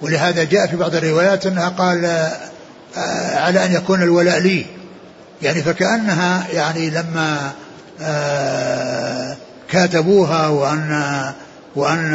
ولهذا 0.00 0.44
جاء 0.44 0.66
في 0.66 0.76
بعض 0.76 0.94
الروايات 0.94 1.46
أنها 1.46 1.68
قال 1.68 2.04
آه، 2.96 3.38
على 3.38 3.64
أن 3.64 3.72
يكون 3.74 4.02
الولاء 4.02 4.38
لي. 4.38 4.66
يعني 5.42 5.62
فكأنها 5.62 6.46
يعني 6.52 6.90
لما 6.90 7.52
آه، 8.00 9.36
كاتبوها 9.68 10.48
وأن 10.48 11.32
وأن 11.76 12.14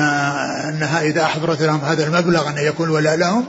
أنها 0.69 1.01
إذا 1.01 1.23
أحضرت 1.23 1.61
لهم 1.61 1.81
هذا 1.81 2.07
المبلغ 2.07 2.49
أن 2.49 2.57
يكون 2.57 2.87
الولاء 2.87 3.15
لهم 3.15 3.45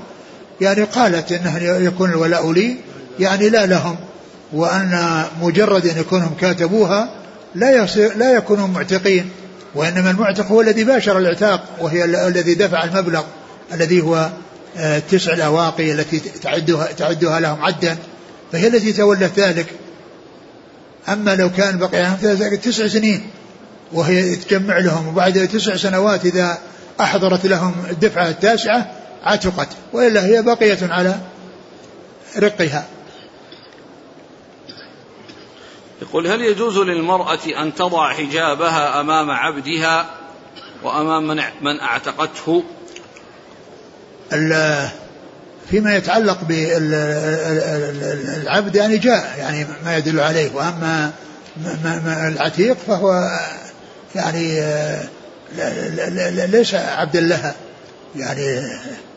يعني 0.61 0.83
قالت 0.83 1.33
أنه 1.33 1.59
يكون 1.59 2.11
الولاء 2.11 2.53
لي 2.53 2.77
يعني 3.19 3.49
لا 3.49 3.67
لهم 3.67 3.97
وأن 4.53 5.23
مجرد 5.43 5.87
أن 5.87 5.99
يكونهم 5.99 6.35
كاتبوها 6.41 7.09
لا 7.55 7.71
يصير 7.71 8.17
لا 8.17 8.33
يكونوا 8.33 8.67
معتقين 8.67 9.31
وإنما 9.75 10.11
المعتق 10.11 10.47
هو 10.47 10.61
الذي 10.61 10.85
باشر 10.85 11.19
العتاق 11.19 11.65
وهي 11.81 12.05
الذي 12.05 12.55
دفع 12.55 12.85
المبلغ 12.85 13.23
الذي 13.73 14.01
هو 14.01 14.31
آه، 14.79 14.99
تسع 14.99 15.33
الأواقي 15.33 15.93
التي 15.93 16.19
تعدها, 16.19 16.93
تعدها 16.93 17.41
لهم 17.41 17.65
عدا 17.65 17.97
فهي 18.53 18.67
التي 18.67 18.93
تولت 18.93 19.39
ذلك. 19.39 19.67
أما 21.09 21.37
لو 21.37 21.51
كان 21.51 21.79
بقي 21.79 22.57
تسع 22.57 22.87
سنين 22.87 23.31
وهي 23.93 24.37
تجمع 24.37 24.79
لهم 24.79 25.09
وبعد 25.09 25.49
تسع 25.49 25.77
سنوات 25.77 26.27
إذا 26.27 26.59
أحضرت 27.01 27.47
لهم 27.47 27.75
الدفعة 27.91 28.29
التاسعة 28.29 28.93
عتقت 29.25 29.69
وإلا 29.93 30.27
هي 30.27 30.43
بقية 30.43 30.79
على 30.83 31.19
رقها. 32.39 32.85
يقول 36.03 36.27
هل 36.27 36.41
يجوز 36.41 36.79
للمرأة 36.79 37.39
أن 37.63 37.75
تضع 37.75 38.13
حجابها 38.13 39.01
أمام 39.01 39.31
عبدها 39.31 40.07
وأمام 40.83 41.27
من 41.27 41.37
من 41.63 41.81
أعتقته؟ 41.81 42.65
فيما 45.71 45.97
يتعلق 45.97 46.39
بالعبد 46.49 47.57
يعني 48.77 48.99
جاء 48.99 49.35
يعني 49.39 49.67
ما 49.85 49.97
يدل 49.97 50.21
عليه. 50.21 50.51
وأما 50.55 51.13
العتيق 52.29 52.77
فهو 52.87 53.29
يعني 54.15 54.61
ليس 56.47 56.75
عبدا 56.75 57.21
لها 57.21 57.55
يعني 58.17 58.63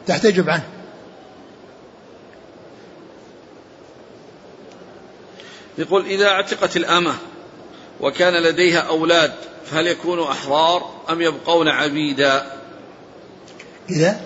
تحتجب 0.07 0.49
عنه. 0.49 0.78
يقول 5.80 6.05
إذا 6.05 6.27
اعتقت 6.27 6.77
الأمة 6.77 7.15
وكان 8.01 8.34
لديها 8.34 8.80
أولاد 8.80 9.32
فهل 9.65 9.88
يكونوا 9.88 10.32
أحرار 10.32 10.89
أم 11.09 11.21
يبقون 11.21 11.67
عبيدا؟ 11.67 12.51
إذا 13.89 14.21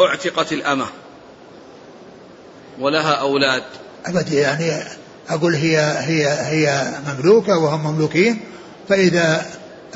اعتقت 0.00 0.52
الأمة 0.52 0.86
ولها 2.80 3.12
أولاد. 3.12 3.62
أبد 4.06 4.32
يعني 4.32 4.82
أقول 5.28 5.54
هي 5.54 5.78
هي 5.80 6.26
هي 6.28 6.94
مملوكة 7.06 7.58
وهم 7.58 7.92
مملوكين 7.92 8.40
فإذا 8.88 9.46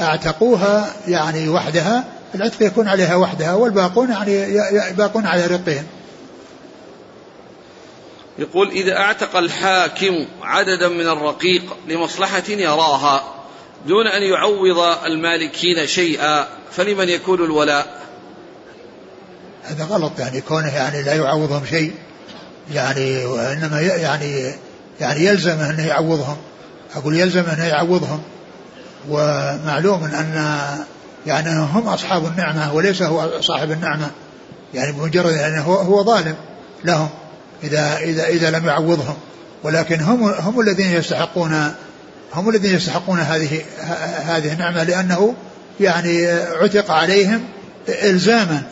أعتقوها 0.01 0.93
يعني 1.09 1.49
وحدها 1.49 2.05
العتق 2.35 2.63
يكون 2.63 2.89
عليها 2.89 3.17
وحدها 3.17 3.55
والباقون 3.55 4.11
يعني 4.11 4.93
باقون 4.93 5.27
على 5.27 5.47
رقهم. 5.47 5.85
يقول 8.41 8.71
إذا 8.71 8.97
أعتق 8.97 9.37
الحاكم 9.37 10.27
عددا 10.43 10.89
من 10.89 11.07
الرقيق 11.07 11.63
لمصلحة 11.89 12.43
يراها 12.49 13.35
دون 13.87 14.07
أن 14.07 14.23
يعوض 14.23 14.97
المالكين 15.07 15.87
شيئا 15.87 16.47
فلمن 16.73 17.09
يكون 17.09 17.45
الولاء؟ 17.45 18.01
هذا 19.65 19.85
غلط 19.85 20.13
يعني 20.19 20.41
كونه 20.41 20.75
يعني 20.75 21.03
لا 21.03 21.15
يعوضهم 21.15 21.67
شيء 21.67 21.93
يعني 22.73 23.25
وإنما 23.25 23.81
يعني 23.81 24.55
يعني 25.01 25.25
يلزم 25.25 25.59
أنه 25.59 25.87
يعوضهم. 25.87 26.37
أقول 26.97 27.17
يلزم 27.17 27.45
أنه 27.45 27.65
يعوضهم. 27.65 28.23
ومعلوم 29.09 30.05
أن 30.05 30.59
يعني 31.27 31.51
هم 31.59 31.89
أصحاب 31.89 32.27
النعمة 32.27 32.75
وليس 32.75 33.03
هو 33.03 33.41
صاحب 33.41 33.71
النعمة. 33.71 34.11
يعني 34.75 34.93
بمجرد 34.93 35.33
أنه 35.33 35.63
هو, 35.63 35.75
هو 35.75 36.05
ظالم 36.05 36.35
لهم. 36.85 37.09
إذا 37.65 37.99
إذا 37.99 38.27
إذا 38.27 38.51
لم 38.51 38.67
يعوضهم. 38.67 39.17
ولكن 39.63 40.01
هم 40.01 40.25
هم 40.25 40.61
الذين 40.61 40.93
يستحقون 40.93 41.75
هم 42.35 42.49
الذين 42.49 42.75
يستحقون 42.75 43.19
هذه 43.19 43.63
هذه 44.25 44.53
النعمة 44.53 44.83
لأنه 44.83 45.35
يعني 45.81 46.27
عتق 46.31 46.91
عليهم 46.91 47.45
إلزاما. 47.89 48.63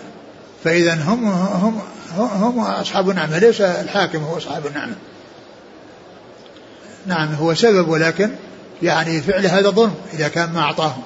فإذا 0.65 0.95
هم 0.95 1.29
هم 1.29 1.81
هم 2.17 2.61
أصحاب 2.61 3.11
النعمة 3.11 3.39
ليس 3.39 3.61
الحاكم 3.61 4.19
هو 4.19 4.37
أصحاب 4.37 4.67
النعمة. 4.67 4.95
نعم 7.07 7.35
هو 7.35 7.55
سبب 7.55 7.89
ولكن 7.89 8.31
يعني 8.83 9.21
فعل 9.21 9.47
هذا 9.47 9.71
ظلم 9.71 9.95
إذا 10.15 10.29
كان 10.29 10.53
ما 10.53 10.61
أعطاهم. 10.61 11.03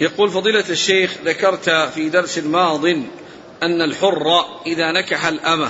يقول 0.00 0.30
فضيلة 0.30 0.64
الشيخ 0.70 1.14
ذكرت 1.24 1.70
في 1.94 2.08
درس 2.08 2.38
ماض 2.38 2.80
أن 3.64 3.82
الحر 3.82 4.26
إذا 4.66 4.92
نكح 4.92 5.26
الأمة 5.26 5.68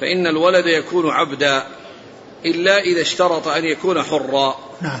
فإن 0.00 0.26
الولد 0.26 0.66
يكون 0.66 1.10
عبدا 1.10 1.66
إلا 2.44 2.78
إذا 2.78 3.00
اشترط 3.00 3.48
أن 3.48 3.64
يكون 3.64 4.02
حرا. 4.02 4.56
نعم. 4.82 5.00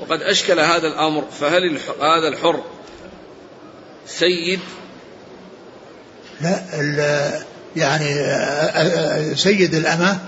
وقد 0.00 0.22
أشكل 0.22 0.60
هذا 0.60 0.86
الأمر 0.86 1.24
فهل 1.40 1.78
هذا 2.00 2.28
الحر 2.28 2.62
سيد؟ 4.06 4.60
لا 6.40 6.62
يعني 7.76 8.14
سيد 9.34 9.74
الأمة 9.74 10.18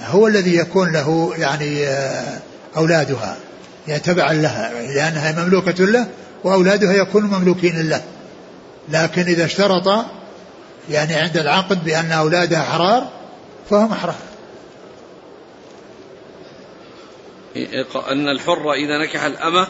هو 0.00 0.26
الذي 0.26 0.56
يكون 0.56 0.92
له 0.92 1.32
يعني 1.38 1.86
أولادها 2.76 3.36
يعني 3.88 4.00
تبعا 4.00 4.32
لها 4.32 4.72
لأنها 4.94 5.44
مملوكة 5.44 5.84
له 5.84 6.06
وأولادها 6.44 6.92
يكونوا 6.92 7.38
مملوكين 7.38 7.88
له. 7.88 8.02
لكن 8.88 9.22
إذا 9.22 9.44
اشترط 9.44 10.04
يعني 10.90 11.14
عند 11.14 11.36
العقد 11.36 11.84
بأن 11.84 12.12
أولادها 12.12 12.62
حرار 12.62 13.08
فهم 13.70 13.92
أحرار 13.92 14.14
أن 18.10 18.28
الحر 18.28 18.72
إذا 18.72 18.98
نكح 18.98 19.22
الأمة 19.22 19.68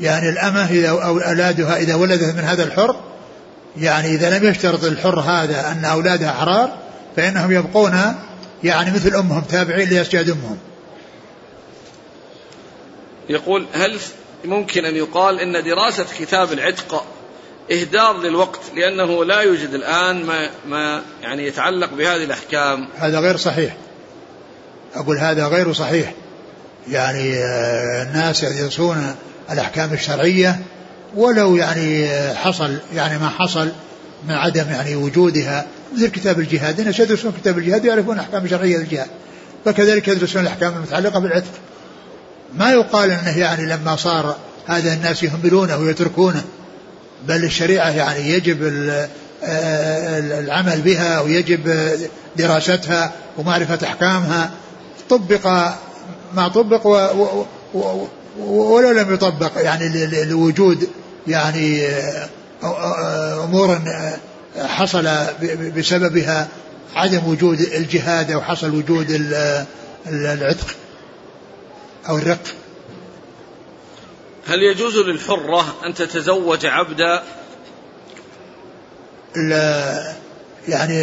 يعني 0.00 0.28
الأمة 0.28 0.70
إذا 0.70 0.88
أولادها 0.88 1.76
إذا 1.76 1.94
ولدت 1.94 2.34
من 2.34 2.44
هذا 2.44 2.64
الحر 2.64 3.00
يعني 3.76 4.08
إذا 4.08 4.38
لم 4.38 4.44
يشترط 4.44 4.84
الحر 4.84 5.20
هذا 5.20 5.72
أن 5.72 5.84
أولادها 5.84 6.30
أحرار 6.30 6.78
فإنهم 7.16 7.52
يبقون 7.52 8.14
يعني 8.64 8.90
مثل 8.90 9.14
أمهم 9.14 9.40
تابعين 9.42 9.88
لأسجاد 9.88 10.30
أمهم. 10.30 10.58
يقول 13.28 13.66
هل 13.72 13.98
ممكن 14.44 14.84
أن 14.84 14.96
يقال 14.96 15.40
أن 15.40 15.64
دراسة 15.64 16.06
كتاب 16.18 16.52
العتق 16.52 17.04
إهدار 17.72 18.22
للوقت 18.22 18.60
لأنه 18.76 19.24
لا 19.24 19.40
يوجد 19.40 19.74
الآن 19.74 20.24
ما, 20.24 20.50
ما 20.68 21.02
يعني 21.22 21.46
يتعلق 21.46 21.94
بهذه 21.94 22.24
الأحكام. 22.24 22.88
هذا 22.98 23.20
غير 23.20 23.36
صحيح. 23.36 23.76
أقول 24.94 25.18
هذا 25.18 25.46
غير 25.46 25.72
صحيح. 25.72 26.12
يعني 26.88 27.34
آه، 27.34 28.02
الناس 28.02 28.42
يدرسون 28.42 29.14
الأحكام 29.50 29.92
الشرعية 29.92 30.60
ولو 31.14 31.56
يعني 31.56 32.08
حصل 32.34 32.76
يعني 32.94 33.18
ما 33.18 33.28
حصل 33.28 33.68
من 34.28 34.34
عدم 34.34 34.70
يعني 34.70 34.96
وجودها 34.96 35.66
مثل 35.94 36.08
كتاب 36.08 36.40
الجهاد. 36.40 36.80
الناس 36.80 37.00
يدرسون 37.00 37.32
كتاب 37.40 37.58
الجهاد 37.58 37.84
يعرفون 37.84 38.18
أحكام 38.18 38.48
شرعية 38.48 38.76
الجهاد. 38.76 39.08
فكذلك 39.64 40.08
يدرسون 40.08 40.42
الأحكام 40.42 40.76
المتعلقة 40.76 41.18
بالعتق. 41.20 41.52
ما 42.54 42.72
يقال 42.72 43.10
أنه 43.10 43.38
يعني 43.38 43.66
لما 43.66 43.96
صار 43.96 44.36
هذا 44.66 44.92
الناس 44.92 45.22
يهملونه 45.22 45.76
ويتركونه. 45.76 46.44
بل 47.28 47.44
الشريعة 47.44 47.90
يعني 47.90 48.30
يجب 48.30 48.58
العمل 49.42 50.80
بها 50.80 51.20
ويجب 51.20 51.88
دراستها 52.36 53.12
ومعرفة 53.38 53.86
أحكامها. 53.86 54.50
طبق 55.10 55.46
ما 56.34 56.48
طبق 56.48 56.86
ولو 58.38 58.90
لم 58.90 59.14
يطبق 59.14 59.52
يعني 59.56 60.06
لوجود 60.24 60.88
يعني 61.26 61.88
أمور 63.44 63.80
حصل 64.58 65.08
بسببها 65.76 66.48
عدم 66.94 67.28
وجود 67.28 67.60
الجهاد 67.60 68.30
أو 68.30 68.42
حصل 68.42 68.74
وجود 68.74 69.06
العتق 70.06 70.66
أو 72.08 72.18
الرق. 72.18 72.46
هل 74.48 74.62
يجوز 74.62 74.96
للحرة 74.96 75.74
أن 75.86 75.94
تتزوج 75.94 76.66
عبدا؟ 76.66 77.22
لا 79.36 80.12
يعني 80.68 81.02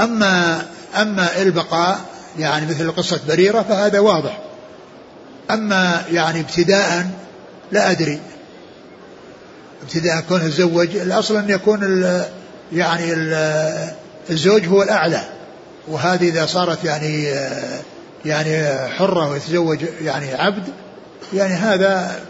أما 0.00 0.66
أما 0.96 1.42
البقاء 1.42 2.00
يعني 2.38 2.66
مثل 2.66 2.92
قصة 2.92 3.20
بريرة 3.28 3.62
فهذا 3.62 3.98
واضح. 3.98 4.38
أما 5.50 6.04
يعني 6.12 6.40
ابتداء 6.40 7.10
لا 7.72 7.90
أدري. 7.90 8.20
ابتداء 9.82 10.20
كونه 10.28 10.48
تزوج 10.48 10.96
الأصل 10.96 11.36
أن 11.36 11.50
يكون 11.50 11.84
ال 11.84 12.24
يعني 12.72 13.12
ال 13.12 13.32
الزوج 14.30 14.66
هو 14.66 14.82
الأعلى. 14.82 15.22
وهذه 15.88 16.28
إذا 16.28 16.46
صارت 16.46 16.84
يعني 16.84 17.34
يعني 18.24 18.78
حرة 18.88 19.30
ويتزوج 19.30 19.78
يعني 20.02 20.34
عبد 20.34 20.68
يعني 21.32 21.54
هذا 21.54 22.20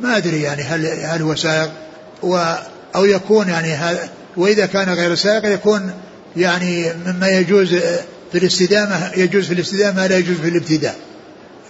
ما 0.00 0.16
أدري 0.16 0.42
يعني 0.42 0.62
هل 0.62 0.86
هل 0.86 1.22
هو 1.22 1.34
سائق 1.34 1.70
و 2.22 2.54
أو 2.94 3.04
يكون 3.04 3.48
يعني 3.48 3.72
هذا 3.72 4.08
وإذا 4.36 4.66
كان 4.66 4.88
غير 4.88 5.14
سائق 5.14 5.54
يكون 5.54 5.92
يعني 6.36 6.92
مما 7.06 7.28
يجوز 7.28 7.74
في 8.32 8.38
الاستدامة 8.38 9.10
يجوز 9.16 9.46
في 9.46 9.54
الاستدامة 9.54 10.06
لا 10.06 10.18
يجوز 10.18 10.36
في 10.36 10.48
الابتداء. 10.48 10.96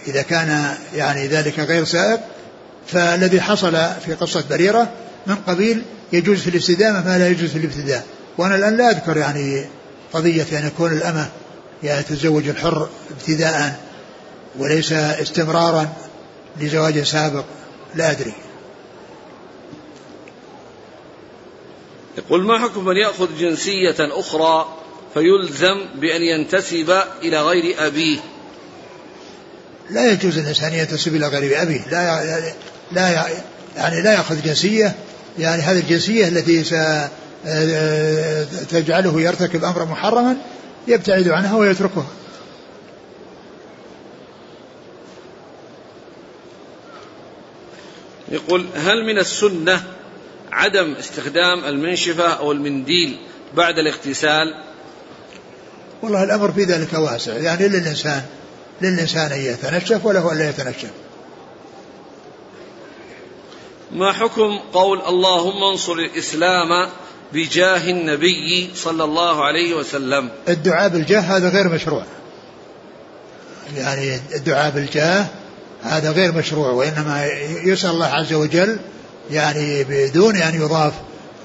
إذا 0.07 0.21
كان 0.21 0.75
يعني 0.95 1.27
ذلك 1.27 1.59
غير 1.59 1.85
سائق 1.85 2.19
فالذي 2.87 3.41
حصل 3.41 3.71
في 4.05 4.13
قصة 4.13 4.43
بريرة 4.49 4.89
من 5.27 5.35
قبيل 5.35 5.81
يجوز 6.13 6.39
في 6.39 6.49
الاستدامة 6.49 7.05
ما 7.05 7.17
لا 7.17 7.27
يجوز 7.27 7.49
في 7.49 7.57
الابتداء. 7.57 8.03
وأنا 8.37 8.55
الآن 8.55 8.77
لا 8.77 8.89
أذكر 8.89 9.17
يعني 9.17 9.65
قضية 10.13 10.45
أن 10.59 10.67
يكون 10.67 10.91
الأمة 10.91 11.29
يعني 11.83 12.03
تتزوج 12.03 12.47
الحر 12.47 12.89
ابتداء 13.11 13.79
وليس 14.59 14.93
استمرارا. 14.93 15.87
لزواج 16.59 17.03
سابق 17.03 17.45
لا 17.95 18.11
أدري. 18.11 18.33
يقول 22.17 22.43
ما 22.45 22.59
حكم 22.59 22.85
من 22.85 22.97
يأخذ 22.97 23.27
جنسية 23.39 23.95
أخرى 23.99 24.77
فيلزم 25.13 25.85
بأن 25.95 26.21
ينتسب 26.21 27.01
إلى 27.21 27.41
غير 27.41 27.87
أبيه؟ 27.87 28.19
لا 29.89 30.11
يجوز 30.11 30.37
الإنسان 30.37 30.73
ينتسب 30.73 31.15
إلى 31.15 31.27
غير 31.27 31.61
أبيه. 31.61 31.81
لا 31.91 32.39
لا 32.91 33.27
يعني 33.75 34.01
لا 34.01 34.13
يأخذ 34.13 34.41
جنسية. 34.41 34.95
يعني 35.39 35.61
هذه 35.61 35.79
الجنسية 35.79 36.27
التي 36.27 36.63
ستجعله 38.61 39.21
يرتكب 39.21 39.63
أمرا 39.63 39.85
محرما 39.85 40.37
يبتعد 40.87 41.27
عنها 41.27 41.57
ويتركها. 41.57 42.07
يقول 48.33 48.65
هل 48.75 49.05
من 49.05 49.17
السنة 49.17 49.83
عدم 50.51 50.93
استخدام 50.93 51.65
المنشفة 51.65 52.33
أو 52.33 52.51
المنديل 52.51 53.17
بعد 53.53 53.79
الاغتسال؟ 53.79 54.47
والله 56.01 56.23
الأمر 56.23 56.51
في 56.51 56.63
ذلك 56.63 56.93
واسع. 56.93 57.33
يعني 57.33 57.67
للإنسان 57.67 58.21
للإنسان 58.81 59.31
أن 59.31 59.39
يتنشف 59.39 60.05
وله 60.05 60.31
أن 60.31 60.37
لا 60.37 60.49
يتنشف. 60.49 60.89
ما 63.91 64.11
حكم 64.11 64.59
قول 64.73 65.01
اللهم 65.01 65.63
انصر 65.63 65.93
الإسلام 65.93 66.89
بجاه 67.33 67.89
النبي 67.89 68.69
صلى 68.75 69.03
الله 69.03 69.45
عليه 69.45 69.73
وسلم؟ 69.73 70.29
الدعاء 70.47 70.89
بالجاه 70.89 71.19
هذا 71.19 71.49
غير 71.49 71.69
مشروع. 71.69 72.03
يعني 73.77 74.19
الدعاء 74.35 74.71
بالجاه 74.71 75.25
هذا 75.83 76.11
غير 76.11 76.31
مشروع 76.31 76.69
وإنما 76.69 77.25
يسأل 77.65 77.89
الله 77.89 78.05
عز 78.05 78.33
وجل 78.33 78.79
يعني 79.31 79.83
بدون 79.83 80.35
أن 80.35 80.55
يضاف 80.55 80.93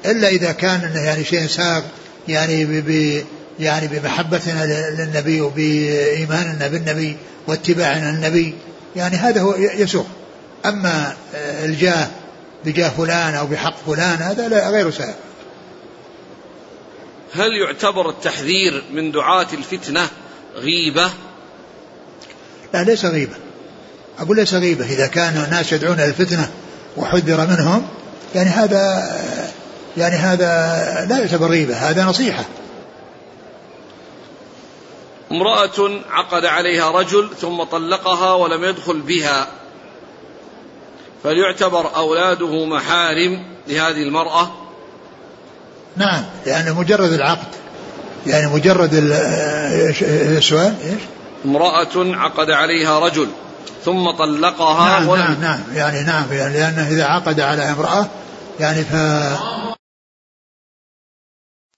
إلا 0.06 0.28
إذا 0.28 0.52
كان 0.52 0.80
إنه 0.80 1.00
يعني 1.00 1.24
شيء 1.24 1.46
ساق 1.46 1.84
يعني 2.28 2.64
ب 2.64 3.22
يعني 3.60 3.88
بمحبتنا 3.88 4.90
للنبي 4.90 5.40
وبإيماننا 5.40 6.68
بالنبي 6.68 7.16
واتباعنا 7.46 8.12
للنبي 8.12 8.54
يعني 8.96 9.16
هذا 9.16 9.40
هو 9.40 9.54
يسوق. 9.54 10.06
أما 10.66 11.16
الجاه 11.34 12.08
بجاه 12.64 12.88
فلان 12.88 13.34
أو 13.34 13.46
بحق 13.46 13.76
فلان 13.86 14.18
هذا 14.18 14.48
لا 14.48 14.70
غير 14.70 14.90
سائغ 14.90 15.14
هل 17.34 17.52
يعتبر 17.52 18.10
التحذير 18.10 18.82
من 18.92 19.12
دعاة 19.12 19.46
الفتنة 19.52 20.08
غيبة؟ 20.56 21.10
لا 22.74 22.82
ليس 22.82 23.04
غيبة. 23.04 23.34
أقول 24.20 24.36
ليس 24.36 24.54
غيبة 24.54 24.84
إذا 24.84 25.06
كان 25.06 25.44
الناس 25.44 25.72
يدعون 25.72 26.00
الفتنة 26.00 26.50
وحذر 26.96 27.46
منهم 27.46 27.88
يعني 28.34 28.50
هذا 28.50 29.12
يعني 29.96 30.16
هذا 30.16 30.46
لا 31.08 31.18
يعتبر 31.18 31.46
غيبة 31.46 31.74
هذا 31.74 32.04
نصيحة. 32.04 32.44
امرأة 35.30 36.00
عقد 36.10 36.44
عليها 36.44 36.90
رجل 36.90 37.30
ثم 37.40 37.62
طلقها 37.62 38.34
ولم 38.34 38.64
يدخل 38.64 39.00
بها. 39.00 39.46
فليعتبر 41.24 41.96
أولاده 41.96 42.64
محارم 42.64 43.42
لهذه 43.68 44.02
المرأة. 44.02 44.50
نعم 45.96 46.24
لأن 46.46 46.74
مجرد 46.74 47.12
العقد. 47.12 47.48
يعني 48.26 48.46
مجرد 48.46 48.90
السؤال 50.02 50.74
إيش؟ 50.84 51.02
امرأة 51.44 52.16
عقد 52.16 52.50
عليها 52.50 52.98
رجل 52.98 53.28
ثم 53.84 54.10
طلقها 54.10 54.88
نعم 54.88 55.08
ولم 55.08 55.20
نعم 55.22 55.40
نعم 55.40 55.60
يعني 55.74 56.02
نعم 56.02 56.24
يعني 56.32 56.54
لأنه 56.54 56.88
إذا 56.88 57.04
عقد 57.04 57.40
على 57.40 57.70
امرأة 57.70 58.06
يعني 58.60 58.84
ف 58.84 58.94